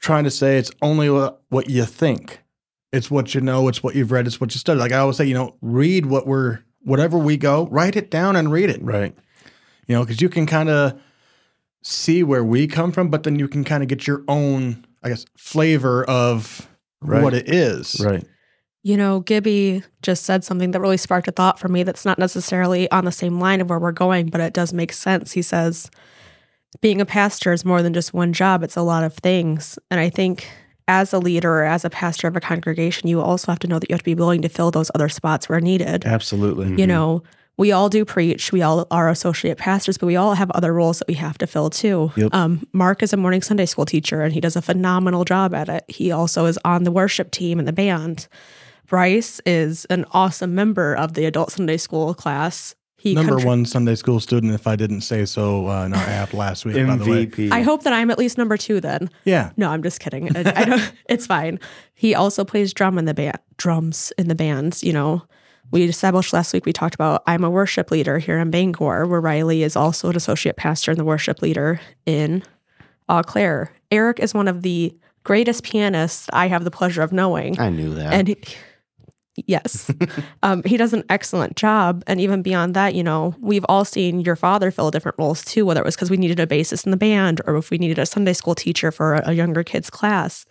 trying 0.00 0.24
to 0.24 0.30
say 0.30 0.58
it's 0.58 0.70
only 0.82 1.10
what, 1.10 1.42
what 1.48 1.68
you 1.70 1.84
think. 1.84 2.40
It's 2.92 3.10
what 3.10 3.34
you 3.34 3.40
know, 3.40 3.68
it's 3.68 3.82
what 3.82 3.94
you've 3.94 4.10
read, 4.12 4.26
it's 4.26 4.40
what 4.40 4.52
you 4.54 4.58
studied. 4.58 4.80
Like 4.80 4.92
I 4.92 4.98
always 4.98 5.16
say, 5.16 5.24
you 5.24 5.34
know, 5.34 5.56
read 5.62 6.06
what 6.06 6.26
we're 6.26 6.60
whatever 6.84 7.16
we 7.16 7.36
go, 7.36 7.68
write 7.68 7.94
it 7.94 8.10
down 8.10 8.34
and 8.34 8.50
read 8.50 8.68
it. 8.68 8.82
Right. 8.82 9.14
You 9.86 9.94
know, 9.94 10.02
because 10.02 10.20
you 10.20 10.28
can 10.28 10.46
kind 10.46 10.68
of 10.68 11.00
see 11.82 12.22
where 12.22 12.44
we 12.44 12.66
come 12.66 12.92
from, 12.92 13.08
but 13.08 13.24
then 13.24 13.38
you 13.38 13.48
can 13.48 13.64
kind 13.64 13.82
of 13.82 13.88
get 13.88 14.06
your 14.06 14.22
own, 14.28 14.86
I 15.02 15.08
guess, 15.08 15.24
flavor 15.36 16.04
of 16.04 16.68
Right. 17.02 17.22
what 17.22 17.34
it 17.34 17.48
is. 17.52 18.00
Right. 18.00 18.24
You 18.84 18.96
know, 18.96 19.20
Gibby 19.20 19.82
just 20.02 20.24
said 20.24 20.44
something 20.44 20.72
that 20.72 20.80
really 20.80 20.96
sparked 20.96 21.28
a 21.28 21.32
thought 21.32 21.58
for 21.58 21.68
me 21.68 21.82
that's 21.82 22.04
not 22.04 22.18
necessarily 22.18 22.90
on 22.90 23.04
the 23.04 23.12
same 23.12 23.38
line 23.38 23.60
of 23.60 23.70
where 23.70 23.78
we're 23.78 23.92
going, 23.92 24.26
but 24.26 24.40
it 24.40 24.52
does 24.52 24.72
make 24.72 24.92
sense. 24.92 25.32
He 25.32 25.42
says, 25.42 25.90
being 26.80 27.00
a 27.00 27.06
pastor 27.06 27.52
is 27.52 27.64
more 27.64 27.82
than 27.82 27.92
just 27.92 28.14
one 28.14 28.32
job, 28.32 28.62
it's 28.62 28.76
a 28.76 28.82
lot 28.82 29.04
of 29.04 29.14
things. 29.14 29.78
And 29.90 30.00
I 30.00 30.10
think 30.10 30.48
as 30.88 31.12
a 31.12 31.18
leader 31.18 31.60
or 31.60 31.64
as 31.64 31.84
a 31.84 31.90
pastor 31.90 32.26
of 32.26 32.36
a 32.36 32.40
congregation, 32.40 33.08
you 33.08 33.20
also 33.20 33.52
have 33.52 33.60
to 33.60 33.68
know 33.68 33.78
that 33.78 33.88
you 33.88 33.94
have 33.94 34.00
to 34.00 34.04
be 34.04 34.14
willing 34.14 34.42
to 34.42 34.48
fill 34.48 34.70
those 34.70 34.90
other 34.94 35.08
spots 35.08 35.48
where 35.48 35.60
needed. 35.60 36.04
Absolutely. 36.04 36.70
You 36.70 36.76
mm-hmm. 36.76 36.88
know, 36.88 37.22
we 37.58 37.70
all 37.72 37.88
do 37.88 38.04
preach, 38.04 38.52
we 38.52 38.62
all 38.62 38.86
are 38.90 39.08
associate 39.08 39.58
pastors, 39.58 39.98
but 39.98 40.06
we 40.06 40.16
all 40.16 40.34
have 40.34 40.50
other 40.52 40.72
roles 40.72 40.98
that 40.98 41.08
we 41.08 41.14
have 41.14 41.38
to 41.38 41.46
fill 41.46 41.70
too. 41.70 42.10
Yep. 42.16 42.34
Um, 42.34 42.66
Mark 42.72 43.02
is 43.02 43.12
a 43.12 43.16
morning 43.16 43.42
Sunday 43.42 43.66
school 43.66 43.84
teacher 43.84 44.22
and 44.22 44.32
he 44.32 44.40
does 44.40 44.56
a 44.56 44.62
phenomenal 44.62 45.24
job 45.24 45.54
at 45.54 45.68
it. 45.68 45.84
He 45.88 46.10
also 46.10 46.46
is 46.46 46.58
on 46.64 46.84
the 46.84 46.92
worship 46.92 47.30
team 47.30 47.58
and 47.58 47.68
the 47.68 47.72
band. 47.72 48.26
Bryce 48.86 49.40
is 49.46 49.84
an 49.86 50.04
awesome 50.12 50.54
member 50.54 50.94
of 50.94 51.14
the 51.14 51.24
adult 51.24 51.52
Sunday 51.52 51.76
school 51.76 52.14
class. 52.14 52.74
He 52.96 53.14
Number 53.14 53.36
contri- 53.36 53.44
one 53.46 53.66
Sunday 53.66 53.96
school 53.96 54.20
student, 54.20 54.52
if 54.52 54.66
I 54.66 54.76
didn't 54.76 55.00
say 55.00 55.24
so 55.24 55.68
uh, 55.68 55.86
in 55.86 55.92
our 55.92 56.04
app 56.04 56.32
last 56.32 56.64
week, 56.64 56.76
by 56.76 56.96
the 56.96 57.10
way. 57.10 57.26
MVP. 57.26 57.50
I 57.50 57.62
hope 57.62 57.82
that 57.82 57.92
I'm 57.92 58.12
at 58.12 58.18
least 58.18 58.38
number 58.38 58.56
two 58.56 58.80
then. 58.80 59.10
Yeah. 59.24 59.50
No, 59.56 59.70
I'm 59.70 59.82
just 59.82 59.98
kidding. 59.98 60.34
I, 60.36 60.40
I 60.54 60.64
don't, 60.64 60.92
it's 61.08 61.26
fine. 61.26 61.58
He 61.94 62.14
also 62.14 62.44
plays 62.44 62.72
drum 62.72 62.98
in 62.98 63.06
the 63.06 63.14
band, 63.14 63.38
drums 63.56 64.12
in 64.18 64.28
the 64.28 64.36
bands. 64.36 64.84
You 64.84 64.92
know, 64.92 65.22
we 65.70 65.84
established 65.84 66.32
last 66.32 66.52
week. 66.52 66.66
We 66.66 66.72
talked 66.72 66.94
about 66.94 67.22
I'm 67.26 67.44
a 67.44 67.50
worship 67.50 67.90
leader 67.90 68.18
here 68.18 68.38
in 68.38 68.50
Bangor, 68.50 69.06
where 69.06 69.20
Riley 69.20 69.62
is 69.62 69.76
also 69.76 70.10
an 70.10 70.16
associate 70.16 70.56
pastor 70.56 70.90
and 70.90 71.00
the 71.00 71.04
worship 71.04 71.40
leader 71.40 71.80
in 72.04 72.42
Eau 73.08 73.22
Claire. 73.22 73.72
Eric 73.90 74.20
is 74.20 74.34
one 74.34 74.48
of 74.48 74.62
the 74.62 74.94
greatest 75.24 75.62
pianists 75.62 76.28
I 76.32 76.48
have 76.48 76.64
the 76.64 76.70
pleasure 76.70 77.02
of 77.02 77.12
knowing, 77.12 77.58
I 77.60 77.70
knew 77.70 77.94
that. 77.94 78.12
and 78.12 78.28
he, 78.28 78.36
yes, 79.46 79.90
um, 80.42 80.62
he 80.64 80.76
does 80.76 80.92
an 80.92 81.04
excellent 81.08 81.56
job. 81.56 82.02
And 82.06 82.20
even 82.20 82.42
beyond 82.42 82.74
that, 82.74 82.94
you 82.94 83.02
know, 83.02 83.34
we've 83.40 83.66
all 83.68 83.84
seen 83.84 84.20
your 84.20 84.36
father 84.36 84.70
fill 84.70 84.90
different 84.90 85.18
roles 85.18 85.44
too, 85.44 85.64
whether 85.64 85.80
it 85.80 85.84
was 85.84 85.94
because 85.94 86.10
we 86.10 86.16
needed 86.16 86.40
a 86.40 86.46
bassist 86.46 86.84
in 86.84 86.90
the 86.90 86.96
band 86.96 87.40
or 87.46 87.56
if 87.56 87.70
we 87.70 87.78
needed 87.78 87.98
a 87.98 88.06
Sunday 88.06 88.32
school 88.32 88.54
teacher 88.54 88.90
for 88.90 89.14
a, 89.14 89.30
a 89.30 89.32
younger 89.32 89.62
kid's 89.62 89.90
class. 89.90 90.44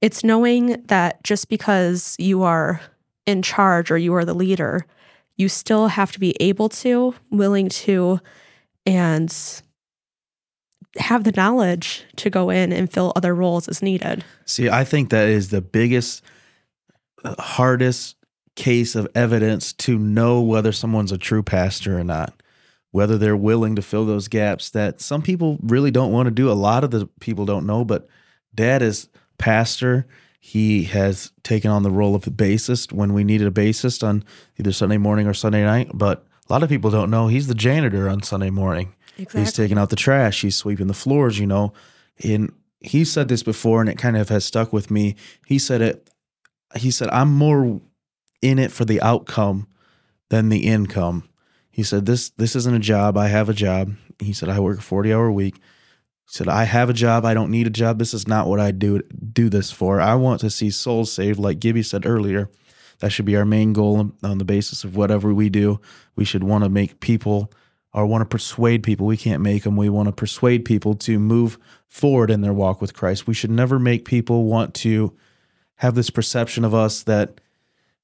It's 0.00 0.24
knowing 0.24 0.82
that 0.86 1.22
just 1.24 1.48
because 1.48 2.16
you 2.18 2.42
are 2.42 2.80
in 3.26 3.42
charge 3.42 3.90
or 3.90 3.98
you 3.98 4.14
are 4.14 4.24
the 4.24 4.34
leader, 4.34 4.86
you 5.36 5.48
still 5.48 5.88
have 5.88 6.12
to 6.12 6.20
be 6.20 6.36
able 6.40 6.68
to, 6.68 7.14
willing 7.30 7.68
to, 7.68 8.20
and 8.86 9.62
have 10.96 11.24
the 11.24 11.32
knowledge 11.32 12.04
to 12.16 12.30
go 12.30 12.50
in 12.50 12.72
and 12.72 12.92
fill 12.92 13.12
other 13.14 13.34
roles 13.34 13.68
as 13.68 13.82
needed. 13.82 14.24
See, 14.44 14.68
I 14.68 14.84
think 14.84 15.10
that 15.10 15.28
is 15.28 15.50
the 15.50 15.60
biggest, 15.60 16.22
hardest 17.24 18.16
case 18.56 18.94
of 18.94 19.08
evidence 19.14 19.72
to 19.72 19.98
know 19.98 20.40
whether 20.40 20.72
someone's 20.72 21.12
a 21.12 21.18
true 21.18 21.42
pastor 21.42 21.98
or 21.98 22.04
not. 22.04 22.34
Whether 22.92 23.16
they're 23.16 23.36
willing 23.36 23.76
to 23.76 23.82
fill 23.82 24.04
those 24.04 24.26
gaps 24.26 24.70
that 24.70 25.00
some 25.00 25.22
people 25.22 25.58
really 25.62 25.92
don't 25.92 26.10
want 26.10 26.26
to 26.26 26.32
do. 26.32 26.50
A 26.50 26.54
lot 26.54 26.82
of 26.82 26.90
the 26.90 27.08
people 27.20 27.46
don't 27.46 27.64
know, 27.64 27.84
but 27.84 28.08
dad 28.52 28.82
is 28.82 29.08
pastor. 29.38 30.08
He 30.42 30.84
has 30.84 31.32
taken 31.42 31.70
on 31.70 31.82
the 31.82 31.90
role 31.90 32.14
of 32.14 32.22
the 32.22 32.30
bassist 32.30 32.92
when 32.92 33.12
we 33.12 33.24
needed 33.24 33.46
a 33.46 33.50
bassist 33.50 34.06
on 34.06 34.24
either 34.58 34.72
Sunday 34.72 34.96
morning 34.96 35.26
or 35.26 35.34
Sunday 35.34 35.62
night. 35.62 35.90
But 35.92 36.26
a 36.48 36.52
lot 36.52 36.62
of 36.62 36.68
people 36.68 36.90
don't 36.90 37.10
know 37.10 37.28
he's 37.28 37.46
the 37.46 37.54
janitor 37.54 38.08
on 38.08 38.22
Sunday 38.22 38.50
morning. 38.50 38.94
He's 39.16 39.52
taking 39.52 39.76
out 39.76 39.90
the 39.90 39.96
trash. 39.96 40.40
He's 40.40 40.56
sweeping 40.56 40.86
the 40.86 40.94
floors, 40.94 41.38
you 41.38 41.46
know. 41.46 41.74
And 42.24 42.52
he 42.80 43.04
said 43.04 43.28
this 43.28 43.42
before 43.42 43.82
and 43.82 43.90
it 43.90 43.98
kind 43.98 44.16
of 44.16 44.30
has 44.30 44.44
stuck 44.44 44.72
with 44.72 44.90
me. 44.90 45.14
He 45.46 45.58
said 45.58 45.82
it 45.82 46.10
he 46.76 46.90
said, 46.90 47.08
I'm 47.10 47.32
more 47.32 47.80
in 48.42 48.58
it 48.58 48.72
for 48.72 48.84
the 48.84 49.00
outcome 49.02 49.66
than 50.28 50.48
the 50.48 50.66
income. 50.66 51.28
He 51.70 51.82
said, 51.82 52.06
This 52.06 52.30
this 52.30 52.56
isn't 52.56 52.74
a 52.74 52.80
job. 52.80 53.16
I 53.16 53.28
have 53.28 53.48
a 53.48 53.54
job. 53.54 53.94
He 54.18 54.32
said, 54.32 54.48
I 54.48 54.60
work 54.60 54.78
a 54.78 54.82
40 54.82 55.12
hour 55.12 55.30
week. 55.30 55.60
He 56.30 56.36
said, 56.36 56.48
I 56.48 56.62
have 56.62 56.88
a 56.88 56.92
job. 56.92 57.24
I 57.24 57.34
don't 57.34 57.50
need 57.50 57.66
a 57.66 57.70
job. 57.70 57.98
This 57.98 58.14
is 58.14 58.28
not 58.28 58.46
what 58.46 58.60
I 58.60 58.70
do 58.70 59.02
do 59.32 59.48
this 59.48 59.72
for. 59.72 60.00
I 60.00 60.14
want 60.14 60.40
to 60.42 60.50
see 60.50 60.70
souls 60.70 61.10
saved, 61.10 61.40
like 61.40 61.58
Gibby 61.58 61.82
said 61.82 62.06
earlier. 62.06 62.48
That 63.00 63.10
should 63.10 63.24
be 63.24 63.34
our 63.34 63.44
main 63.44 63.72
goal 63.72 64.12
on 64.22 64.38
the 64.38 64.44
basis 64.44 64.84
of 64.84 64.94
whatever 64.94 65.34
we 65.34 65.48
do. 65.48 65.80
We 66.14 66.24
should 66.24 66.44
want 66.44 66.62
to 66.62 66.70
make 66.70 67.00
people 67.00 67.50
or 67.92 68.06
want 68.06 68.22
to 68.22 68.26
persuade 68.26 68.84
people. 68.84 69.06
We 69.06 69.16
can't 69.16 69.42
make 69.42 69.64
them. 69.64 69.76
We 69.76 69.88
want 69.88 70.06
to 70.06 70.12
persuade 70.12 70.64
people 70.64 70.94
to 70.96 71.18
move 71.18 71.58
forward 71.88 72.30
in 72.30 72.42
their 72.42 72.52
walk 72.52 72.80
with 72.80 72.94
Christ. 72.94 73.26
We 73.26 73.34
should 73.34 73.50
never 73.50 73.80
make 73.80 74.04
people 74.04 74.44
want 74.44 74.72
to 74.74 75.12
have 75.76 75.96
this 75.96 76.10
perception 76.10 76.64
of 76.64 76.74
us 76.74 77.02
that 77.02 77.40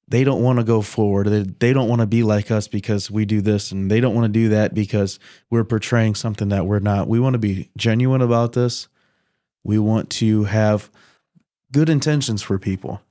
they 0.07 0.23
don't 0.23 0.41
want 0.41 0.57
to 0.59 0.63
go 0.63 0.81
forward. 0.81 1.27
They, 1.27 1.43
they 1.43 1.73
don't 1.73 1.89
want 1.89 2.01
to 2.01 2.07
be 2.07 2.23
like 2.23 2.49
us 2.49 2.67
because 2.67 3.11
we 3.11 3.25
do 3.25 3.41
this, 3.41 3.71
and 3.71 3.91
they 3.91 3.99
don't 3.99 4.15
want 4.15 4.25
to 4.25 4.39
do 4.39 4.49
that 4.49 4.73
because 4.73 5.19
we're 5.49 5.65
portraying 5.65 6.15
something 6.15 6.49
that 6.49 6.65
we're 6.65 6.79
not. 6.79 7.07
We 7.07 7.19
want 7.19 7.33
to 7.33 7.39
be 7.39 7.69
genuine 7.75 8.21
about 8.21 8.53
this. 8.53 8.87
We 9.63 9.79
want 9.79 10.09
to 10.11 10.45
have 10.45 10.89
good 11.73 11.89
intentions 11.89 12.41
for 12.41 12.57
people. 12.57 13.01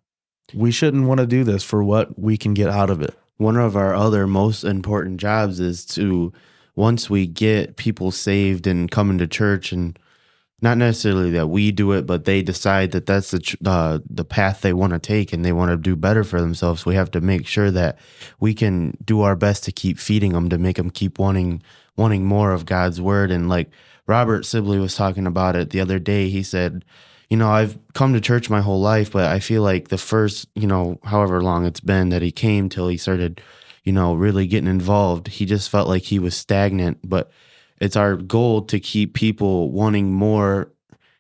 We 0.55 0.70
shouldn't 0.70 1.07
want 1.07 1.20
to 1.20 1.26
do 1.26 1.44
this 1.44 1.62
for 1.62 1.84
what 1.84 2.18
we 2.18 2.36
can 2.36 2.55
get 2.55 2.70
out 2.70 2.88
of 2.88 3.03
it. 3.03 3.14
one 3.36 3.57
of 3.57 3.76
our 3.76 3.94
other 3.94 4.26
most 4.26 4.64
important 4.64 5.20
jobs 5.20 5.61
is 5.61 5.84
to 5.84 6.32
once 6.74 7.11
we 7.11 7.26
get 7.26 7.76
people 7.76 8.11
saved 8.11 8.66
and 8.66 8.90
coming 8.90 9.18
to 9.18 9.26
church 9.26 9.72
and 9.72 9.99
not 10.63 10.79
necessarily 10.79 11.31
that 11.31 11.49
we 11.49 11.71
do 11.71 11.93
it 11.93 12.07
but 12.07 12.25
they 12.25 12.43
decide 12.43 12.93
that 12.93 13.07
that's 13.07 13.31
the 13.31 13.57
uh, 13.65 13.99
the 14.09 14.25
path 14.25 14.61
they 14.61 14.73
want 14.73 14.93
to 14.93 14.99
take 14.99 15.33
and 15.33 15.45
they 15.45 15.53
want 15.53 15.71
to 15.71 15.77
do 15.77 15.97
better 15.97 16.25
for 16.25 16.41
themselves 16.41 16.87
we 16.87 16.95
have 16.95 17.11
to 17.11 17.21
make 17.21 17.47
sure 17.47 17.71
that 17.71 17.99
we 18.41 18.55
can 18.55 18.97
do 19.05 19.23
our 19.23 19.37
best 19.37 19.65
to 19.65 19.73
keep 19.73 19.99
feeding 19.99 20.33
them 20.33 20.49
to 20.49 20.59
make 20.59 20.77
them 20.77 20.91
keep 20.91 21.19
wanting 21.19 21.63
wanting 21.97 22.25
more 22.25 22.53
of 22.53 22.67
God's 22.67 23.01
word 23.01 23.31
and 23.31 23.49
like 23.49 23.71
Robert 24.07 24.47
Sibley 24.47 24.79
was 24.79 24.95
talking 24.95 25.27
about 25.27 25.57
it 25.57 25.71
the 25.71 25.81
other 25.81 25.99
day 25.99 26.29
he 26.29 26.43
said 26.43 26.85
you 27.29 27.37
know, 27.37 27.51
I've 27.51 27.79
come 27.95 28.13
to 28.13 28.21
church 28.21 28.49
my 28.49 28.61
whole 28.61 28.81
life, 28.81 29.11
but 29.13 29.27
I 29.27 29.41
feel 29.41 29.63
like 29.63 29.89
the 29.89 29.99
first, 29.99 30.49
you 30.55 30.67
know, 30.67 30.99
however 31.05 31.43
long 31.43 31.67
it's 31.67 31.81
been 31.81 32.11
that 32.11 32.23
he 32.23 32.31
came 32.31 32.69
till 32.69 32.89
he 32.89 32.97
started, 32.97 33.41
you 33.83 33.93
know, 33.93 34.15
really 34.15 34.47
getting 34.47 34.71
involved, 34.71 35.29
he 35.29 35.45
just 35.45 35.69
felt 35.69 35.89
like 35.89 36.03
he 36.03 36.19
was 36.19 36.37
stagnant. 36.37 36.99
But 37.03 37.31
it's 37.81 37.97
our 37.97 38.16
goal 38.16 38.62
to 38.62 38.81
keep 38.81 39.14
people 39.14 39.70
wanting 39.70 40.12
more, 40.12 40.72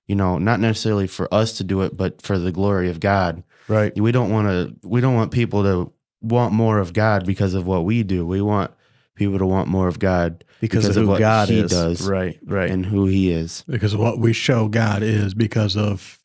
you 0.06 0.14
know, 0.14 0.38
not 0.38 0.60
necessarily 0.60 1.06
for 1.06 1.32
us 1.32 1.56
to 1.58 1.64
do 1.64 1.82
it, 1.82 1.96
but 1.96 2.22
for 2.22 2.38
the 2.38 2.52
glory 2.52 2.88
of 2.90 3.00
God. 3.00 3.42
Right. 3.68 3.92
We 3.98 4.12
don't 4.12 4.30
want 4.30 4.48
to, 4.48 4.88
we 4.88 5.00
don't 5.00 5.14
want 5.14 5.32
people 5.32 5.62
to 5.64 5.92
want 6.22 6.52
more 6.52 6.78
of 6.78 6.92
God 6.92 7.26
because 7.26 7.54
of 7.54 7.66
what 7.66 7.84
we 7.84 8.02
do. 8.02 8.26
We 8.26 8.40
want 8.40 8.70
people 9.16 9.38
to 9.38 9.46
want 9.46 9.68
more 9.68 9.88
of 9.88 9.98
God 9.98 10.44
Because, 10.60 10.84
Because 10.84 10.96
of 10.96 11.02
of 11.02 11.02
who 11.04 11.10
what 11.12 11.18
God 11.18 11.48
he 11.48 11.60
is. 11.60 11.70
does. 11.70 12.08
Right. 12.08 12.38
Right. 12.44 12.70
and 12.70 12.84
who 12.86 13.06
he 13.06 13.30
is. 13.30 13.64
because 13.68 13.94
of 13.94 14.00
what 14.00 14.18
we 14.18 14.32
show 14.32 14.68
God 14.68 15.02
is 15.02 15.34
because 15.34 15.76
of 15.76 16.18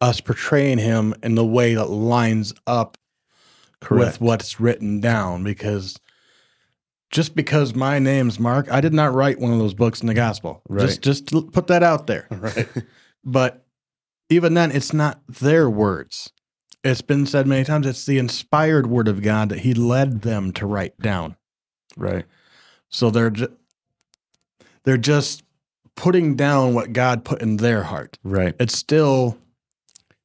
us 0.00 0.20
portraying 0.20 0.78
him 0.78 1.14
in 1.22 1.34
the 1.36 1.44
way 1.44 1.74
that 1.74 1.90
lines 1.90 2.52
up 2.66 2.96
Correct. 3.80 4.06
with 4.06 4.20
what's 4.20 4.60
written 4.60 5.00
down. 5.00 5.42
Because 5.44 5.98
just 7.16 7.34
because 7.34 7.74
my 7.74 7.98
name's 7.98 8.38
Mark, 8.38 8.70
I 8.70 8.82
did 8.82 8.92
not 8.92 9.14
write 9.14 9.40
one 9.40 9.50
of 9.50 9.58
those 9.58 9.72
books 9.72 10.02
in 10.02 10.06
the 10.06 10.12
gospel. 10.12 10.60
Right. 10.68 10.82
Just 11.00 11.00
just 11.00 11.50
put 11.50 11.68
that 11.68 11.82
out 11.82 12.06
there. 12.06 12.26
right. 12.30 12.68
But 13.24 13.64
even 14.28 14.52
then, 14.52 14.70
it's 14.70 14.92
not 14.92 15.22
their 15.26 15.70
words. 15.70 16.30
It's 16.84 17.00
been 17.00 17.24
said 17.24 17.46
many 17.46 17.64
times. 17.64 17.86
It's 17.86 18.04
the 18.04 18.18
inspired 18.18 18.88
word 18.88 19.08
of 19.08 19.22
God 19.22 19.48
that 19.48 19.60
He 19.60 19.72
led 19.72 20.20
them 20.20 20.52
to 20.52 20.66
write 20.66 20.98
down. 21.00 21.36
Right. 21.96 22.26
So 22.90 23.08
they're 23.08 23.30
ju- 23.30 23.56
they're 24.84 24.98
just 24.98 25.42
putting 25.94 26.36
down 26.36 26.74
what 26.74 26.92
God 26.92 27.24
put 27.24 27.40
in 27.40 27.56
their 27.56 27.84
heart. 27.84 28.18
Right. 28.24 28.54
It's 28.60 28.76
still 28.76 29.38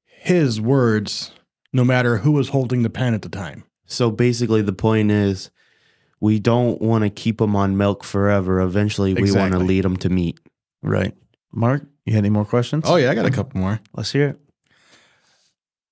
His 0.05 0.59
words 0.59 1.31
no 1.71 1.85
matter 1.85 2.17
who 2.17 2.33
was 2.33 2.49
holding 2.49 2.83
the 2.83 2.89
pen 2.89 3.13
at 3.13 3.21
the 3.21 3.29
time. 3.29 3.63
So 3.85 4.11
basically, 4.11 4.61
the 4.61 4.73
point 4.73 5.09
is, 5.09 5.51
we 6.21 6.39
don't 6.39 6.81
want 6.81 7.03
to 7.03 7.09
keep 7.09 7.39
them 7.39 7.55
on 7.55 7.75
milk 7.75 8.03
forever. 8.05 8.61
Eventually, 8.61 9.13
we 9.13 9.23
want 9.23 9.33
to 9.33 9.45
Exactly. 9.47 9.67
lead 9.67 9.83
them 9.83 9.97
to 9.97 10.09
meat. 10.09 10.39
Right. 10.81 11.13
Mark, 11.51 11.83
you 12.05 12.13
had 12.13 12.19
any 12.19 12.29
more 12.29 12.45
questions? 12.45 12.85
Oh, 12.87 12.95
yeah, 12.95 13.11
I 13.11 13.15
got 13.15 13.25
a 13.25 13.31
couple 13.31 13.59
more. 13.59 13.79
Let's 13.93 14.11
hear 14.13 14.29
it. 14.29 14.39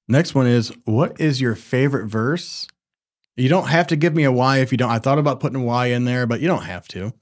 Next 0.07 0.33
one 0.33 0.47
is 0.47 0.71
what 0.85 1.19
is 1.19 1.39
your 1.41 1.55
favorite 1.55 2.07
verse? 2.07 2.67
You 3.35 3.47
don't 3.49 3.67
have 3.67 3.87
to 3.87 3.95
give 3.95 4.15
me 4.15 4.23
a 4.23 4.31
why 4.31 4.57
if 4.57 4.71
you 4.71 4.77
don't. 4.77 4.89
I 4.89 4.99
thought 4.99 5.19
about 5.19 5.39
putting 5.39 5.61
a 5.61 5.63
why 5.63 5.87
in 5.87 6.05
there, 6.05 6.25
but 6.25 6.39
you 6.41 6.47
don't 6.47 6.63
have 6.63 6.87
to. 6.89 7.13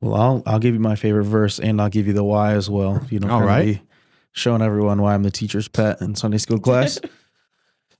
Well, 0.00 0.14
I'll 0.14 0.42
I'll 0.46 0.58
give 0.58 0.74
you 0.74 0.80
my 0.80 0.94
favorite 0.96 1.24
verse 1.24 1.58
and 1.58 1.80
I'll 1.80 1.88
give 1.88 2.06
you 2.06 2.12
the 2.12 2.22
why 2.24 2.52
as 2.52 2.68
well. 2.68 3.04
You 3.10 3.18
don't 3.18 3.30
All 3.30 3.40
kinda 3.40 3.52
right. 3.52 3.64
be 3.76 3.82
showing 4.32 4.60
everyone 4.62 5.00
why 5.00 5.14
I'm 5.14 5.22
the 5.22 5.30
teacher's 5.30 5.68
pet 5.68 6.00
in 6.02 6.14
Sunday 6.14 6.38
school 6.38 6.58
class. 6.58 7.00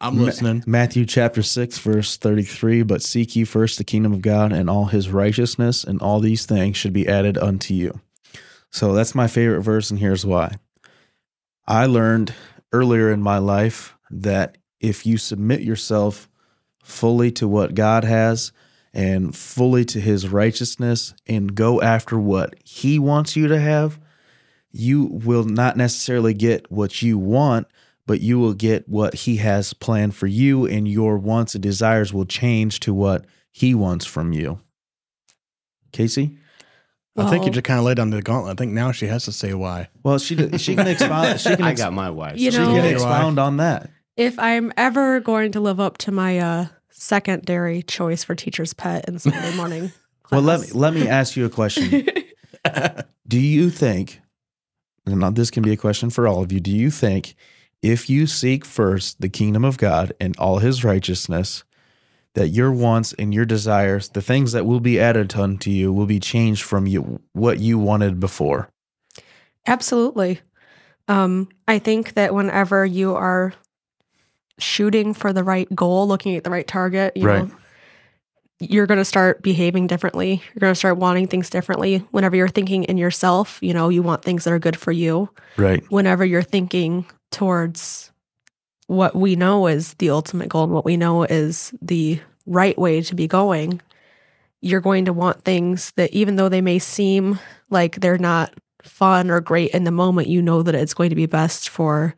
I'm 0.00 0.16
Ma- 0.18 0.24
listening. 0.24 0.64
Matthew 0.66 1.04
chapter 1.06 1.42
6, 1.42 1.78
verse 1.78 2.16
33. 2.16 2.82
But 2.82 3.02
seek 3.02 3.36
ye 3.36 3.44
first 3.44 3.78
the 3.78 3.84
kingdom 3.84 4.12
of 4.12 4.22
God 4.22 4.52
and 4.52 4.68
all 4.68 4.86
his 4.86 5.10
righteousness, 5.10 5.84
and 5.84 6.00
all 6.00 6.20
these 6.20 6.46
things 6.46 6.76
should 6.76 6.92
be 6.92 7.08
added 7.08 7.38
unto 7.38 7.74
you. 7.74 8.00
So 8.70 8.92
that's 8.92 9.14
my 9.14 9.28
favorite 9.28 9.62
verse, 9.62 9.90
and 9.90 10.00
here's 10.00 10.26
why. 10.26 10.56
I 11.66 11.86
learned 11.86 12.34
earlier 12.72 13.10
in 13.10 13.22
my 13.22 13.38
life 13.38 13.96
that 14.10 14.58
if 14.80 15.06
you 15.06 15.16
submit 15.16 15.60
yourself 15.60 16.28
fully 16.82 17.30
to 17.32 17.48
what 17.48 17.74
God 17.74 18.04
has 18.04 18.52
and 18.92 19.34
fully 19.34 19.84
to 19.86 20.00
his 20.00 20.28
righteousness 20.28 21.14
and 21.26 21.54
go 21.54 21.80
after 21.80 22.18
what 22.18 22.54
he 22.64 22.98
wants 22.98 23.36
you 23.36 23.48
to 23.48 23.58
have, 23.58 23.98
you 24.70 25.04
will 25.04 25.44
not 25.44 25.76
necessarily 25.76 26.34
get 26.34 26.70
what 26.70 27.00
you 27.00 27.16
want, 27.16 27.66
but 28.06 28.20
you 28.20 28.38
will 28.38 28.54
get 28.54 28.88
what 28.88 29.14
he 29.14 29.36
has 29.38 29.72
planned 29.72 30.14
for 30.14 30.26
you, 30.26 30.66
and 30.66 30.86
your 30.88 31.18
wants 31.18 31.54
and 31.54 31.62
desires 31.62 32.12
will 32.12 32.26
change 32.26 32.80
to 32.80 32.92
what 32.94 33.24
he 33.50 33.74
wants 33.74 34.04
from 34.04 34.32
you. 34.32 34.60
Casey? 35.92 36.38
I 37.16 37.30
think 37.30 37.44
you 37.44 37.52
just 37.52 37.62
kind 37.64 37.78
of 37.78 37.84
laid 37.84 37.96
down 37.98 38.10
the 38.10 38.20
gauntlet. 38.22 38.52
I 38.52 38.56
think 38.60 38.72
now 38.72 38.90
she 38.90 39.06
has 39.06 39.24
to 39.26 39.32
say 39.32 39.54
why. 39.54 39.88
Well, 40.02 40.18
she 40.18 40.36
she 40.58 40.74
can 40.74 40.86
expound. 40.88 41.40
She 41.40 41.54
can, 41.54 41.62
I 41.64 41.72
got 41.74 41.92
my 41.92 42.10
wife. 42.10 42.38
You 42.38 42.50
she 42.50 42.58
know- 42.58 42.74
can 42.74 42.84
expound 42.84 43.38
on 43.38 43.58
that. 43.58 43.90
If 44.16 44.38
I'm 44.38 44.72
ever 44.76 45.20
going 45.20 45.52
to 45.52 45.60
live 45.60 45.80
up 45.80 45.98
to 45.98 46.12
my 46.12 46.38
uh, 46.38 46.66
secondary 46.90 47.82
choice 47.82 48.22
for 48.22 48.34
teacher's 48.34 48.72
pet 48.72 49.08
in 49.08 49.18
Sunday 49.18 49.56
morning, 49.56 49.92
Well, 50.30 50.42
let 50.42 50.60
me 50.60 50.66
let 50.72 50.92
me 50.94 51.08
ask 51.08 51.36
you 51.36 51.44
a 51.46 51.50
question. 51.50 52.06
Do 53.28 53.40
you 53.40 53.70
think, 53.70 54.20
and 55.06 55.18
now 55.20 55.30
this 55.30 55.50
can 55.50 55.62
be 55.62 55.72
a 55.72 55.76
question 55.76 56.10
for 56.10 56.26
all 56.26 56.42
of 56.42 56.50
you, 56.52 56.60
do 56.60 56.70
you 56.70 56.90
think 56.90 57.36
if 57.84 58.08
you 58.08 58.26
seek 58.26 58.64
first 58.64 59.20
the 59.20 59.28
kingdom 59.28 59.62
of 59.62 59.76
God 59.76 60.14
and 60.18 60.34
all 60.38 60.58
his 60.58 60.82
righteousness, 60.82 61.64
that 62.32 62.48
your 62.48 62.72
wants 62.72 63.12
and 63.12 63.34
your 63.34 63.44
desires, 63.44 64.08
the 64.08 64.22
things 64.22 64.52
that 64.52 64.64
will 64.64 64.80
be 64.80 64.98
added 64.98 65.36
unto 65.36 65.70
you, 65.70 65.92
will 65.92 66.06
be 66.06 66.18
changed 66.18 66.62
from 66.62 66.86
you 66.86 67.20
what 67.34 67.60
you 67.60 67.78
wanted 67.78 68.18
before? 68.18 68.70
Absolutely. 69.66 70.40
Um, 71.08 71.50
I 71.68 71.78
think 71.78 72.14
that 72.14 72.34
whenever 72.34 72.86
you 72.86 73.14
are 73.14 73.52
shooting 74.58 75.12
for 75.12 75.34
the 75.34 75.44
right 75.44 75.72
goal, 75.74 76.08
looking 76.08 76.36
at 76.36 76.44
the 76.44 76.50
right 76.50 76.66
target, 76.66 77.14
you 77.16 77.26
Right. 77.26 77.46
know, 77.46 77.54
you're 78.60 78.86
going 78.86 78.98
to 78.98 79.04
start 79.04 79.42
behaving 79.42 79.88
differently. 79.88 80.42
You're 80.54 80.60
going 80.60 80.70
to 80.70 80.78
start 80.78 80.96
wanting 80.96 81.26
things 81.26 81.50
differently. 81.50 81.98
Whenever 82.12 82.34
you're 82.34 82.48
thinking 82.48 82.84
in 82.84 82.96
yourself, 82.96 83.58
you 83.60 83.74
know, 83.74 83.90
you 83.90 84.02
want 84.02 84.22
things 84.22 84.44
that 84.44 84.52
are 84.52 84.58
good 84.58 84.78
for 84.78 84.92
you. 84.92 85.28
Right. 85.58 85.84
Whenever 85.90 86.24
you're 86.24 86.42
thinking 86.42 87.04
towards 87.34 88.10
what 88.86 89.14
we 89.14 89.36
know 89.36 89.66
is 89.66 89.94
the 89.94 90.10
ultimate 90.10 90.48
goal 90.48 90.64
and 90.64 90.72
what 90.72 90.84
we 90.84 90.96
know 90.96 91.24
is 91.24 91.74
the 91.82 92.20
right 92.46 92.78
way 92.78 93.00
to 93.02 93.14
be 93.14 93.26
going, 93.26 93.80
you're 94.60 94.80
going 94.80 95.04
to 95.06 95.12
want 95.12 95.42
things 95.44 95.92
that 95.96 96.10
even 96.12 96.36
though 96.36 96.48
they 96.48 96.60
may 96.60 96.78
seem 96.78 97.38
like 97.70 97.96
they're 98.00 98.18
not 98.18 98.54
fun 98.82 99.30
or 99.30 99.40
great 99.40 99.70
in 99.72 99.84
the 99.84 99.90
moment, 99.90 100.28
you 100.28 100.40
know 100.42 100.62
that 100.62 100.74
it's 100.74 100.94
going 100.94 101.10
to 101.10 101.16
be 101.16 101.26
best 101.26 101.68
for 101.68 102.14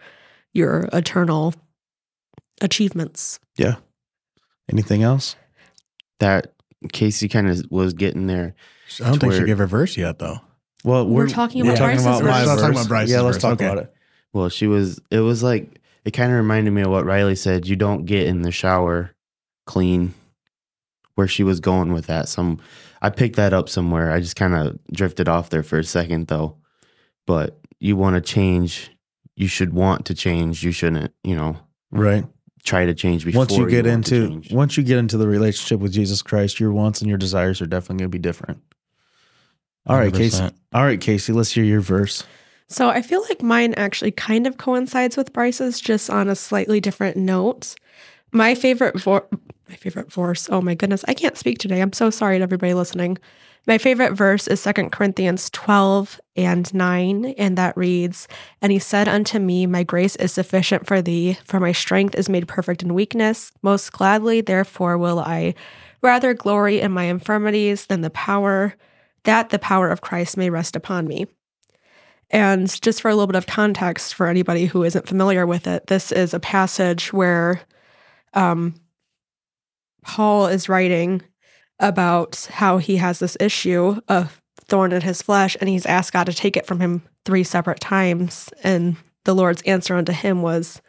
your 0.52 0.88
eternal 0.92 1.54
achievements. 2.60 3.38
Yeah. 3.56 3.76
Anything 4.70 5.02
else? 5.02 5.36
that 6.18 6.54
Casey 6.94 7.28
kind 7.28 7.46
of 7.48 7.62
was 7.70 7.92
getting 7.92 8.26
there. 8.26 8.54
I 9.04 9.08
don't 9.10 9.18
think 9.18 9.34
she 9.34 9.44
gave 9.44 9.58
her 9.58 9.66
verse 9.66 9.98
yet, 9.98 10.18
though. 10.18 10.38
Well, 10.82 11.06
We're 11.06 11.26
talking 11.28 11.60
about 11.60 11.76
talking 11.76 12.02
Bryce's 12.02 12.06
about 12.06 12.22
verse. 12.22 12.30
my 12.30 12.40
We're 12.40 12.46
not 12.46 12.60
talking 12.60 12.74
verse. 12.78 12.86
Bryce's 12.88 13.10
Yeah, 13.12 13.20
let's 13.20 13.36
verse. 13.36 13.42
talk 13.42 13.52
Okay. 13.54 13.66
about 13.66 13.78
it. 13.78 13.94
Well, 14.36 14.48
she 14.50 14.66
was. 14.66 15.00
It 15.10 15.20
was 15.20 15.42
like 15.42 15.80
it 16.04 16.10
kind 16.10 16.30
of 16.30 16.36
reminded 16.36 16.72
me 16.72 16.82
of 16.82 16.90
what 16.90 17.06
Riley 17.06 17.36
said. 17.36 17.66
You 17.66 17.74
don't 17.76 18.04
get 18.04 18.26
in 18.26 18.42
the 18.42 18.52
shower 18.52 19.12
clean. 19.64 20.14
Where 21.14 21.26
she 21.26 21.42
was 21.44 21.60
going 21.60 21.94
with 21.94 22.08
that. 22.08 22.28
Some, 22.28 22.60
I 23.00 23.08
picked 23.08 23.36
that 23.36 23.54
up 23.54 23.70
somewhere. 23.70 24.12
I 24.12 24.20
just 24.20 24.36
kind 24.36 24.52
of 24.54 24.78
drifted 24.92 25.28
off 25.30 25.48
there 25.48 25.62
for 25.62 25.78
a 25.78 25.84
second 25.84 26.26
though. 26.26 26.56
But 27.26 27.58
you 27.80 27.96
want 27.96 28.16
to 28.16 28.20
change. 28.20 28.90
You 29.34 29.48
should 29.48 29.72
want 29.72 30.04
to 30.06 30.14
change. 30.14 30.62
You 30.62 30.72
shouldn't. 30.72 31.14
You 31.24 31.34
know, 31.36 31.56
Right. 31.90 32.26
try 32.64 32.84
to 32.84 32.92
change 32.92 33.24
before 33.24 33.38
once 33.40 33.56
you 33.56 33.66
get 33.66 33.86
into 33.86 34.42
once 34.50 34.76
you 34.76 34.82
get 34.82 34.98
into 34.98 35.16
the 35.16 35.26
relationship 35.26 35.80
with 35.80 35.92
Jesus 35.92 36.20
Christ, 36.20 36.60
your 36.60 36.72
wants 36.72 37.00
and 37.00 37.08
your 37.08 37.16
desires 37.16 37.62
are 37.62 37.66
definitely 37.66 38.00
going 38.02 38.10
to 38.10 38.18
be 38.18 38.20
different. 38.20 38.60
All 39.86 39.96
right, 39.96 40.12
Casey. 40.12 40.42
100%. 40.42 40.52
All 40.74 40.84
right, 40.84 41.00
Casey. 41.00 41.32
Let's 41.32 41.52
hear 41.52 41.64
your 41.64 41.80
verse. 41.80 42.24
So 42.68 42.88
I 42.88 43.02
feel 43.02 43.22
like 43.22 43.42
mine 43.42 43.74
actually 43.74 44.10
kind 44.10 44.46
of 44.46 44.58
coincides 44.58 45.16
with 45.16 45.32
Bryce's, 45.32 45.80
just 45.80 46.10
on 46.10 46.28
a 46.28 46.34
slightly 46.34 46.80
different 46.80 47.16
note. 47.16 47.76
My 48.32 48.54
favorite 48.54 49.00
vor- 49.00 49.28
my 49.68 49.76
favorite 49.76 50.12
verse. 50.12 50.48
Oh 50.50 50.60
my 50.60 50.74
goodness, 50.74 51.04
I 51.08 51.14
can't 51.14 51.36
speak 51.36 51.58
today. 51.58 51.80
I'm 51.80 51.92
so 51.92 52.10
sorry 52.10 52.38
to 52.38 52.42
everybody 52.42 52.74
listening. 52.74 53.18
My 53.66 53.78
favorite 53.78 54.12
verse 54.12 54.46
is 54.46 54.62
2 54.62 54.90
Corinthians 54.90 55.50
12 55.50 56.20
and 56.36 56.72
9, 56.72 57.34
and 57.36 57.58
that 57.58 57.76
reads, 57.76 58.28
And 58.62 58.70
he 58.70 58.78
said 58.78 59.08
unto 59.08 59.40
me, 59.40 59.66
My 59.66 59.82
grace 59.82 60.14
is 60.16 60.32
sufficient 60.32 60.86
for 60.86 61.02
thee, 61.02 61.36
for 61.44 61.58
my 61.58 61.72
strength 61.72 62.14
is 62.14 62.28
made 62.28 62.46
perfect 62.46 62.84
in 62.84 62.94
weakness. 62.94 63.50
Most 63.62 63.90
gladly, 63.90 64.40
therefore, 64.40 64.98
will 64.98 65.18
I 65.18 65.54
rather 66.00 66.32
glory 66.32 66.80
in 66.80 66.92
my 66.92 67.04
infirmities 67.04 67.86
than 67.86 68.02
the 68.02 68.10
power, 68.10 68.74
that 69.24 69.50
the 69.50 69.58
power 69.58 69.88
of 69.88 70.00
Christ 70.00 70.36
may 70.36 70.48
rest 70.48 70.76
upon 70.76 71.08
me. 71.08 71.26
And 72.30 72.68
just 72.82 73.00
for 73.00 73.08
a 73.08 73.14
little 73.14 73.28
bit 73.28 73.36
of 73.36 73.46
context 73.46 74.14
for 74.14 74.26
anybody 74.26 74.66
who 74.66 74.82
isn't 74.82 75.06
familiar 75.06 75.46
with 75.46 75.66
it, 75.66 75.86
this 75.86 76.10
is 76.10 76.34
a 76.34 76.40
passage 76.40 77.12
where 77.12 77.60
um, 78.34 78.74
Paul 80.02 80.46
is 80.46 80.68
writing 80.68 81.22
about 81.78 82.48
how 82.50 82.78
he 82.78 82.96
has 82.96 83.18
this 83.18 83.36
issue 83.38 84.00
of 84.08 84.40
thorn 84.68 84.92
in 84.92 85.02
his 85.02 85.22
flesh, 85.22 85.56
and 85.60 85.68
he's 85.68 85.86
asked 85.86 86.12
God 86.12 86.24
to 86.24 86.32
take 86.32 86.56
it 86.56 86.66
from 86.66 86.80
him 86.80 87.02
three 87.24 87.44
separate 87.44 87.80
times. 87.80 88.48
And 88.62 88.96
the 89.24 89.34
Lord's 89.34 89.62
answer 89.62 89.94
unto 89.94 90.12
him 90.12 90.42
was, 90.42 90.80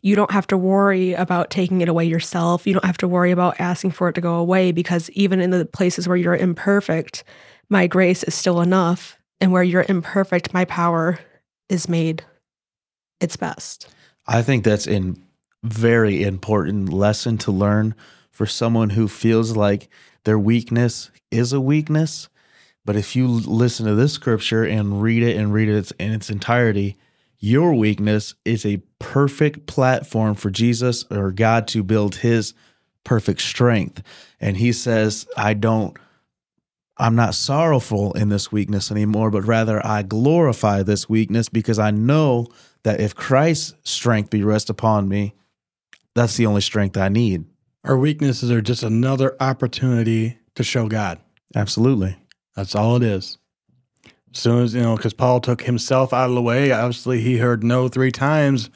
You 0.00 0.16
don't 0.16 0.30
have 0.30 0.46
to 0.48 0.56
worry 0.56 1.12
about 1.12 1.50
taking 1.50 1.80
it 1.80 1.88
away 1.88 2.04
yourself. 2.04 2.66
You 2.66 2.74
don't 2.74 2.84
have 2.84 2.98
to 2.98 3.08
worry 3.08 3.30
about 3.30 3.60
asking 3.60 3.90
for 3.90 4.08
it 4.08 4.14
to 4.14 4.20
go 4.20 4.36
away 4.36 4.72
because 4.72 5.10
even 5.10 5.40
in 5.40 5.50
the 5.50 5.66
places 5.66 6.08
where 6.08 6.16
you're 6.16 6.36
imperfect, 6.36 7.24
my 7.68 7.86
grace 7.86 8.22
is 8.22 8.34
still 8.34 8.60
enough. 8.60 9.17
And 9.40 9.52
where 9.52 9.62
you're 9.62 9.86
imperfect, 9.88 10.52
my 10.52 10.64
power 10.64 11.18
is 11.68 11.88
made 11.88 12.24
its 13.20 13.36
best. 13.36 13.88
I 14.26 14.42
think 14.42 14.64
that's 14.64 14.88
a 14.88 15.14
very 15.62 16.22
important 16.22 16.92
lesson 16.92 17.38
to 17.38 17.52
learn 17.52 17.94
for 18.30 18.46
someone 18.46 18.90
who 18.90 19.08
feels 19.08 19.56
like 19.56 19.88
their 20.24 20.38
weakness 20.38 21.10
is 21.30 21.52
a 21.52 21.60
weakness. 21.60 22.28
But 22.84 22.96
if 22.96 23.14
you 23.16 23.26
listen 23.26 23.86
to 23.86 23.94
this 23.94 24.12
scripture 24.12 24.64
and 24.64 25.02
read 25.02 25.22
it 25.22 25.36
and 25.36 25.52
read 25.52 25.68
it 25.68 25.92
in 25.98 26.12
its 26.12 26.30
entirety, 26.30 26.96
your 27.38 27.74
weakness 27.74 28.34
is 28.44 28.64
a 28.64 28.82
perfect 28.98 29.66
platform 29.66 30.34
for 30.34 30.50
Jesus 30.50 31.04
or 31.10 31.30
God 31.30 31.68
to 31.68 31.82
build 31.82 32.16
his 32.16 32.54
perfect 33.04 33.40
strength. 33.40 34.02
And 34.40 34.56
he 34.56 34.72
says, 34.72 35.26
I 35.36 35.54
don't, 35.54 35.96
I'm 36.98 37.14
not 37.14 37.34
sorrowful 37.34 38.12
in 38.12 38.28
this 38.28 38.50
weakness 38.50 38.90
anymore, 38.90 39.30
but 39.30 39.42
rather 39.46 39.84
I 39.86 40.02
glorify 40.02 40.82
this 40.82 41.08
weakness 41.08 41.48
because 41.48 41.78
I 41.78 41.90
know 41.90 42.48
that 42.82 43.00
if 43.00 43.14
Christ's 43.14 43.74
strength 43.84 44.30
be 44.30 44.42
rest 44.42 44.68
upon 44.68 45.08
me, 45.08 45.34
that's 46.14 46.36
the 46.36 46.46
only 46.46 46.60
strength 46.60 46.96
I 46.96 47.08
need. 47.08 47.44
Our 47.84 47.96
weaknesses 47.96 48.50
are 48.50 48.60
just 48.60 48.82
another 48.82 49.36
opportunity 49.40 50.38
to 50.56 50.64
show 50.64 50.88
God. 50.88 51.20
Absolutely. 51.54 52.16
That's 52.56 52.74
all 52.74 52.96
it 52.96 53.02
is. 53.04 53.38
As 54.34 54.40
soon 54.40 54.64
as, 54.64 54.74
you 54.74 54.82
know, 54.82 54.96
because 54.96 55.14
Paul 55.14 55.40
took 55.40 55.62
himself 55.62 56.12
out 56.12 56.28
of 56.28 56.34
the 56.34 56.42
way, 56.42 56.72
obviously 56.72 57.20
he 57.20 57.38
heard 57.38 57.62
no 57.62 57.88
three 57.88 58.10
times. 58.10 58.68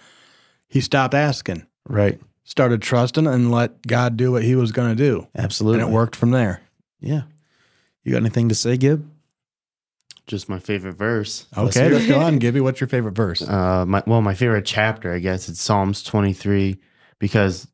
He 0.68 0.80
stopped 0.80 1.14
asking, 1.14 1.66
Right. 1.88 2.20
started 2.44 2.80
trusting, 2.80 3.26
and 3.26 3.50
let 3.50 3.86
God 3.86 4.16
do 4.16 4.32
what 4.32 4.44
he 4.44 4.54
was 4.54 4.72
going 4.72 4.90
to 4.90 4.94
do. 4.96 5.26
Absolutely. 5.34 5.80
And 5.82 5.90
it 5.90 5.92
worked 5.92 6.16
from 6.16 6.30
there. 6.30 6.62
Yeah. 7.00 7.22
You 8.04 8.12
got 8.12 8.18
anything 8.18 8.48
to 8.48 8.54
say, 8.54 8.76
Gib? 8.76 9.08
Just 10.26 10.48
my 10.48 10.58
favorite 10.58 10.94
verse. 10.94 11.46
Okay, 11.56 11.88
let's 11.90 12.06
go 12.06 12.20
on. 12.20 12.38
Gibby, 12.38 12.60
what's 12.60 12.80
your 12.80 12.88
favorite 12.88 13.12
verse? 13.16 13.42
Uh, 13.42 13.84
my 13.86 14.02
well, 14.06 14.22
my 14.22 14.34
favorite 14.34 14.64
chapter, 14.64 15.12
I 15.12 15.18
guess, 15.18 15.48
it's 15.48 15.60
Psalms 15.60 16.02
23 16.04 16.78
because 17.18 17.66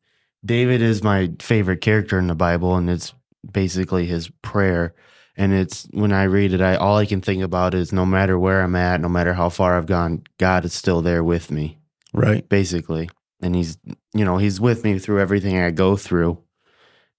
David 0.44 0.80
is 0.80 1.02
my 1.02 1.30
favorite 1.40 1.80
character 1.82 2.18
in 2.18 2.26
the 2.26 2.34
Bible, 2.34 2.76
and 2.76 2.88
it's 2.88 3.12
basically 3.52 4.06
his 4.06 4.30
prayer. 4.42 4.94
And 5.36 5.52
it's 5.52 5.86
when 5.92 6.10
I 6.10 6.24
read 6.24 6.52
it, 6.52 6.60
I 6.62 6.74
all 6.76 6.96
I 6.96 7.06
can 7.06 7.20
think 7.20 7.42
about 7.42 7.74
is 7.74 7.92
no 7.92 8.04
matter 8.06 8.38
where 8.38 8.62
I'm 8.62 8.74
at, 8.76 9.00
no 9.00 9.08
matter 9.08 9.34
how 9.34 9.50
far 9.50 9.76
I've 9.76 9.86
gone, 9.86 10.22
God 10.38 10.64
is 10.64 10.72
still 10.72 11.00
there 11.02 11.22
with 11.22 11.50
me, 11.50 11.78
Right. 12.12 12.48
basically. 12.48 13.08
And 13.40 13.54
he's, 13.54 13.78
you 14.14 14.24
know, 14.24 14.38
he's 14.38 14.60
with 14.60 14.82
me 14.82 14.98
through 14.98 15.20
everything 15.20 15.56
I 15.58 15.70
go 15.70 15.96
through 15.96 16.38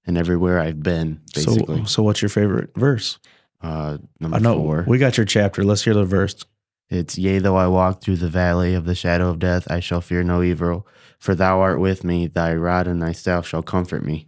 and 0.09 0.17
everywhere 0.17 0.59
I've 0.59 0.81
been, 0.83 1.21
basically. 1.35 1.77
So, 1.81 1.85
so 1.85 2.03
what's 2.03 2.21
your 2.21 2.29
favorite 2.29 2.71
verse? 2.75 3.19
uh, 3.61 3.97
I 3.99 4.07
number 4.19 4.39
know 4.39 4.55
four. 4.57 4.85
we 4.87 4.97
got 4.97 5.17
your 5.17 5.25
chapter. 5.25 5.63
Let's 5.63 5.83
hear 5.83 5.93
the 5.93 6.03
verse. 6.03 6.35
It's 6.89 7.17
yea, 7.17 7.37
though 7.39 7.55
I 7.57 7.67
walk 7.67 8.01
through 8.01 8.15
the 8.17 8.27
valley 8.29 8.73
of 8.73 8.85
the 8.85 8.95
shadow 8.95 9.29
of 9.29 9.37
death, 9.37 9.69
I 9.69 9.79
shall 9.79 10.01
fear 10.01 10.23
no 10.23 10.41
evil, 10.41 10.87
for 11.19 11.35
thou 11.35 11.59
art 11.59 11.79
with 11.79 12.03
me, 12.03 12.25
thy 12.27 12.55
rod 12.55 12.87
and 12.87 13.01
thy 13.01 13.11
staff 13.11 13.45
shall 13.45 13.61
comfort 13.61 14.03
me. 14.03 14.27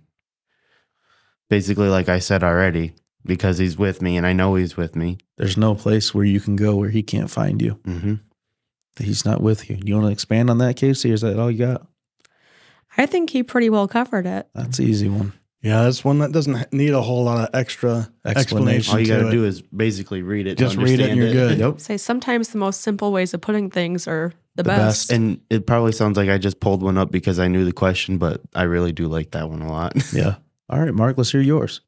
Basically, 1.49 1.89
like 1.89 2.07
I 2.09 2.19
said 2.19 2.43
already, 2.43 2.93
because 3.25 3.57
he's 3.57 3.77
with 3.77 4.01
me 4.01 4.15
and 4.17 4.27
I 4.27 4.34
know 4.34 4.55
he's 4.55 4.77
with 4.77 4.95
me. 4.95 5.17
There's 5.38 5.57
no 5.57 5.73
place 5.75 6.13
where 6.13 6.23
you 6.25 6.39
can 6.39 6.55
go 6.55 6.75
where 6.75 6.89
he 6.89 7.01
can't 7.03 7.29
find 7.29 7.61
you. 7.61 7.79
hmm 7.84 8.15
He's 8.99 9.25
not 9.25 9.41
with 9.41 9.69
you. 9.69 9.79
You 9.84 9.95
want 9.95 10.07
to 10.07 10.11
expand 10.11 10.49
on 10.49 10.57
that, 10.59 10.75
Casey? 10.75 11.09
Or 11.11 11.13
is 11.13 11.21
that 11.21 11.39
all 11.39 11.49
you 11.49 11.57
got? 11.57 11.88
I 12.97 13.05
think 13.05 13.29
he 13.29 13.41
pretty 13.41 13.69
well 13.69 13.88
covered 13.88 14.25
it. 14.27 14.49
That's 14.53 14.77
an 14.79 14.86
easy 14.86 15.07
one. 15.09 15.32
Yeah, 15.64 15.84
that's 15.84 16.03
one 16.03 16.20
that 16.20 16.32
doesn't 16.32 16.74
need 16.74 16.89
a 16.91 17.01
whole 17.01 17.24
lot 17.24 17.38
of 17.47 17.49
extra 17.53 18.09
Explanation. 18.26 18.38
explanation. 18.38 18.93
All 18.95 18.99
you 18.99 19.07
got 19.07 19.18
to 19.18 19.24
to 19.26 19.32
do 19.32 19.45
is 19.45 19.62
basically 19.62 20.24
read 20.24 20.47
it. 20.47 20.57
to 20.57 20.64
Just 20.64 20.76
read 20.78 20.99
it 20.99 21.09
and 21.12 21.18
you're 21.20 21.32
good. 21.32 21.59
Yep. 21.59 21.80
Say 21.80 21.97
sometimes 21.97 22.49
the 22.49 22.57
most 22.57 22.82
simple 22.82 23.12
ways 23.12 23.34
of 23.36 23.41
putting 23.41 23.70
things 23.70 24.07
are 24.07 24.34
the, 24.55 24.64
The 24.64 24.70
best. 24.70 25.09
best. 25.09 25.12
And 25.12 25.39
it 25.51 25.68
probably 25.68 25.91
sounds 25.91 26.18
like 26.18 26.30
I 26.30 26.39
just 26.39 26.59
pulled 26.59 26.82
one 26.82 26.97
up 26.97 27.12
because 27.12 27.38
I 27.38 27.47
knew 27.47 27.64
the 27.64 27.72
question, 27.74 28.18
but 28.18 28.41
I 28.55 28.64
really 28.64 28.91
do 28.91 29.07
like 29.07 29.32
that 29.32 29.49
one 29.49 29.62
a 29.62 29.72
lot. 29.72 29.93
Yeah. 30.14 30.36
All 30.68 30.80
right, 30.80 30.93
Mark, 30.93 31.18
let's 31.18 31.32
hear 31.32 31.41
yours. 31.41 31.82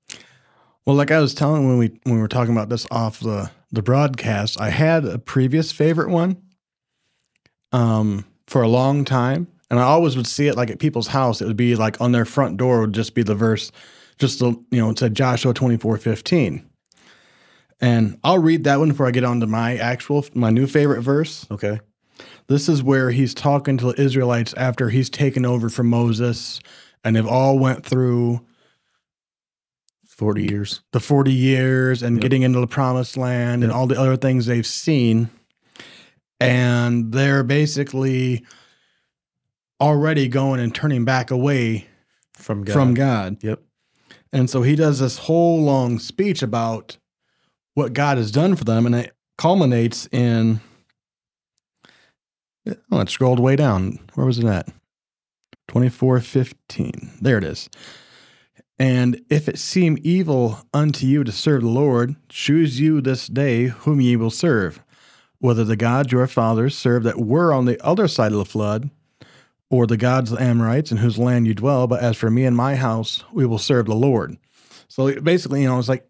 Well, 0.86 0.95
like 0.95 1.09
I 1.09 1.19
was 1.19 1.34
telling 1.34 1.67
when 1.67 1.78
we 1.78 1.88
when 2.03 2.15
we 2.15 2.21
were 2.21 2.28
talking 2.28 2.53
about 2.53 2.69
this 2.69 2.86
off 2.91 3.21
the 3.21 3.49
the 3.71 3.82
broadcast, 3.82 4.59
I 4.61 4.69
had 4.69 5.03
a 5.05 5.17
previous 5.17 5.71
favorite 5.71 6.09
one 6.09 6.38
um 7.71 8.26
for 8.47 8.61
a 8.61 8.67
long 8.67 9.05
time, 9.05 9.47
and 9.70 9.80
I 9.80 9.84
always 9.84 10.16
would 10.18 10.28
see 10.28 10.47
it 10.47 10.55
like 10.55 10.70
at 10.70 10.80
people's 10.80 11.07
house. 11.07 11.41
It 11.41 11.47
would 11.47 11.57
be 11.57 11.76
like 11.76 11.99
on 12.01 12.11
their 12.11 12.26
front 12.26 12.57
door 12.57 12.82
would 12.82 12.93
just 12.93 13.16
be 13.16 13.24
the 13.24 13.36
verse, 13.36 13.72
just 14.20 14.39
the 14.39 14.49
you 14.72 14.80
know 14.80 14.89
it 14.89 14.99
said 14.99 15.16
Joshua 15.16 15.53
twenty 15.53 15.78
four 15.78 15.97
fifteen, 15.97 16.68
and 17.82 18.20
I'll 18.24 18.39
read 18.39 18.64
that 18.66 18.80
one 18.80 18.89
before 18.89 19.07
I 19.07 19.11
get 19.11 19.24
on 19.24 19.39
to 19.39 19.47
my 19.47 19.78
actual 19.78 20.26
my 20.34 20.49
new 20.49 20.68
favorite 20.68 21.01
verse. 21.01 21.45
Okay. 21.51 21.80
This 22.47 22.68
is 22.70 22.84
where 22.84 23.09
he's 23.11 23.34
talking 23.34 23.78
to 23.78 23.91
the 23.93 24.01
Israelites 24.01 24.53
after 24.55 24.89
he's 24.89 25.09
taken 25.09 25.45
over 25.45 25.70
from 25.70 25.88
Moses, 25.89 26.59
and 27.03 27.16
they've 27.16 27.26
all 27.28 27.57
went 27.57 27.86
through 27.86 28.41
40 30.05 30.43
years. 30.43 30.82
the 30.91 30.99
40 30.99 31.32
years 31.34 32.03
and 32.03 32.18
Yep. 32.18 32.22
getting 32.22 32.41
into 32.43 32.59
the 32.59 32.68
promised 32.68 33.18
land 33.18 33.64
and 33.64 33.72
all 33.72 33.88
the 33.88 33.99
other 33.99 34.16
things 34.18 34.45
they've 34.45 34.66
seen. 34.68 35.30
And 36.39 37.11
they're 37.11 37.43
basically 37.43 38.45
already 39.84 40.29
going 40.29 40.61
and 40.61 40.73
turning 40.73 41.03
back 41.03 41.29
away 41.29 41.88
From 42.34 42.63
God. 42.63 42.73
from 42.73 42.93
God. 42.93 43.43
Yep. 43.43 43.59
And 44.31 44.49
so 44.49 44.61
he 44.61 44.77
does 44.77 44.99
this 44.99 45.17
whole 45.17 45.61
long 45.61 45.99
speech 45.99 46.41
about 46.41 46.97
what 47.73 47.91
God 47.91 48.17
has 48.17 48.31
done 48.31 48.55
for 48.55 48.63
them. 48.63 48.86
And 48.86 48.95
it 48.95 49.11
culminates 49.38 50.07
in, 50.07 50.61
oh, 52.91 53.01
it 53.01 53.09
scrolled 53.09 53.39
way 53.39 53.57
down. 53.57 53.99
Where 54.13 54.25
was 54.25 54.39
it 54.39 54.45
at? 54.45 54.67
2415. 55.67 57.11
There 57.21 57.38
it 57.38 57.43
is. 57.43 57.69
And 58.79 59.21
if 59.29 59.49
it 59.49 59.59
seem 59.59 59.97
evil 60.01 60.59
unto 60.73 61.05
you 61.05 61.25
to 61.25 61.31
serve 61.31 61.61
the 61.61 61.67
Lord, 61.67 62.15
choose 62.29 62.79
you 62.79 63.01
this 63.01 63.27
day 63.27 63.65
whom 63.65 63.99
ye 63.99 64.15
will 64.15 64.31
serve, 64.31 64.81
whether 65.39 65.65
the 65.65 65.75
gods 65.75 66.13
your 66.13 66.25
fathers 66.27 66.75
served 66.75 67.05
that 67.05 67.19
were 67.19 67.53
on 67.53 67.65
the 67.65 67.79
other 67.86 68.07
side 68.07 68.31
of 68.31 68.38
the 68.38 68.45
flood, 68.45 68.89
or 69.74 69.88
the 69.88 69.97
gods 69.97 70.32
of 70.32 70.38
the 70.38 70.43
Amorites 70.43 70.91
in 70.91 70.97
whose 70.97 71.17
land 71.17 71.47
you 71.47 71.55
dwell. 71.55 71.88
But 71.88 72.03
as 72.03 72.15
for 72.15 72.30
me 72.30 72.45
and 72.45 72.55
my 72.55 72.76
house, 72.76 73.24
we 73.34 73.43
will 73.43 73.57
serve 73.57 73.88
the 73.88 73.95
Lord. 73.95 74.38
So 74.88 75.19
basically, 75.19 75.63
you 75.63 75.67
know, 75.67 75.80
it's 75.80 75.89
like 75.89 76.07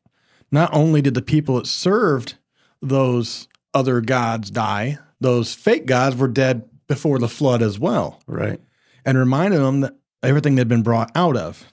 not 0.52 0.74
only 0.74 1.02
did 1.02 1.14
the 1.14 1.22
people 1.22 1.56
that 1.56 1.68
served 1.68 2.36
those 2.82 3.48
other 3.74 4.02
gods 4.02 4.52
die, 4.52 4.98
those 5.22 5.54
fake 5.54 5.86
gods 5.86 6.18
were 6.18 6.28
dead 6.28 6.70
before 6.90 7.20
the 7.20 7.30
flood 7.30 7.62
as 7.62 7.80
well, 7.80 8.20
Right. 8.28 8.60
and 9.06 9.18
reminded 9.18 9.62
them 9.62 9.80
that 9.80 9.96
everything 10.22 10.56
they'd 10.56 10.68
been 10.68 10.84
brought 10.84 11.12
out 11.16 11.38
of. 11.38 11.66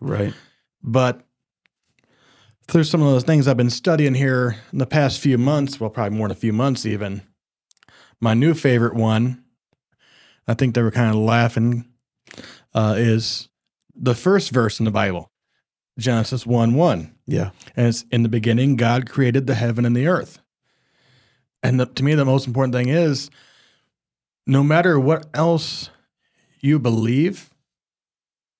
Right. 0.00 0.34
But 0.82 1.24
through 2.66 2.82
some 2.84 3.02
of 3.02 3.06
those 3.06 3.22
things 3.22 3.46
I've 3.46 3.56
been 3.56 3.70
studying 3.70 4.14
here 4.14 4.56
in 4.72 4.78
the 4.78 4.86
past 4.86 5.20
few 5.20 5.38
months, 5.38 5.78
well, 5.78 5.90
probably 5.90 6.18
more 6.18 6.26
than 6.26 6.36
a 6.36 6.40
few 6.40 6.52
months 6.52 6.84
even, 6.84 7.22
my 8.20 8.34
new 8.34 8.52
favorite 8.52 8.94
one, 8.94 9.44
I 10.48 10.54
think 10.54 10.74
they 10.74 10.82
were 10.82 10.90
kind 10.90 11.10
of 11.10 11.16
laughing, 11.16 11.86
uh, 12.74 12.94
is 12.96 13.48
the 13.94 14.14
first 14.14 14.50
verse 14.50 14.78
in 14.78 14.84
the 14.84 14.90
Bible, 14.90 15.30
Genesis 15.98 16.46
1 16.46 16.74
1. 16.74 17.14
Yeah. 17.26 17.50
And 17.76 17.88
it's 17.88 18.04
in 18.10 18.22
the 18.22 18.28
beginning, 18.28 18.76
God 18.76 19.08
created 19.08 19.46
the 19.46 19.54
heaven 19.54 19.84
and 19.84 19.96
the 19.96 20.06
earth. 20.06 20.40
And 21.62 21.80
the, 21.80 21.86
to 21.86 22.04
me, 22.04 22.14
the 22.14 22.24
most 22.24 22.46
important 22.46 22.74
thing 22.74 22.88
is 22.88 23.30
no 24.46 24.62
matter 24.62 25.00
what 25.00 25.26
else 25.34 25.90
you 26.60 26.78
believe, 26.78 27.50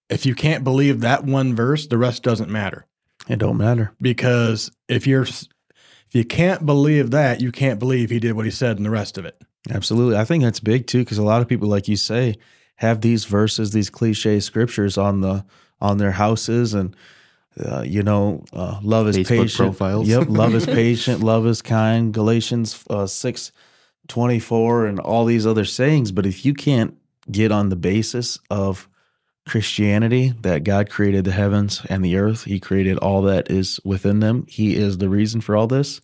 if 0.09 0.26
you 0.26 0.34
can't 0.34 0.64
believe 0.64 1.01
that 1.01 1.24
one 1.24 1.55
verse, 1.55 1.87
the 1.87 1.99
rest 1.99 2.22
doesn't 2.22 2.51
matter. 2.51 2.87
It 3.28 3.39
don't 3.39 3.57
matter. 3.57 3.93
Because 4.01 4.70
if 4.89 5.07
you're 5.07 5.22
if 5.22 6.14
you 6.14 6.24
can't 6.24 6.64
believe 6.64 7.11
that, 7.11 7.41
you 7.41 7.51
can't 7.51 7.78
believe 7.78 8.11
he 8.11 8.20
did 8.20 8.34
what 8.34 8.45
he 8.45 8.51
said 8.51 8.76
and 8.76 8.87
the 8.87 8.91
rest 8.91 9.18
of 9.18 9.24
it. 9.24 9.41
Absolutely. 9.71 10.17
I 10.17 10.25
think 10.25 10.45
that's 10.45 10.61
big 10.61 10.87
too, 10.87 11.01
because 11.01 11.19
a 11.19 11.23
lot 11.23 11.43
of 11.43 11.49
people, 11.49 11.69
like 11.69 11.89
you 11.89 11.97
say, 11.97 12.37
have 12.77 13.01
these 13.01 13.25
verses, 13.25 13.73
these 13.73 13.91
cliche 13.91 14.41
scriptures 14.41 14.97
on 14.99 15.21
the 15.21 15.45
on 15.81 15.99
their 15.99 16.12
houses, 16.12 16.75
and 16.75 16.95
uh, 17.64 17.83
you 17.83 18.03
know, 18.03 18.45
uh, 18.53 18.79
love 18.83 19.09
is 19.09 19.17
Facebook 19.17 19.29
patient. 19.29 19.57
profiles. 19.57 20.09
Yep, 20.09 20.29
love 20.29 20.55
is 20.55 20.67
patient, 20.83 21.23
love 21.23 21.47
is 21.47 21.62
kind. 21.62 22.12
Galatians 22.12 22.85
uh, 22.91 23.07
six 23.07 23.53
twenty 24.09 24.39
four, 24.39 24.87
and 24.87 25.01
all 25.01 25.25
these 25.25 25.47
other 25.47 25.64
sayings. 25.64 26.12
But 26.12 26.27
if 26.27 26.45
you 26.45 26.55
can't 26.55 26.97
get 27.31 27.51
on 27.51 27.71
the 27.71 27.77
basis 27.77 28.39
of 28.51 28.89
Christianity, 29.49 30.33
that 30.43 30.64
God 30.64 30.91
created 30.91 31.25
the 31.25 31.33
heavens 31.33 31.83
and 31.89 32.05
the 32.05 32.17
earth, 32.17 32.45
He 32.45 32.61
created 32.61 32.99
all 32.99 33.23
that 33.23 33.51
is 33.51 33.81
within 33.85 34.21
them. 34.21 34.47
He 34.49 34.77
is 34.77 34.99
the 34.99 35.09
reason 35.09 35.41
for 35.41 35.57
all 35.57 35.67
this. 35.67 36.01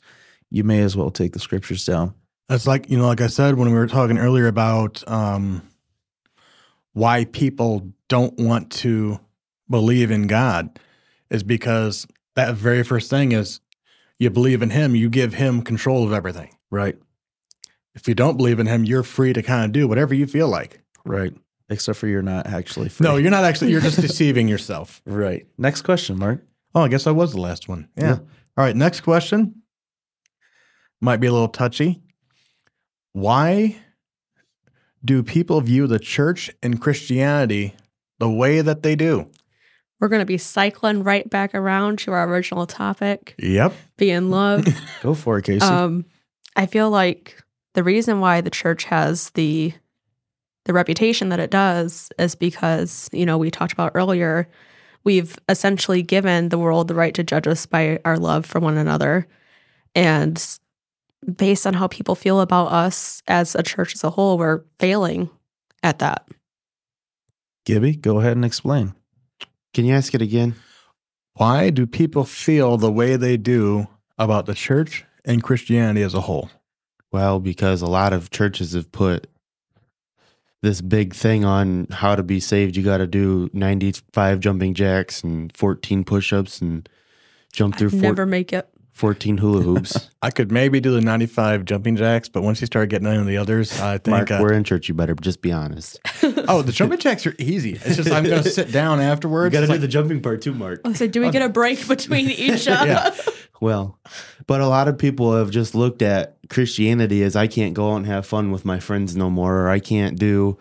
You 0.50 0.64
may 0.64 0.80
as 0.80 0.96
well 0.96 1.10
take 1.10 1.32
the 1.32 1.38
scriptures 1.38 1.84
down. 1.84 2.14
That's 2.48 2.66
like, 2.66 2.90
you 2.90 2.98
know, 2.98 3.06
like 3.06 3.20
I 3.20 3.28
said 3.28 3.56
when 3.56 3.68
we 3.68 3.74
were 3.74 3.86
talking 3.86 4.18
earlier 4.18 4.46
about 4.46 5.06
um, 5.08 5.62
why 6.92 7.24
people 7.24 7.92
don't 8.08 8.38
want 8.38 8.70
to 8.72 9.20
believe 9.70 10.10
in 10.10 10.26
God 10.26 10.78
is 11.30 11.42
because 11.42 12.06
that 12.36 12.54
very 12.54 12.82
first 12.82 13.08
thing 13.08 13.32
is 13.32 13.60
you 14.18 14.28
believe 14.30 14.62
in 14.62 14.70
him, 14.70 14.94
you 14.94 15.08
give 15.08 15.34
him 15.34 15.62
control 15.62 16.04
of 16.04 16.12
everything. 16.12 16.54
Right. 16.70 16.96
If 17.94 18.08
you 18.08 18.14
don't 18.14 18.36
believe 18.36 18.58
in 18.58 18.66
him, 18.66 18.84
you're 18.84 19.02
free 19.02 19.32
to 19.32 19.42
kind 19.42 19.64
of 19.64 19.72
do 19.72 19.88
whatever 19.88 20.14
you 20.14 20.26
feel 20.26 20.48
like. 20.48 20.80
Right. 21.04 21.34
Except 21.68 21.98
for 21.98 22.06
you're 22.06 22.22
not 22.22 22.46
actually 22.46 22.88
free. 22.88 23.06
No, 23.06 23.16
you're 23.16 23.30
not 23.30 23.44
actually, 23.44 23.70
you're 23.70 23.80
just 23.80 24.00
deceiving 24.00 24.48
yourself. 24.48 25.00
right. 25.06 25.46
Next 25.58 25.82
question, 25.82 26.18
Mark. 26.18 26.44
Oh, 26.74 26.82
I 26.82 26.88
guess 26.88 27.06
I 27.06 27.10
was 27.10 27.32
the 27.32 27.40
last 27.40 27.68
one. 27.68 27.88
Yeah. 27.96 28.04
Yeah. 28.04 28.18
All 28.56 28.64
right. 28.64 28.76
Next 28.76 29.00
question 29.00 29.62
might 31.00 31.16
be 31.18 31.26
a 31.26 31.32
little 31.32 31.48
touchy. 31.48 32.00
Why 33.12 33.76
do 35.04 35.22
people 35.22 35.60
view 35.60 35.86
the 35.86 35.98
church 35.98 36.50
and 36.62 36.80
Christianity 36.80 37.74
the 38.18 38.30
way 38.30 38.60
that 38.60 38.82
they 38.82 38.96
do? 38.96 39.28
We're 40.00 40.08
going 40.08 40.20
to 40.20 40.26
be 40.26 40.38
cycling 40.38 41.04
right 41.04 41.28
back 41.28 41.54
around 41.54 41.98
to 42.00 42.12
our 42.12 42.28
original 42.28 42.66
topic, 42.66 43.34
Yep. 43.38 43.72
Be 43.96 44.10
in 44.10 44.30
love. 44.30 44.66
Go 45.02 45.14
for 45.14 45.38
it, 45.38 45.44
Casey. 45.44 45.64
um, 45.64 46.04
I 46.56 46.66
feel 46.66 46.90
like 46.90 47.40
the 47.74 47.84
reason 47.84 48.20
why 48.20 48.40
the 48.40 48.50
church 48.50 48.84
has 48.84 49.30
the 49.30 49.72
the 50.64 50.72
reputation 50.72 51.28
that 51.30 51.40
it 51.40 51.50
does 51.50 52.10
is 52.18 52.34
because 52.36 53.08
you 53.12 53.26
know 53.26 53.36
we 53.38 53.50
talked 53.50 53.72
about 53.72 53.92
earlier 53.96 54.48
we've 55.02 55.36
essentially 55.48 56.02
given 56.02 56.50
the 56.50 56.58
world 56.58 56.86
the 56.86 56.94
right 56.94 57.14
to 57.14 57.24
judge 57.24 57.48
us 57.48 57.66
by 57.66 57.98
our 58.04 58.16
love 58.16 58.46
for 58.46 58.60
one 58.60 58.76
another 58.76 59.26
and 59.96 60.58
based 61.36 61.66
on 61.66 61.74
how 61.74 61.86
people 61.86 62.14
feel 62.14 62.40
about 62.40 62.66
us 62.66 63.22
as 63.28 63.54
a 63.54 63.62
church 63.62 63.94
as 63.94 64.04
a 64.04 64.10
whole 64.10 64.38
we're 64.38 64.64
failing 64.78 65.30
at 65.82 65.98
that 65.98 66.26
Gibby, 67.64 67.94
go 67.94 68.18
ahead 68.18 68.32
and 68.32 68.44
explain. 68.44 68.94
Can 69.72 69.84
you 69.84 69.94
ask 69.94 70.14
it 70.14 70.22
again? 70.22 70.56
Why 71.34 71.70
do 71.70 71.86
people 71.86 72.24
feel 72.24 72.76
the 72.76 72.92
way 72.92 73.16
they 73.16 73.36
do 73.36 73.86
about 74.18 74.46
the 74.46 74.54
church 74.54 75.04
and 75.24 75.42
Christianity 75.42 76.02
as 76.02 76.14
a 76.14 76.22
whole? 76.22 76.50
Well, 77.10 77.40
because 77.40 77.82
a 77.82 77.86
lot 77.86 78.12
of 78.12 78.30
churches 78.30 78.72
have 78.72 78.90
put 78.90 79.28
this 80.62 80.80
big 80.80 81.14
thing 81.14 81.44
on 81.44 81.86
how 81.90 82.16
to 82.16 82.22
be 82.22 82.40
saved. 82.40 82.76
You 82.76 82.82
got 82.82 82.98
to 82.98 83.06
do 83.06 83.48
95 83.52 84.40
jumping 84.40 84.74
jacks 84.74 85.22
and 85.22 85.54
14 85.56 86.04
push 86.04 86.32
ups 86.32 86.60
and 86.60 86.88
jump 87.52 87.76
through 87.76 87.88
I'd 87.88 87.92
four, 87.92 88.00
never 88.00 88.26
make 88.26 88.52
it. 88.52 88.68
14 88.92 89.38
hula 89.38 89.62
hoops. 89.62 90.10
I 90.22 90.30
could 90.30 90.52
maybe 90.52 90.78
do 90.80 90.92
the 90.92 91.00
95 91.00 91.64
jumping 91.64 91.96
jacks, 91.96 92.28
but 92.28 92.42
once 92.42 92.60
you 92.60 92.66
start 92.66 92.90
getting 92.90 93.08
into 93.08 93.24
the 93.24 93.38
others, 93.38 93.80
I 93.80 93.98
think. 93.98 94.08
Mark, 94.16 94.30
uh, 94.30 94.38
we're 94.40 94.52
in 94.52 94.64
church. 94.64 94.88
You 94.88 94.94
better 94.94 95.14
just 95.14 95.40
be 95.42 95.50
honest. 95.50 95.98
oh, 96.22 96.62
the 96.62 96.72
jumping 96.72 96.98
jacks 96.98 97.26
are 97.26 97.34
easy. 97.38 97.72
It's 97.84 97.96
just 97.96 98.10
I'm 98.12 98.24
going 98.24 98.42
to 98.42 98.50
sit 98.50 98.70
down 98.70 99.00
afterwards. 99.00 99.54
It's 99.56 99.68
like- 99.68 99.80
the 99.80 99.88
jumping 99.88 100.20
part 100.22 100.42
too, 100.42 100.54
Mark. 100.54 100.82
Oh, 100.84 100.92
so 100.92 101.06
do 101.06 101.20
we 101.22 101.30
get 101.30 101.42
a 101.42 101.48
break 101.48 101.86
between 101.88 102.30
each? 102.30 102.68
uh, 102.68 102.84
Yeah. 102.86 103.14
Well, 103.60 103.98
but 104.46 104.60
a 104.60 104.66
lot 104.66 104.88
of 104.88 104.98
people 104.98 105.34
have 105.36 105.50
just 105.50 105.74
looked 105.74 106.02
at 106.02 106.36
Christianity 106.50 107.22
as 107.22 107.36
I 107.36 107.46
can't 107.46 107.74
go 107.74 107.92
out 107.92 107.96
and 107.98 108.06
have 108.06 108.26
fun 108.26 108.50
with 108.50 108.64
my 108.64 108.80
friends 108.80 109.14
no 109.16 109.30
more, 109.30 109.60
or 109.62 109.68
I 109.68 109.78
can't 109.78 110.18
do 110.18 110.58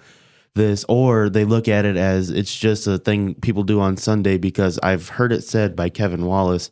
this, 0.53 0.85
or 0.87 1.29
they 1.29 1.43
look 1.43 1.67
at 1.67 1.85
it 1.85 1.97
as 1.97 2.29
it's 2.29 2.55
just 2.55 2.85
a 2.85 2.97
thing 2.99 3.33
people 3.35 3.63
do 3.63 3.79
on 3.81 3.97
Sunday 3.97 4.37
because 4.37 4.77
I've 4.83 5.09
heard 5.09 5.31
it 5.31 5.43
said 5.43 5.75
by 5.75 5.89
Kevin 5.89 6.25
Wallace 6.25 6.69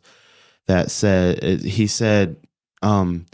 that 0.70 0.90
said 0.92 1.42
he 1.62 1.86
said, 1.88 2.36
um, 2.80 3.26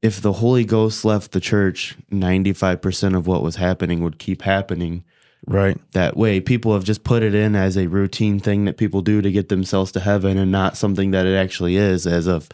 if 0.00 0.20
the 0.20 0.32
Holy 0.32 0.64
Ghost 0.64 1.04
left 1.04 1.32
the 1.32 1.40
church, 1.40 1.94
ninety 2.10 2.52
five 2.54 2.80
percent 2.80 3.14
of 3.14 3.26
what 3.26 3.42
was 3.42 3.56
happening 3.56 4.02
would 4.02 4.18
keep 4.18 4.42
happening 4.42 5.04
Right. 5.46 5.76
that 5.92 6.16
way. 6.16 6.40
People 6.40 6.72
have 6.72 6.84
just 6.84 7.04
put 7.04 7.22
it 7.22 7.34
in 7.34 7.54
as 7.54 7.76
a 7.76 7.88
routine 7.88 8.40
thing 8.40 8.64
that 8.64 8.76
people 8.78 9.02
do 9.02 9.20
to 9.20 9.30
get 9.30 9.48
themselves 9.48 9.92
to 9.92 10.00
heaven 10.00 10.38
and 10.38 10.50
not 10.50 10.76
something 10.76 11.10
that 11.10 11.26
it 11.26 11.36
actually 11.36 11.76
is 11.76 12.06
as 12.06 12.26
of 12.26 12.48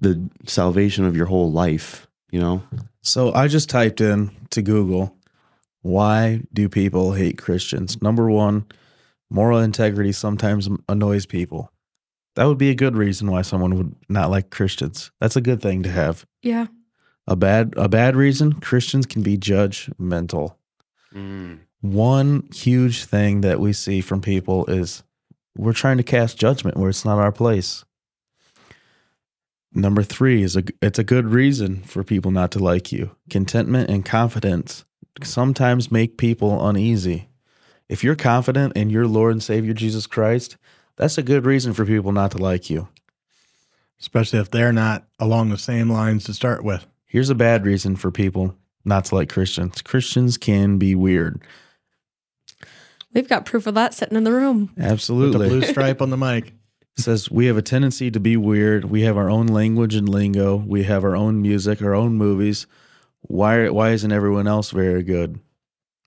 the 0.00 0.30
salvation 0.46 1.04
of 1.04 1.16
your 1.16 1.26
whole 1.26 1.50
life, 1.52 2.06
you 2.30 2.40
know? 2.40 2.62
So 3.02 3.32
I 3.34 3.48
just 3.48 3.68
typed 3.68 4.00
in 4.00 4.30
to 4.50 4.62
Google, 4.62 5.14
why 5.82 6.42
do 6.54 6.68
people 6.68 7.12
hate 7.14 7.36
Christians? 7.36 8.00
Number 8.00 8.30
one, 8.30 8.64
moral 9.28 9.58
integrity 9.58 10.12
sometimes 10.12 10.68
annoys 10.88 11.26
people. 11.26 11.72
That 12.36 12.44
would 12.44 12.58
be 12.58 12.70
a 12.70 12.74
good 12.74 12.96
reason 12.96 13.30
why 13.30 13.42
someone 13.42 13.76
would 13.76 13.94
not 14.08 14.30
like 14.30 14.50
Christians. 14.50 15.10
That's 15.20 15.36
a 15.36 15.40
good 15.40 15.60
thing 15.60 15.82
to 15.82 15.90
have. 15.90 16.26
Yeah. 16.42 16.66
A 17.26 17.36
bad 17.36 17.74
a 17.76 17.88
bad 17.88 18.16
reason, 18.16 18.54
Christians 18.54 19.06
can 19.06 19.22
be 19.22 19.36
judgmental. 19.36 20.54
Mm. 21.14 21.60
One 21.80 22.48
huge 22.52 23.04
thing 23.04 23.40
that 23.40 23.60
we 23.60 23.72
see 23.72 24.00
from 24.00 24.20
people 24.20 24.66
is 24.66 25.02
we're 25.56 25.72
trying 25.72 25.96
to 25.96 26.02
cast 26.02 26.38
judgment 26.38 26.76
where 26.76 26.90
it's 26.90 27.04
not 27.04 27.18
our 27.18 27.32
place. 27.32 27.84
Number 29.72 30.02
three 30.02 30.42
is 30.42 30.56
a 30.56 30.64
it's 30.82 30.98
a 30.98 31.04
good 31.04 31.26
reason 31.26 31.82
for 31.82 32.02
people 32.02 32.30
not 32.30 32.50
to 32.52 32.58
like 32.58 32.90
you. 32.90 33.16
Contentment 33.28 33.90
and 33.90 34.04
confidence 34.04 34.84
sometimes 35.22 35.92
make 35.92 36.18
people 36.18 36.66
uneasy. 36.66 37.28
If 37.88 38.02
you're 38.04 38.16
confident 38.16 38.76
in 38.76 38.90
your 38.90 39.06
Lord 39.06 39.32
and 39.32 39.42
Savior 39.42 39.72
Jesus 39.72 40.06
Christ, 40.06 40.56
that's 41.00 41.16
a 41.18 41.22
good 41.22 41.46
reason 41.46 41.72
for 41.72 41.86
people 41.86 42.12
not 42.12 42.30
to 42.32 42.38
like 42.38 42.68
you. 42.68 42.88
especially 44.00 44.38
if 44.38 44.50
they're 44.50 44.72
not 44.72 45.06
along 45.18 45.48
the 45.48 45.58
same 45.58 45.90
lines 45.90 46.24
to 46.24 46.34
start 46.34 46.62
with. 46.62 46.86
Here's 47.06 47.30
a 47.30 47.34
bad 47.34 47.64
reason 47.64 47.96
for 47.96 48.10
people 48.10 48.54
not 48.84 49.06
to 49.06 49.14
like 49.14 49.28
Christians. 49.30 49.80
Christians 49.82 50.36
can 50.36 50.76
be 50.78 50.94
weird. 50.94 51.40
We've 53.14 53.28
got 53.28 53.44
proof 53.46 53.66
of 53.66 53.74
that 53.74 53.94
sitting 53.94 54.16
in 54.16 54.24
the 54.24 54.32
room. 54.32 54.70
With 55.30 55.32
the 55.32 55.38
blue 55.48 55.62
stripe 55.72 56.00
on 56.02 56.10
the 56.10 56.16
mic. 56.16 56.52
It 56.98 57.02
says 57.02 57.30
we 57.30 57.46
have 57.46 57.56
a 57.56 57.62
tendency 57.62 58.10
to 58.10 58.20
be 58.20 58.36
weird. 58.36 58.84
We 58.84 59.02
have 59.02 59.16
our 59.16 59.30
own 59.30 59.46
language 59.46 59.94
and 59.94 60.08
lingo. 60.08 60.56
We 60.56 60.82
have 60.84 61.02
our 61.02 61.16
own 61.16 61.40
music, 61.40 61.80
our 61.82 61.94
own 61.94 62.14
movies. 62.14 62.66
Why 63.22 63.68
why 63.70 63.90
isn't 63.90 64.12
everyone 64.12 64.46
else 64.46 64.70
very 64.70 65.02
good? 65.02 65.40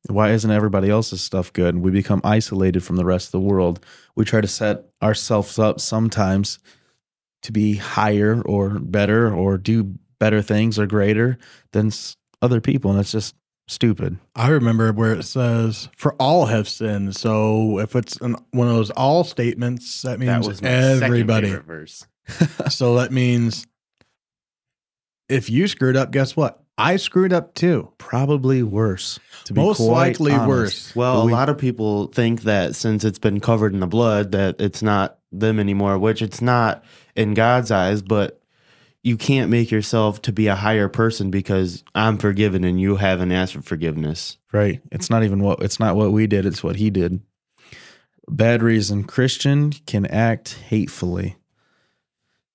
Why 0.10 0.32
isn't 0.32 0.52
everybody 0.52 0.90
else's 0.90 1.22
stuff 1.22 1.54
good? 1.54 1.78
We 1.78 1.92
become 1.92 2.22
isolated 2.24 2.84
from 2.84 2.98
the 2.98 3.06
rest 3.06 3.28
of 3.28 3.32
the 3.32 3.40
world. 3.40 3.86
We 4.16 4.26
try 4.26 4.42
to 4.42 4.48
set 4.48 4.86
ourselves 5.02 5.58
up 5.58 5.80
sometimes 5.80 6.60
to 7.44 7.52
be 7.52 7.76
higher 7.76 8.42
or 8.42 8.80
better 8.80 9.34
or 9.34 9.58
do 9.58 9.96
better 10.20 10.42
things 10.42 10.78
or 10.78 10.88
greater 10.88 11.38
than 11.72 11.92
other 12.42 12.60
people 12.62 12.92
and 12.92 13.00
that's 13.00 13.12
just 13.12 13.36
stupid. 13.68 14.18
I 14.36 14.50
remember 14.50 14.92
where 14.92 15.14
it 15.14 15.24
says, 15.24 15.90
"For 15.96 16.14
all 16.16 16.48
have 16.48 16.68
sinned." 16.68 17.16
So 17.16 17.80
if 17.80 17.96
it's 17.96 18.18
an, 18.18 18.36
one 18.52 18.68
of 18.68 18.76
those 18.76 18.92
all 18.92 19.24
statements, 19.24 20.02
that 20.04 20.20
means 20.20 20.48
everybody. 21.04 21.50
so 22.70 22.96
that 22.96 23.12
means 23.12 23.68
if 25.30 25.50
you 25.50 25.68
screwed 25.68 25.96
up, 25.98 26.12
guess 26.12 26.36
what? 26.36 26.63
I 26.78 26.96
screwed 26.96 27.34
up 27.34 27.54
too. 27.54 27.92
Probably 27.98 28.64
worse. 28.64 29.20
To 29.46 29.54
be 29.54 29.62
Most 29.62 29.80
likely 29.80 30.32
honest. 30.32 30.48
worse. 30.48 30.96
Well, 30.96 31.22
a 31.22 31.30
lot 31.30 31.50
of 31.50 31.58
people 31.58 32.08
think 32.08 32.44
that 32.44 32.76
since 32.76 33.04
it's 33.04 33.20
been 33.20 33.40
covered 33.40 33.74
in 33.74 33.80
the 33.80 33.88
blood, 33.88 34.32
that 34.32 34.60
it's 34.60 34.82
not 34.82 35.20
them 35.32 35.60
anymore, 35.60 36.00
which 36.00 36.22
it's 36.22 36.42
not 36.42 36.84
in 37.16 37.34
God's 37.34 37.70
eyes, 37.70 38.02
but 38.02 38.42
you 39.04 39.18
can't 39.18 39.52
make 39.52 39.70
yourself 39.70 40.22
to 40.24 40.32
be 40.32 40.48
a 40.48 40.56
higher 40.56 40.88
person 40.88 41.30
because 41.30 41.84
I'm 41.94 42.18
forgiven 42.18 42.64
and 42.64 42.80
you 42.80 42.96
haven't 42.96 43.32
asked 43.32 43.54
for 43.54 43.62
forgiveness. 43.62 44.38
Right. 44.52 44.82
It's 44.92 45.10
not 45.10 45.24
even 45.24 45.42
what 45.44 45.62
it's 45.62 45.80
not 45.80 45.96
what 45.96 46.12
we 46.12 46.26
did, 46.26 46.46
it's 46.46 46.64
what 46.64 46.78
he 46.78 46.90
did. 46.90 47.20
Bad 48.30 48.64
reason. 48.64 49.04
Christian 49.04 49.72
can 49.86 50.06
act 50.06 50.54
hatefully. 50.70 51.36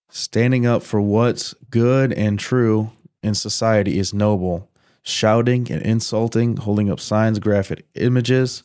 Standing 0.09 0.65
up 0.65 0.83
for 0.83 1.03
what's 1.03 1.55
good 1.71 2.15
and 2.15 2.39
true 2.39 2.91
in 3.23 3.35
society 3.35 3.99
is 3.99 4.15
noble. 4.15 4.71
Shouting 5.03 5.71
and 5.71 5.81
insulting, 5.83 6.57
holding 6.57 6.91
up 6.91 7.01
signs, 7.01 7.39
graphic 7.39 7.87
images, 7.95 8.65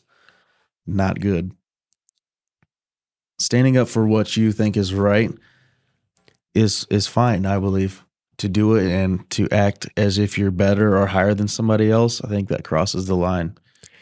not 0.86 1.20
good. 1.20 1.52
Standing 3.40 3.78
up 3.78 3.88
for 3.88 4.06
what 4.06 4.36
you 4.36 4.52
think 4.52 4.76
is 4.76 4.94
right 4.94 5.32
is 6.54 6.86
is 6.90 7.08
fine, 7.08 7.46
I 7.46 7.60
believe. 7.60 8.04
To 8.38 8.50
do 8.50 8.76
it 8.76 8.92
and 8.92 9.30
to 9.30 9.48
act 9.52 9.88
as 9.96 10.18
if 10.18 10.38
you're 10.38 10.52
better 10.52 10.98
or 10.98 11.06
higher 11.06 11.34
than 11.34 11.48
somebody 11.48 11.90
else, 11.92 12.22
I 12.22 12.28
think 12.28 12.50
that 12.50 12.64
crosses 12.64 13.06
the 13.06 13.16
line. 13.16 13.58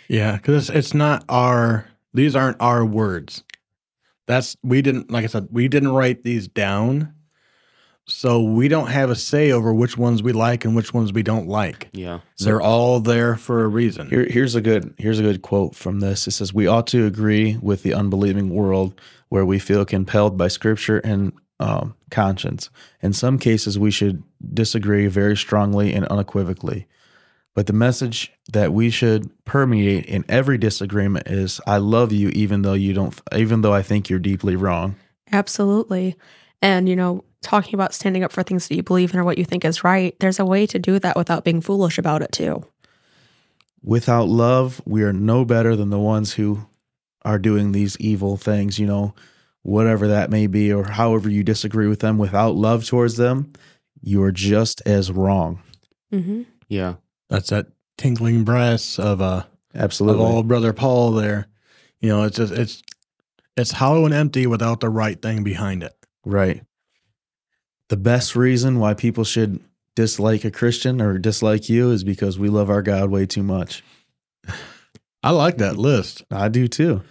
Yeah, 0.08 0.38
because 0.38 0.70
it's, 0.70 0.78
it's 0.78 0.93
not 0.93 1.26
our. 1.30 1.86
These 2.14 2.36
aren't 2.36 2.60
our 2.60 2.84
words. 2.84 3.43
That's 4.28 4.56
we 4.64 4.82
didn't 4.82 5.12
like 5.12 5.26
I 5.26 5.28
said 5.28 5.49
we 5.52 5.68
didn't 5.68 5.91
write 5.91 6.24
these 6.24 6.47
down, 6.47 7.14
so 8.08 8.41
we 8.41 8.68
don't 8.68 8.88
have 8.88 9.10
a 9.10 9.16
say 9.16 9.52
over 9.52 9.74
which 9.74 9.97
ones 9.97 10.24
we 10.24 10.32
like 10.32 10.66
and 10.66 10.76
which 10.76 10.93
ones 10.93 11.14
we 11.14 11.24
don't 11.24 11.47
like. 11.47 11.89
Yeah. 11.93 12.20
They're 12.39 12.62
all 12.62 12.99
there 12.99 13.36
for 13.36 13.64
a 13.64 13.68
reason. 13.68 14.10
Here, 14.10 14.26
here's 14.26 14.56
a 14.56 14.62
good 14.62 14.93
here's 14.97 15.20
a 15.20 15.24
good 15.24 15.41
quote 15.41 15.76
from 15.76 15.99
this. 15.99 16.28
It 16.28 16.32
says, 16.32 16.54
"We 16.54 16.68
ought 16.68 16.88
to 16.88 17.06
agree 17.06 17.58
with 17.62 17.84
the 17.84 17.93
unbelieving 17.93 18.49
world 18.49 18.99
where 19.30 19.45
we 19.45 19.60
feel 19.60 19.86
compelled 19.86 20.38
by 20.38 20.47
Scripture 20.49 20.99
and 20.99 21.34
um, 21.60 21.95
conscience. 22.10 22.70
In 23.02 23.14
some 23.14 23.38
cases, 23.38 23.78
we 23.78 23.91
should 23.91 24.24
disagree 24.54 25.08
very 25.08 25.38
strongly 25.38 25.93
and 25.93 26.06
unequivocally. 26.08 26.88
But 27.54 27.68
the 27.68 27.74
message 27.74 28.32
that 28.52 28.74
we 28.74 28.89
should 28.89 29.30
permeate 29.45 30.06
in 30.06 30.26
every 30.28 30.58
disagreement 30.58 31.28
is, 31.28 31.62
I 31.68 31.78
love 31.78 32.12
you, 32.12 32.30
even 32.30 32.64
though 32.64 32.74
you 32.74 32.93
don't, 32.93 33.20
even 33.36 33.62
though 33.62 33.74
I 33.74 33.84
think 33.84 34.10
you're 34.10 34.20
deeply 34.20 34.56
wrong." 34.56 34.95
Absolutely. 35.32 36.18
And, 36.62 36.89
you 36.89 36.95
know, 36.95 37.24
talking 37.41 37.73
about 37.75 37.93
standing 37.93 38.23
up 38.23 38.31
for 38.31 38.43
things 38.43 38.67
that 38.67 38.75
you 38.75 38.83
believe 38.83 39.13
in 39.13 39.19
or 39.19 39.23
what 39.23 39.37
you 39.37 39.45
think 39.45 39.65
is 39.65 39.83
right, 39.83 40.15
there's 40.19 40.39
a 40.39 40.45
way 40.45 40.65
to 40.67 40.79
do 40.79 40.99
that 40.99 41.15
without 41.15 41.43
being 41.43 41.61
foolish 41.61 41.97
about 41.97 42.21
it, 42.21 42.31
too. 42.31 42.65
without 43.83 44.27
love, 44.27 44.81
we 44.85 45.01
are 45.03 45.13
no 45.13 45.43
better 45.45 45.75
than 45.75 45.89
the 45.89 45.99
ones 45.99 46.33
who 46.33 46.65
are 47.23 47.39
doing 47.39 47.71
these 47.71 47.97
evil 47.99 48.37
things, 48.37 48.77
you 48.79 48.85
know, 48.85 49.13
whatever 49.63 50.07
that 50.07 50.29
may 50.29 50.47
be, 50.47 50.71
or 50.71 50.83
however 50.83 51.29
you 51.29 51.43
disagree 51.43 51.87
with 51.87 51.99
them. 51.99 52.17
Without 52.17 52.55
love 52.55 52.85
towards 52.85 53.17
them, 53.17 53.51
you 54.01 54.21
are 54.23 54.31
just 54.31 54.81
as 54.85 55.11
wrong. 55.11 55.61
Mm-hmm. 56.13 56.43
Yeah. 56.67 56.95
That's 57.29 57.49
that 57.49 57.67
tinkling 57.97 58.43
brass 58.43 58.97
of 58.99 59.21
uh 59.21 59.43
of 59.73 59.81
Absolutely. 59.81 60.25
old 60.25 60.47
brother 60.47 60.73
Paul 60.73 61.11
there. 61.11 61.47
You 61.99 62.09
know, 62.09 62.23
it's 62.23 62.37
just 62.37 62.53
it's 62.53 62.81
it's 63.55 63.71
hollow 63.71 64.05
and 64.05 64.13
empty 64.13 64.47
without 64.47 64.79
the 64.79 64.89
right 64.89 65.21
thing 65.21 65.43
behind 65.43 65.83
it. 65.83 65.93
right. 66.25 66.63
The 67.91 67.97
best 67.97 68.37
reason 68.37 68.79
why 68.79 68.93
people 68.93 69.25
should 69.25 69.59
dislike 69.97 70.45
a 70.45 70.49
Christian 70.49 71.01
or 71.01 71.17
dislike 71.17 71.67
you 71.67 71.91
is 71.91 72.05
because 72.05 72.39
we 72.39 72.47
love 72.47 72.69
our 72.69 72.81
God 72.81 73.09
way 73.09 73.25
too 73.25 73.43
much. 73.43 73.83
I 75.23 75.31
like 75.31 75.57
that 75.57 75.75
list. 75.75 76.23
I 76.31 76.47
do 76.47 76.69
too. 76.69 77.01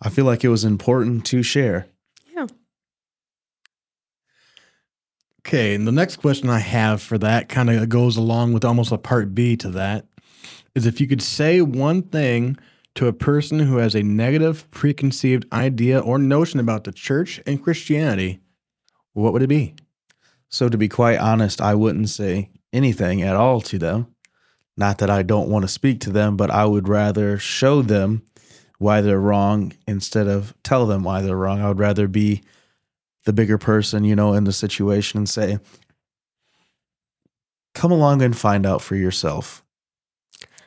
I 0.00 0.08
feel 0.08 0.24
like 0.24 0.42
it 0.42 0.48
was 0.48 0.64
important 0.64 1.26
to 1.26 1.42
share. 1.42 1.86
Yeah. 2.34 2.46
Okay, 5.46 5.74
and 5.74 5.86
the 5.86 5.92
next 5.92 6.16
question 6.16 6.48
I 6.48 6.60
have 6.60 7.02
for 7.02 7.18
that 7.18 7.50
kind 7.50 7.68
of 7.68 7.86
goes 7.90 8.16
along 8.16 8.54
with 8.54 8.64
almost 8.64 8.90
a 8.90 8.96
part 8.96 9.34
B 9.34 9.54
to 9.58 9.68
that 9.72 10.06
is 10.74 10.86
if 10.86 10.98
you 10.98 11.06
could 11.06 11.20
say 11.20 11.60
one 11.60 12.00
thing 12.00 12.56
to 12.94 13.06
a 13.06 13.12
person 13.12 13.58
who 13.58 13.76
has 13.76 13.94
a 13.94 14.02
negative 14.02 14.66
preconceived 14.70 15.44
idea 15.52 15.98
or 16.00 16.18
notion 16.18 16.58
about 16.58 16.84
the 16.84 16.92
church 16.92 17.42
and 17.44 17.62
Christianity, 17.62 18.40
what 19.14 19.32
would 19.32 19.42
it 19.42 19.48
be? 19.48 19.74
So, 20.48 20.68
to 20.68 20.76
be 20.76 20.88
quite 20.88 21.18
honest, 21.18 21.60
I 21.60 21.74
wouldn't 21.74 22.10
say 22.10 22.50
anything 22.72 23.22
at 23.22 23.36
all 23.36 23.60
to 23.62 23.78
them 23.78 24.14
Not 24.76 24.98
that 24.98 25.10
I 25.10 25.22
don't 25.22 25.48
want 25.48 25.62
to 25.62 25.68
speak 25.68 26.00
to 26.00 26.10
them, 26.10 26.36
but 26.36 26.50
I 26.50 26.64
would 26.64 26.88
rather 26.88 27.38
show 27.38 27.82
them 27.82 28.22
why 28.78 29.00
they're 29.00 29.20
wrong 29.20 29.72
instead 29.86 30.26
of 30.26 30.54
tell 30.62 30.86
them 30.86 31.04
why 31.04 31.22
they're 31.22 31.36
wrong. 31.36 31.60
I 31.60 31.68
would 31.68 31.78
rather 31.78 32.08
be 32.08 32.42
the 33.24 33.32
bigger 33.32 33.56
person, 33.56 34.04
you 34.04 34.16
know, 34.16 34.34
in 34.34 34.44
the 34.44 34.52
situation 34.52 35.18
and 35.18 35.28
say, 35.28 35.58
come 37.74 37.92
along 37.92 38.22
and 38.22 38.36
find 38.36 38.66
out 38.66 38.82
for 38.82 38.96
yourself. 38.96 39.64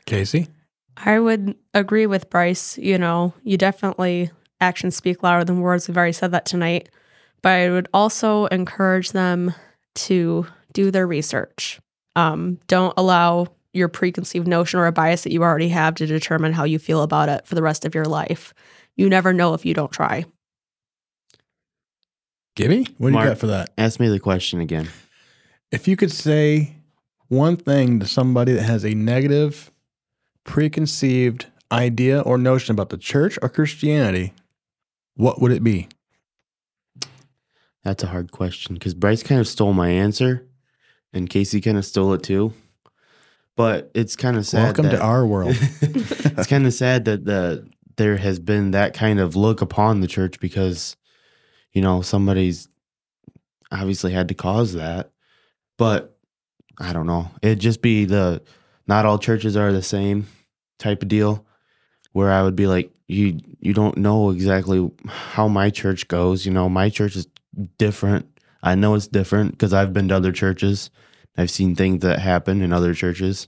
Casey? 0.06 0.48
I 0.96 1.20
would 1.20 1.56
agree 1.74 2.08
with 2.08 2.30
Bryce. 2.30 2.78
You 2.78 2.98
know, 2.98 3.34
you 3.44 3.58
definitely 3.58 4.32
actions 4.60 4.96
speak 4.96 5.22
louder 5.22 5.44
than 5.44 5.60
words. 5.60 5.88
We've 5.88 5.98
already 5.98 6.14
said 6.14 6.32
that 6.32 6.46
tonight. 6.46 6.90
But 7.42 7.52
I 7.52 7.70
would 7.70 7.88
also 7.94 8.46
encourage 8.48 9.12
them 9.12 9.54
to 9.96 10.48
do 10.74 10.92
their 10.92 11.08
research. 11.08 11.80
Um, 12.16 12.60
don't 12.68 12.94
allow 12.98 13.48
your 13.74 13.88
preconceived 13.88 14.48
notion 14.48 14.80
or 14.80 14.88
a 14.88 14.92
bias 14.92 15.24
that 15.24 15.32
you 15.32 15.44
already 15.44 15.70
have 15.70 15.96
to 15.96 16.06
determine 16.06 16.54
how 16.54 16.64
you 16.64 16.80
feel 16.80 17.04
about 17.04 17.30
it 17.30 17.46
for 17.46 17.56
the 17.56 17.62
rest 17.62 17.86
of 17.86 17.94
your 17.94 18.06
life. 18.06 18.54
You 18.96 19.10
never 19.10 19.34
know 19.34 19.54
if 19.54 19.66
you 19.66 19.74
don't 19.74 19.92
try. 19.92 20.26
Gibby? 22.56 22.88
What 22.98 23.10
do 23.10 23.14
Mark. 23.14 23.26
you 23.26 23.32
got 23.32 23.38
for 23.38 23.48
that? 23.48 23.70
Ask 23.78 24.00
me 24.00 24.10
the 24.10 24.20
question 24.20 24.60
again. 24.60 24.90
If 25.72 25.88
you 25.88 25.96
could 25.96 26.12
say 26.12 26.74
one 27.28 27.56
thing 27.56 28.00
to 28.00 28.08
somebody 28.08 28.54
that 28.54 28.64
has 28.64 28.84
a 28.84 28.96
negative, 28.96 29.72
preconceived 30.44 31.46
idea 31.72 32.22
or 32.22 32.38
notion 32.38 32.74
about 32.74 32.90
the 32.90 32.98
church 32.98 33.38
or 33.42 33.50
Christianity, 33.50 34.34
what 35.16 35.40
would 35.40 35.52
it 35.52 35.64
be? 35.64 35.88
That's 37.84 38.04
a 38.04 38.08
hard 38.08 38.32
question 38.32 38.76
because 38.76 38.94
Bryce 38.94 39.24
kind 39.24 39.40
of 39.40 39.48
stole 39.48 39.74
my 39.74 39.90
answer, 39.90 40.46
and 41.14 41.30
Casey 41.30 41.62
kind 41.62 41.78
of 41.78 41.86
stole 41.86 42.14
it 42.14 42.24
too. 42.24 42.54
But 43.56 43.90
it's 43.96 44.16
kind 44.16 44.38
of 44.38 44.46
sad. 44.46 44.64
Welcome 44.64 44.86
to 44.86 44.98
that- 44.98 45.02
our 45.02 45.26
world. 45.26 45.56
it's 45.82 46.48
kind 46.48 46.66
of 46.68 46.74
sad 46.74 47.06
that 47.06 47.26
the 47.26 47.68
there 47.98 48.18
has 48.18 48.40
been 48.40 48.72
that 48.72 48.94
kind 48.94 49.20
of 49.20 49.36
look 49.36 49.62
upon 49.62 50.02
the 50.02 50.08
church 50.08 50.40
because 50.40 50.96
you 51.74 51.82
know 51.82 52.02
somebody's 52.02 52.68
obviously 53.72 54.12
had 54.14 54.30
to 54.30 54.34
cause 54.34 54.74
that 54.74 55.12
but 55.78 56.18
i 56.80 56.94
don't 56.94 57.06
know 57.08 57.30
it'd 57.42 57.60
just 57.60 57.82
be 57.82 58.06
the 58.06 58.42
not 58.88 59.06
all 59.06 59.18
churches 59.20 59.58
are 59.58 59.74
the 59.74 59.82
same 59.82 60.26
type 60.80 61.02
of 61.02 61.10
deal 61.10 61.46
where 62.14 62.32
i 62.32 62.42
would 62.42 62.56
be 62.56 62.66
like 62.68 62.94
you 63.08 63.38
you 63.60 63.74
don't 63.74 63.98
know 63.98 64.30
exactly 64.30 64.90
how 65.08 65.48
my 65.50 65.70
church 65.70 66.08
goes 66.08 66.46
you 66.46 66.52
know 66.54 66.70
my 66.70 66.90
church 66.90 67.16
is 67.16 67.28
different 67.78 68.26
i 68.64 68.76
know 68.76 68.94
it's 68.96 69.08
different 69.08 69.52
because 69.52 69.74
i've 69.74 69.94
been 69.94 70.08
to 70.08 70.16
other 70.16 70.32
churches 70.32 70.90
i've 71.38 71.52
seen 71.52 71.76
things 71.76 72.02
that 72.02 72.20
happen 72.20 72.62
in 72.62 72.72
other 72.74 72.94
churches 72.94 73.48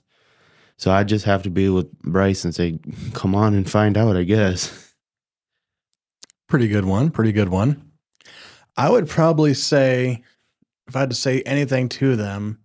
so 0.78 0.92
I 0.92 1.04
just 1.04 1.26
have 1.26 1.44
to 1.44 1.50
be 1.50 1.68
with 1.68 1.92
Bryce 2.04 2.46
and 2.46 2.56
say, 2.56 2.80
"Come 3.14 3.36
on 3.36 3.54
and 3.54 3.70
find 3.70 3.98
out." 3.98 4.16
I 4.16 4.24
guess. 4.24 4.94
Pretty 6.48 6.70
good 6.70 6.86
one. 6.86 7.12
Pretty 7.12 7.34
good 7.34 7.50
one. 7.50 7.92
I 8.78 8.90
would 8.90 9.10
probably 9.10 9.54
say, 9.54 10.24
if 10.88 10.96
I 10.96 11.02
had 11.02 11.10
to 11.10 11.18
say 11.18 11.42
anything 11.42 11.90
to 11.90 12.16
them, 12.16 12.60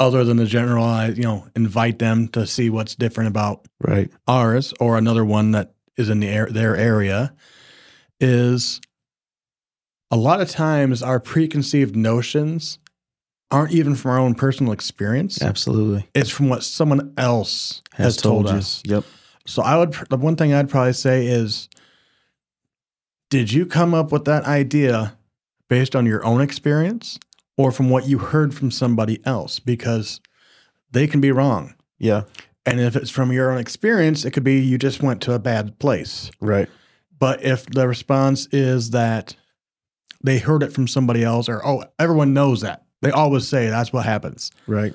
other 0.00 0.24
than 0.24 0.36
the 0.36 0.46
general, 0.46 0.84
I, 0.84 1.10
you 1.10 1.22
know, 1.22 1.46
invite 1.54 2.00
them 2.00 2.26
to 2.30 2.44
see 2.44 2.70
what's 2.70 2.96
different 2.96 3.28
about 3.28 3.66
Right. 3.80 4.10
ours 4.26 4.74
or 4.80 4.98
another 4.98 5.24
one 5.24 5.52
that 5.52 5.74
is 5.96 6.08
in 6.08 6.18
the 6.18 6.28
air, 6.28 6.48
their 6.50 6.76
area, 6.76 7.34
is 8.18 8.80
a 10.10 10.16
lot 10.16 10.40
of 10.40 10.48
times 10.50 11.02
our 11.02 11.20
preconceived 11.20 11.96
notions 11.96 12.78
aren't 13.50 13.72
even 13.72 13.94
from 13.94 14.10
our 14.10 14.18
own 14.18 14.34
personal 14.34 14.72
experience. 14.72 15.40
Absolutely. 15.40 16.08
It's 16.14 16.30
from 16.30 16.48
what 16.48 16.62
someone 16.62 17.12
else 17.16 17.82
has, 17.94 18.16
told, 18.16 18.48
us. 18.48 18.82
Yep. 18.84 19.04
So 19.46 19.62
I 19.62 19.76
would 19.76 19.92
the 20.10 20.16
one 20.16 20.36
thing 20.36 20.52
I'd 20.52 20.68
probably 20.68 20.92
say 20.92 21.26
is 21.26 21.68
did 23.30 23.52
you 23.52 23.66
come 23.66 23.94
up 23.94 24.12
with 24.12 24.24
that 24.24 24.44
idea 24.44 25.16
based 25.68 25.96
on 25.96 26.06
your 26.06 26.24
own 26.24 26.40
experience 26.40 27.18
or 27.56 27.72
from 27.72 27.90
what 27.90 28.06
you 28.06 28.18
heard 28.18 28.54
from 28.54 28.70
somebody 28.70 29.20
else 29.24 29.58
because 29.58 30.20
they 30.90 31.06
can 31.06 31.20
be 31.20 31.32
wrong. 31.32 31.74
Yeah. 31.98 32.22
And 32.64 32.80
if 32.80 32.96
it's 32.96 33.10
from 33.10 33.32
your 33.32 33.50
own 33.50 33.58
experience, 33.58 34.24
it 34.24 34.32
could 34.32 34.44
be 34.44 34.58
you 34.58 34.78
just 34.78 35.02
went 35.02 35.20
to 35.22 35.32
a 35.32 35.38
bad 35.38 35.78
place. 35.78 36.30
Right. 36.40 36.68
But 37.18 37.42
if 37.44 37.66
the 37.66 37.88
response 37.88 38.46
is 38.52 38.90
that 38.90 39.36
they 40.22 40.38
heard 40.38 40.62
it 40.62 40.72
from 40.72 40.88
somebody 40.88 41.22
else 41.22 41.48
or 41.48 41.64
oh, 41.66 41.84
everyone 41.98 42.34
knows 42.34 42.60
that. 42.62 42.84
They 43.02 43.10
always 43.10 43.46
say 43.46 43.68
that's 43.68 43.92
what 43.92 44.04
happens. 44.04 44.50
Right. 44.66 44.94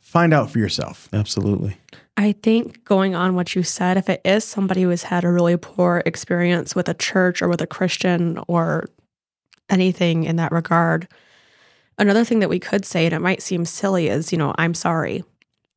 Find 0.00 0.34
out 0.34 0.50
for 0.50 0.58
yourself. 0.58 1.08
Absolutely. 1.12 1.76
I 2.16 2.32
think 2.32 2.84
going 2.84 3.14
on 3.14 3.34
what 3.34 3.54
you 3.54 3.62
said, 3.62 3.96
if 3.96 4.08
it 4.08 4.20
is 4.24 4.44
somebody 4.44 4.82
who 4.82 4.90
has 4.90 5.04
had 5.04 5.24
a 5.24 5.30
really 5.30 5.56
poor 5.56 6.02
experience 6.04 6.74
with 6.74 6.88
a 6.88 6.94
church 6.94 7.40
or 7.40 7.48
with 7.48 7.62
a 7.62 7.66
Christian 7.66 8.40
or 8.48 8.86
anything 9.70 10.24
in 10.24 10.36
that 10.36 10.52
regard, 10.52 11.08
another 11.96 12.24
thing 12.24 12.40
that 12.40 12.50
we 12.50 12.58
could 12.58 12.84
say, 12.84 13.06
and 13.06 13.14
it 13.14 13.20
might 13.20 13.40
seem 13.40 13.64
silly, 13.64 14.08
is, 14.08 14.32
you 14.32 14.38
know, 14.38 14.54
I'm 14.58 14.74
sorry. 14.74 15.22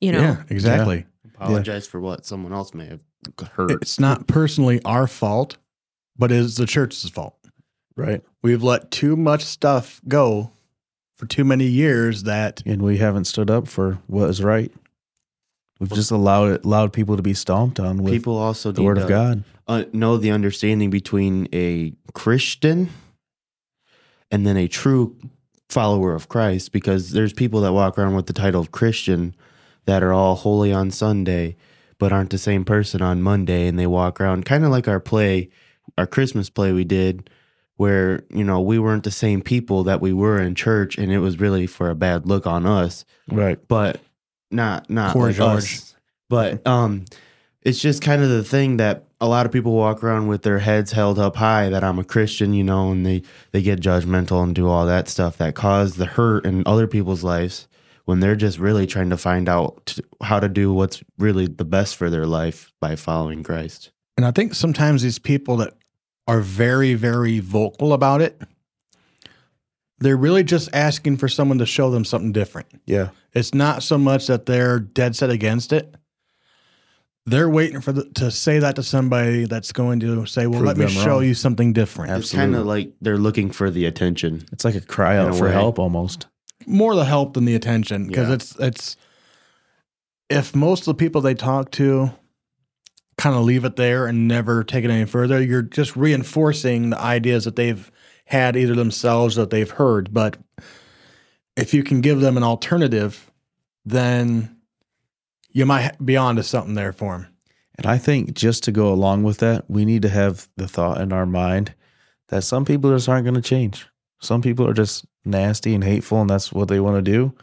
You 0.02 0.12
know, 0.12 0.22
yeah, 0.22 0.44
exactly. 0.50 1.06
Apologize 1.36 1.88
for 1.88 2.02
what 2.02 2.26
someone 2.26 2.52
else 2.52 2.74
may 2.74 2.88
have 2.88 3.00
heard. 3.52 3.72
It's 3.72 4.00
not 4.00 4.28
personally 4.28 4.82
our 4.84 5.08
fault, 5.08 5.58
but 6.18 6.32
it 6.32 6.40
is 6.40 6.58
the 6.58 6.66
church's 6.66 7.10
fault. 7.10 7.38
Right. 7.96 8.22
We've 8.42 8.64
let 8.64 8.92
too 8.92 9.16
much 9.16 9.44
stuff 9.44 10.02
go 10.08 10.52
for 11.16 11.26
too 11.26 11.44
many 11.44 11.66
years 11.66 12.24
that 12.24 12.64
And 12.66 12.82
we 12.82 12.98
haven't 12.98 13.26
stood 13.26 13.52
up 13.52 13.68
for 13.68 14.00
what 14.08 14.30
is 14.30 14.44
right. 14.44 14.72
We've 15.80 15.92
just 15.92 16.12
allowed 16.12 16.52
it, 16.52 16.66
allowed 16.66 16.94
people 16.94 17.18
to 17.18 17.24
be 17.24 17.34
stomped 17.34 17.80
on 17.80 18.02
with 18.04 18.14
People 18.14 18.38
also 18.38 18.72
the 18.72 18.82
need 18.82 18.88
word 18.88 18.96
to 18.96 19.04
of 19.04 19.10
God. 19.10 19.44
uh, 19.68 19.84
know 19.92 20.18
the 20.18 20.32
understanding 20.32 20.90
between 20.90 21.48
a 21.54 21.94
Christian 22.14 22.90
and 24.32 24.48
then 24.48 24.58
a 24.58 24.68
true 24.68 25.16
follower 25.70 26.14
of 26.14 26.30
Christ, 26.30 26.72
because 26.72 27.12
there's 27.12 27.34
people 27.34 27.62
that 27.62 27.74
walk 27.74 27.98
around 27.98 28.16
with 28.16 28.28
the 28.28 28.34
title 28.34 28.62
of 28.62 28.72
Christian 28.72 29.36
that 29.86 30.04
are 30.04 30.14
all 30.14 30.36
holy 30.36 30.72
on 30.72 30.92
Sunday, 30.92 31.56
but 32.00 32.14
aren't 32.14 32.30
the 32.30 32.38
same 32.38 32.64
person 32.64 33.02
on 33.02 33.22
Monday, 33.22 33.68
and 33.68 33.78
they 33.78 33.88
walk 33.88 34.22
around 34.22 34.46
kind 34.46 34.64
of 34.64 34.72
like 34.72 34.88
our 34.88 35.00
play, 35.00 35.50
our 35.98 36.08
Christmas 36.08 36.50
play 36.50 36.72
we 36.72 36.84
did, 36.84 37.30
where 37.78 38.24
you 38.30 38.44
know 38.44 38.62
we 38.62 38.80
weren't 38.80 39.04
the 39.04 39.12
same 39.12 39.42
people 39.42 39.84
that 39.86 40.02
we 40.02 40.14
were 40.14 40.40
in 40.42 40.56
church, 40.56 40.98
and 40.98 41.12
it 41.12 41.20
was 41.20 41.40
really 41.40 41.68
for 41.68 41.90
a 41.90 41.96
bad 41.96 42.26
look 42.28 42.46
on 42.48 42.66
us 42.66 43.06
Right. 43.30 43.60
but 43.68 44.00
not 44.52 44.90
not 44.90 45.14
Poor 45.14 45.28
like 45.28 45.36
George. 45.36 45.58
us. 45.64 45.96
But 46.30 46.66
um, 46.68 47.06
it's 47.62 47.80
just 47.80 48.02
kind 48.02 48.22
of 48.22 48.30
the 48.30 48.44
thing 48.44 48.78
that 48.78 49.06
a 49.22 49.28
lot 49.28 49.46
of 49.46 49.52
people 49.52 49.74
walk 49.74 50.04
around 50.04 50.28
with 50.28 50.42
their 50.42 50.60
heads 50.60 50.92
held 50.92 51.18
up 51.20 51.36
high 51.36 51.70
that 51.70 51.84
I'm 51.84 52.00
a 52.00 52.04
Christian, 52.04 52.54
you 52.54 52.64
know, 52.64 52.92
and 52.92 53.06
they 53.06 53.24
they 53.52 53.62
get 53.62 53.80
judgmental 53.80 54.44
and 54.44 54.54
do 54.54 54.68
all 54.68 54.86
that 54.86 55.08
stuff 55.08 55.38
that 55.38 55.56
cause 55.56 55.96
the 55.96 56.06
hurt 56.06 56.46
in 56.46 56.64
other 56.66 56.88
people's 56.88 57.24
lives 57.24 57.68
when 58.06 58.20
they're 58.20 58.36
just 58.36 58.60
really 58.60 58.86
trying 58.86 59.10
to 59.10 59.18
find 59.18 59.48
out 59.48 59.86
t- 59.86 60.02
how 60.22 60.40
to 60.40 60.50
do 60.50 60.74
what's 60.74 61.02
really 61.18 61.48
the 61.48 61.64
best 61.64 61.96
for 61.96 62.10
their 62.10 62.26
life 62.26 62.74
by 62.82 62.96
following 62.98 63.44
Christ. 63.44 63.92
And 64.18 64.26
I 64.26 64.32
think 64.32 64.54
sometimes 64.56 65.02
these 65.04 65.20
people 65.20 65.56
that 65.58 65.74
are 66.28 66.40
very, 66.40 66.94
very 66.94 67.40
vocal 67.40 67.94
about 67.94 68.22
it, 68.22 68.42
they're 70.00 70.18
really 70.18 70.44
just 70.44 70.70
asking 70.74 71.18
for 71.18 71.28
someone 71.28 71.58
to 71.60 71.66
show 71.66 71.90
them 71.92 72.04
something 72.06 72.32
different. 72.32 72.68
Yeah. 72.86 73.10
It's 73.34 73.54
not 73.54 73.84
so 73.84 73.98
much 73.98 74.28
that 74.28 74.46
they're 74.46 74.80
dead 74.80 75.16
set 75.16 75.30
against 75.30 75.72
it. 75.74 75.96
They're 77.26 77.50
waiting 77.50 77.80
for 77.80 77.94
the, 77.94 78.04
to 78.16 78.30
say 78.32 78.60
that 78.60 78.76
to 78.76 78.84
somebody 78.84 79.46
that's 79.46 79.72
going 79.72 80.02
to 80.02 80.26
say, 80.26 80.46
"Well, 80.46 80.60
Prove 80.60 80.68
let 80.68 80.78
me 80.78 80.86
them 80.86 80.94
show 80.94 81.08
wrong. 81.16 81.24
you 81.24 81.34
something 81.34 81.72
different." 81.72 82.12
It's 82.12 82.34
kind 82.34 82.54
of 82.54 82.66
like 82.66 82.92
they're 83.00 83.18
looking 83.18 83.50
for 83.50 83.72
the 83.72 83.86
attention. 83.86 84.44
It's 84.52 84.66
like 84.66 84.76
a 84.76 84.82
cry 84.82 85.14
In 85.14 85.20
out 85.22 85.30
a 85.30 85.34
for 85.34 85.46
way. 85.46 85.54
help 85.54 85.80
almost. 85.80 86.28
More 86.68 86.96
the 86.96 87.06
help 87.06 87.34
than 87.34 87.46
the 87.46 87.56
attention 87.56 88.08
because 88.08 88.28
Yeah. 88.28 88.34
it's 88.36 88.56
it's 88.60 88.98
if 90.30 90.54
most 90.54 90.82
of 90.82 90.86
the 90.88 90.94
people 90.96 91.22
they 91.22 91.34
talk 91.34 91.72
to 91.72 92.12
kind 93.18 93.36
of 93.36 93.44
leave 93.44 93.66
it 93.66 93.76
there 93.76 94.08
and 94.08 94.28
never 94.28 94.64
take 94.64 94.84
it 94.84 94.92
any 94.92 95.06
further, 95.06 95.42
you're 95.42 95.62
just 95.62 95.96
reinforcing 95.96 96.90
the 96.90 97.00
ideas 97.00 97.46
that 97.46 97.56
they've 97.56 97.92
had 98.26 98.56
either 98.56 98.76
themselves 98.76 99.38
or 99.38 99.42
that 99.42 99.50
they've 99.50 99.70
heard. 99.70 100.14
But 100.14 100.38
if 101.56 101.74
you 101.74 101.84
can 101.84 102.02
give 102.02 102.20
them 102.20 102.38
an 102.38 102.44
alternative, 102.44 103.32
then 103.86 104.58
you 105.50 105.66
might 105.66 106.04
be 106.04 106.18
onto 106.18 106.42
something 106.42 106.74
there 106.74 106.94
for 106.94 107.14
them. 107.14 107.28
And 107.78 107.86
I 107.86 107.98
think 107.98 108.34
just 108.34 108.64
to 108.64 108.72
go 108.72 108.92
along 108.92 109.24
with 109.24 109.40
that, 109.40 109.70
we 109.70 109.86
need 109.86 110.04
to 110.04 110.10
have 110.10 110.48
the 110.58 110.68
thought 110.68 111.02
in 111.02 111.12
our 111.12 111.26
mind 111.26 111.74
that 112.30 112.44
some 112.44 112.66
people 112.66 112.92
just 112.94 113.10
aren't 113.10 113.26
going 113.26 113.36
to 113.36 113.42
change. 113.42 113.88
Some 114.22 114.42
people 114.42 114.68
are 114.68 114.74
just 114.74 115.06
nasty 115.26 115.74
and 115.74 115.84
hateful, 115.84 116.22
and 116.22 116.30
that's 116.30 116.52
what 116.52 116.68
they 116.68 116.80
want 116.80 117.04
to 117.04 117.12
do. 117.12 117.34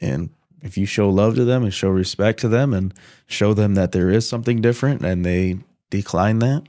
And 0.00 0.30
if 0.62 0.78
you 0.78 0.86
show 0.86 1.08
love 1.08 1.34
to 1.36 1.44
them 1.44 1.64
and 1.64 1.74
show 1.74 1.88
respect 1.88 2.40
to 2.40 2.48
them 2.48 2.72
and 2.72 2.94
show 3.26 3.52
them 3.52 3.74
that 3.74 3.92
there 3.92 4.10
is 4.10 4.28
something 4.28 4.60
different 4.60 5.04
and 5.04 5.24
they 5.24 5.58
decline 5.90 6.38
that, 6.40 6.62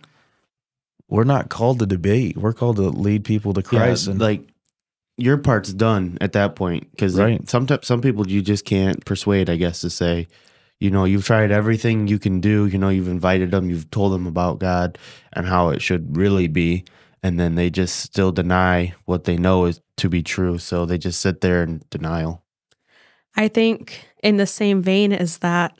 we're 1.10 1.24
not 1.24 1.50
called 1.50 1.80
to 1.80 1.86
debate. 1.86 2.38
We're 2.38 2.54
called 2.54 2.78
to 2.78 2.90
lead 2.90 3.24
people 3.24 3.54
to 3.54 3.62
Christ. 3.62 4.06
Yeah, 4.08 4.12
and 4.12 4.22
like 4.22 4.48
your 5.18 5.38
part's 5.38 5.72
done 5.74 6.18
at 6.22 6.34
that 6.34 6.56
point 6.56 6.90
because 6.92 7.16
Right. 7.16 7.48
sometimes 7.48 7.86
some 7.86 8.02
people 8.02 8.28
you 8.28 8.42
just 8.42 8.66
can't 8.66 9.06
persuade. 9.06 9.50
I 9.50 9.58
guess 9.58 9.82
to 9.82 9.90
say, 9.90 10.28
you 10.80 10.90
know, 10.90 11.06
you've 11.06 11.26
tried 11.26 11.52
everything 11.52 12.08
you 12.08 12.18
can 12.18 12.42
do. 12.42 12.66
You 12.66 12.80
know, 12.80 12.90
you've 12.90 13.08
invited 13.08 13.52
them, 13.52 13.70
you've 13.70 13.92
told 13.92 14.12
them 14.12 14.26
about 14.26 14.60
God 14.60 14.98
and 15.32 15.46
how 15.46 15.70
it 15.70 15.82
should 15.82 16.18
really 16.18 16.48
be, 16.48 16.84
and 17.22 17.40
then 17.40 17.56
they 17.56 17.70
just 17.70 17.98
still 18.00 18.32
deny 18.32 18.94
what 19.06 19.26
they 19.26 19.38
know 19.38 19.66
is 19.66 19.80
to 19.98 20.10
be 20.10 20.24
true. 20.24 20.58
So 20.58 20.86
they 20.86 20.98
just 20.98 21.22
sit 21.22 21.42
there 21.42 21.64
in 21.64 21.84
denial. 21.92 22.43
I 23.36 23.48
think 23.48 24.06
in 24.22 24.38
the 24.38 24.48
same 24.48 24.82
vein 24.82 25.12
is 25.12 25.40
that 25.40 25.76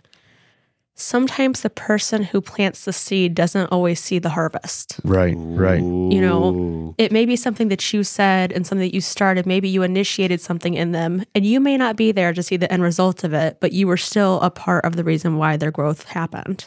sometimes 0.96 1.62
the 1.62 1.70
person 1.70 2.24
who 2.24 2.42
plants 2.42 2.86
the 2.86 2.94
seed 2.94 3.36
doesn't 3.36 3.68
always 3.68 4.00
see 4.00 4.20
the 4.20 4.30
harvest. 4.30 5.00
Right, 5.04 5.36
right. 5.38 5.80
You 5.80 6.22
know, 6.22 6.96
It 6.98 7.12
may 7.12 7.26
be 7.26 7.36
something 7.36 7.70
that 7.70 7.94
you 7.94 8.04
said 8.04 8.52
and 8.52 8.66
something 8.66 8.88
that 8.88 8.94
you 8.94 9.02
started. 9.02 9.46
Maybe 9.46 9.70
you 9.70 9.84
initiated 9.84 10.42
something 10.42 10.74
in 10.74 10.92
them, 10.92 11.24
and 11.34 11.46
you 11.46 11.60
may 11.60 11.78
not 11.78 11.96
be 11.96 12.12
there 12.12 12.34
to 12.34 12.44
see 12.44 12.58
the 12.58 12.72
end 12.72 12.84
result 12.84 13.24
of 13.24 13.34
it, 13.34 13.58
but 13.60 13.74
you 13.74 13.88
were 13.88 13.98
still 13.98 14.40
a 14.42 14.52
part 14.52 14.86
of 14.86 14.96
the 14.96 15.04
reason 15.04 15.38
why 15.38 15.58
their 15.58 15.72
growth 15.72 16.04
happened. 16.06 16.66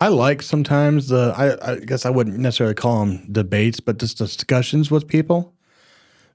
I 0.00 0.08
like 0.08 0.40
sometimes 0.40 1.08
the 1.08 1.34
I, 1.36 1.72
I 1.72 1.78
guess 1.80 2.06
I 2.06 2.10
wouldn't 2.10 2.38
necessarily 2.38 2.74
call 2.74 3.04
them 3.04 3.30
debates, 3.30 3.80
but 3.80 3.98
just 3.98 4.16
discussions 4.16 4.90
with 4.90 5.06
people 5.06 5.52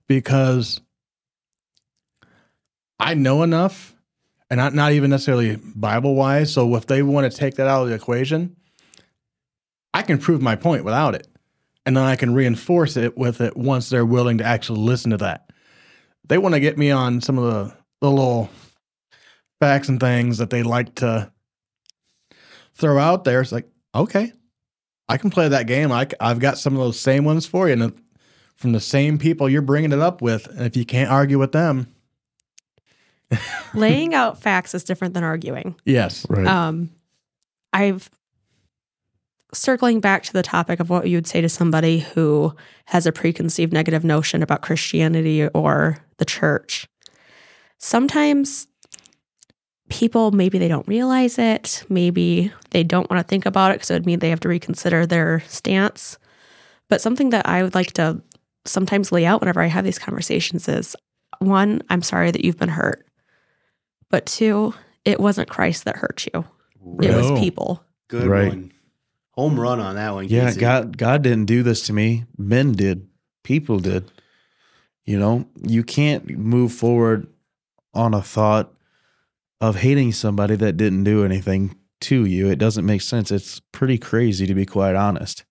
because 0.07 0.81
I 2.99 3.13
know 3.13 3.43
enough, 3.43 3.95
and 4.49 4.57
not 4.57 4.73
not 4.73 4.91
even 4.91 5.09
necessarily 5.09 5.57
Bible 5.57 6.15
wise. 6.15 6.53
So 6.53 6.75
if 6.75 6.87
they 6.87 7.01
want 7.01 7.31
to 7.31 7.37
take 7.37 7.55
that 7.55 7.67
out 7.67 7.83
of 7.83 7.89
the 7.89 7.95
equation, 7.95 8.55
I 9.93 10.01
can 10.01 10.17
prove 10.17 10.41
my 10.41 10.55
point 10.55 10.83
without 10.83 11.15
it, 11.15 11.27
and 11.85 11.95
then 11.95 12.03
I 12.03 12.15
can 12.15 12.33
reinforce 12.33 12.97
it 12.97 13.17
with 13.17 13.41
it 13.41 13.57
once 13.57 13.89
they're 13.89 14.05
willing 14.05 14.37
to 14.39 14.43
actually 14.43 14.79
listen 14.79 15.11
to 15.11 15.17
that. 15.17 15.49
They 16.27 16.37
want 16.37 16.55
to 16.55 16.59
get 16.59 16.77
me 16.77 16.91
on 16.91 17.21
some 17.21 17.37
of 17.37 17.43
the, 17.43 17.75
the 18.01 18.09
little 18.09 18.49
facts 19.59 19.89
and 19.89 19.99
things 19.99 20.39
that 20.39 20.49
they 20.49 20.63
like 20.63 20.95
to 20.95 21.31
throw 22.73 22.97
out 22.97 23.23
there. 23.23 23.41
It's 23.41 23.51
like, 23.51 23.69
okay, 23.93 24.33
I 25.07 25.17
can 25.17 25.29
play 25.29 25.47
that 25.47 25.67
game. 25.67 25.91
I, 25.91 26.07
have 26.19 26.39
got 26.39 26.57
some 26.57 26.73
of 26.73 26.79
those 26.79 26.99
same 26.99 27.25
ones 27.25 27.45
for 27.45 27.67
you, 27.67 27.73
and 27.73 28.01
from 28.55 28.71
the 28.71 28.79
same 28.79 29.17
people 29.17 29.49
you're 29.49 29.61
bringing 29.61 29.91
it 29.91 29.99
up 29.99 30.21
with. 30.21 30.47
And 30.47 30.61
if 30.61 30.75
you 30.75 30.85
can't 30.85 31.11
argue 31.11 31.37
with 31.37 31.51
them, 31.51 31.94
Laying 33.73 34.13
out 34.13 34.41
facts 34.41 34.73
is 34.73 34.83
different 34.83 35.13
than 35.13 35.23
arguing. 35.23 35.75
yes, 35.85 36.25
Right. 36.29 36.45
Um, 36.45 36.89
I've 37.73 38.09
circling 39.53 39.99
back 39.99 40.23
to 40.23 40.33
the 40.33 40.43
topic 40.43 40.79
of 40.79 40.89
what 40.89 41.07
you 41.07 41.17
would 41.17 41.27
say 41.27 41.41
to 41.41 41.49
somebody 41.49 41.99
who 41.99 42.53
has 42.85 43.05
a 43.05 43.11
preconceived 43.11 43.73
negative 43.73 44.03
notion 44.03 44.43
about 44.43 44.61
Christianity 44.61 45.47
or 45.49 45.97
the 46.17 46.25
church. 46.25 46.87
Sometimes 47.77 48.67
people 49.89 50.31
maybe 50.31 50.57
they 50.57 50.67
don't 50.67 50.87
realize 50.87 51.37
it, 51.37 51.83
maybe 51.89 52.51
they 52.71 52.83
don't 52.83 53.09
want 53.09 53.19
to 53.19 53.27
think 53.27 53.45
about 53.45 53.71
it 53.71 53.75
because 53.75 53.91
it 53.91 53.95
would 53.95 54.05
mean 54.05 54.19
they 54.19 54.29
have 54.29 54.39
to 54.41 54.49
reconsider 54.49 55.05
their 55.05 55.41
stance. 55.47 56.17
But 56.89 57.01
something 57.01 57.29
that 57.29 57.47
I 57.47 57.63
would 57.63 57.75
like 57.75 57.93
to 57.93 58.21
sometimes 58.65 59.11
lay 59.11 59.25
out 59.25 59.41
whenever 59.41 59.61
I 59.61 59.67
have 59.67 59.85
these 59.85 59.99
conversations 59.99 60.67
is 60.67 60.95
one, 61.39 61.81
I'm 61.89 62.01
sorry 62.01 62.31
that 62.31 62.43
you've 62.43 62.57
been 62.57 62.69
hurt. 62.69 63.04
But 64.09 64.25
two, 64.25 64.73
it 65.03 65.19
wasn't 65.19 65.49
Christ 65.49 65.85
that 65.85 65.97
hurt 65.97 66.25
you. 66.33 66.45
It 67.01 67.15
was 67.15 67.39
people. 67.39 67.83
Good 68.07 68.27
Right. 68.27 68.49
one. 68.49 68.71
Home 69.31 69.59
run 69.59 69.79
on 69.79 69.95
that 69.95 70.13
one. 70.13 70.27
Yeah, 70.29 70.45
Casey. 70.47 70.59
God 70.61 70.97
God 70.97 71.21
didn't 71.21 71.45
do 71.45 71.61
this 71.63 71.81
to 71.87 71.93
me. 71.93 72.25
Men 72.37 72.71
did. 72.71 73.07
People 73.43 73.79
did. 73.79 74.09
You 75.05 75.19
know, 75.19 75.47
you 75.61 75.83
can't 75.83 76.29
move 76.37 76.71
forward 76.71 77.27
on 77.93 78.13
a 78.13 78.21
thought 78.21 78.73
of 79.61 79.77
hating 79.77 80.13
somebody 80.13 80.55
that 80.55 80.77
didn't 80.77 81.03
do 81.03 81.23
anything 81.25 81.75
to 82.01 82.25
you. 82.25 82.49
It 82.49 82.59
doesn't 82.59 82.85
make 82.85 83.01
sense. 83.01 83.31
It's 83.31 83.59
pretty 83.59 83.97
crazy 83.97 84.47
to 84.47 84.53
be 84.55 84.65
quite 84.65 84.95
honest. 84.95 85.43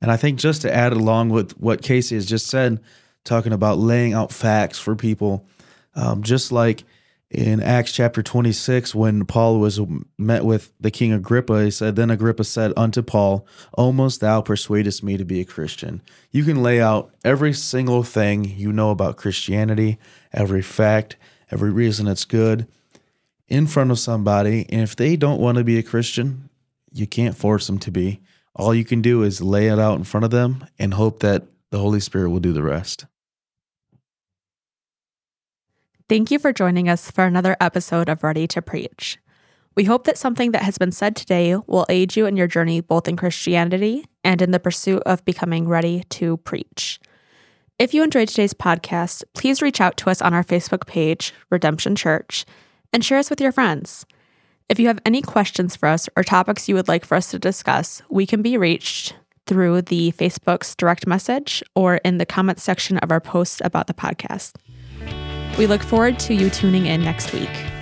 And 0.00 0.10
I 0.10 0.16
think 0.16 0.38
just 0.38 0.62
to 0.62 0.74
add 0.74 0.92
along 0.92 1.30
with 1.30 1.52
what 1.52 1.82
Casey 1.82 2.14
has 2.14 2.26
just 2.26 2.46
said, 2.46 2.80
talking 3.26 3.52
about 3.52 3.78
laying 3.78 4.14
out 4.14 4.32
facts 4.32 4.78
for 4.78 4.96
people, 4.96 5.46
um, 5.94 6.22
just 6.22 6.52
like 6.52 6.84
in 7.30 7.60
Acts 7.60 7.92
chapter 7.92 8.22
26, 8.22 8.94
when 8.94 9.26
Paul 9.26 9.58
was 9.58 9.80
met 10.16 10.44
with 10.44 10.72
the 10.80 10.92
king 10.92 11.12
Agrippa, 11.12 11.64
he 11.64 11.70
said, 11.70 11.96
Then 11.96 12.10
Agrippa 12.10 12.44
said 12.44 12.72
unto 12.76 13.02
Paul, 13.02 13.46
Almost 13.74 14.20
thou 14.20 14.40
persuadest 14.40 15.02
me 15.02 15.16
to 15.16 15.24
be 15.24 15.40
a 15.40 15.44
Christian. 15.44 16.02
You 16.30 16.44
can 16.44 16.62
lay 16.62 16.80
out 16.80 17.10
every 17.24 17.52
single 17.52 18.04
thing 18.04 18.44
you 18.44 18.72
know 18.72 18.90
about 18.90 19.16
Christianity, 19.16 19.98
every 20.32 20.62
fact, 20.62 21.16
every 21.50 21.70
reason 21.70 22.06
it's 22.06 22.24
good 22.24 22.68
in 23.48 23.66
front 23.66 23.90
of 23.90 23.98
somebody. 23.98 24.66
And 24.70 24.82
if 24.82 24.94
they 24.94 25.16
don't 25.16 25.40
want 25.40 25.58
to 25.58 25.64
be 25.64 25.78
a 25.78 25.82
Christian, 25.82 26.48
you 26.92 27.06
can't 27.06 27.36
force 27.36 27.66
them 27.66 27.78
to 27.80 27.90
be. 27.90 28.20
All 28.54 28.74
you 28.74 28.84
can 28.84 29.02
do 29.02 29.22
is 29.22 29.42
lay 29.42 29.66
it 29.66 29.78
out 29.78 29.98
in 29.98 30.04
front 30.04 30.24
of 30.24 30.30
them 30.30 30.66
and 30.78 30.94
hope 30.94 31.20
that 31.20 31.44
the 31.70 31.78
Holy 31.78 32.00
Spirit 32.00 32.30
will 32.30 32.40
do 32.40 32.52
the 32.52 32.62
rest. 32.62 33.04
Thank 36.08 36.30
you 36.30 36.38
for 36.38 36.52
joining 36.52 36.88
us 36.88 37.10
for 37.10 37.24
another 37.24 37.56
episode 37.60 38.08
of 38.08 38.22
Ready 38.22 38.46
to 38.46 38.62
Preach. 38.62 39.18
We 39.74 39.82
hope 39.82 40.04
that 40.04 40.16
something 40.16 40.52
that 40.52 40.62
has 40.62 40.78
been 40.78 40.92
said 40.92 41.16
today 41.16 41.56
will 41.66 41.84
aid 41.88 42.14
you 42.14 42.26
in 42.26 42.36
your 42.36 42.46
journey 42.46 42.80
both 42.80 43.08
in 43.08 43.16
Christianity 43.16 44.04
and 44.22 44.40
in 44.40 44.52
the 44.52 44.60
pursuit 44.60 45.02
of 45.04 45.24
becoming 45.24 45.66
ready 45.66 46.04
to 46.10 46.36
preach. 46.36 47.00
If 47.80 47.92
you 47.92 48.04
enjoyed 48.04 48.28
today's 48.28 48.54
podcast, 48.54 49.24
please 49.34 49.60
reach 49.60 49.80
out 49.80 49.96
to 49.96 50.08
us 50.08 50.22
on 50.22 50.32
our 50.32 50.44
Facebook 50.44 50.86
page, 50.86 51.34
Redemption 51.50 51.96
Church, 51.96 52.44
and 52.92 53.04
share 53.04 53.18
us 53.18 53.28
with 53.28 53.40
your 53.40 53.50
friends. 53.50 54.06
If 54.68 54.78
you 54.78 54.86
have 54.86 55.00
any 55.04 55.22
questions 55.22 55.74
for 55.74 55.88
us 55.88 56.08
or 56.14 56.22
topics 56.22 56.68
you 56.68 56.76
would 56.76 56.86
like 56.86 57.04
for 57.04 57.16
us 57.16 57.32
to 57.32 57.40
discuss, 57.40 58.00
we 58.08 58.26
can 58.26 58.42
be 58.42 58.56
reached 58.56 59.16
through 59.46 59.82
the 59.82 60.12
Facebook's 60.12 60.76
direct 60.76 61.04
message 61.04 61.64
or 61.74 61.96
in 61.96 62.18
the 62.18 62.26
comments 62.26 62.62
section 62.62 62.96
of 62.98 63.10
our 63.10 63.20
posts 63.20 63.60
about 63.64 63.88
the 63.88 63.94
podcast. 63.94 64.52
We 65.58 65.66
look 65.66 65.82
forward 65.82 66.18
to 66.20 66.34
you 66.34 66.50
tuning 66.50 66.86
in 66.86 67.02
next 67.02 67.32
week. 67.32 67.75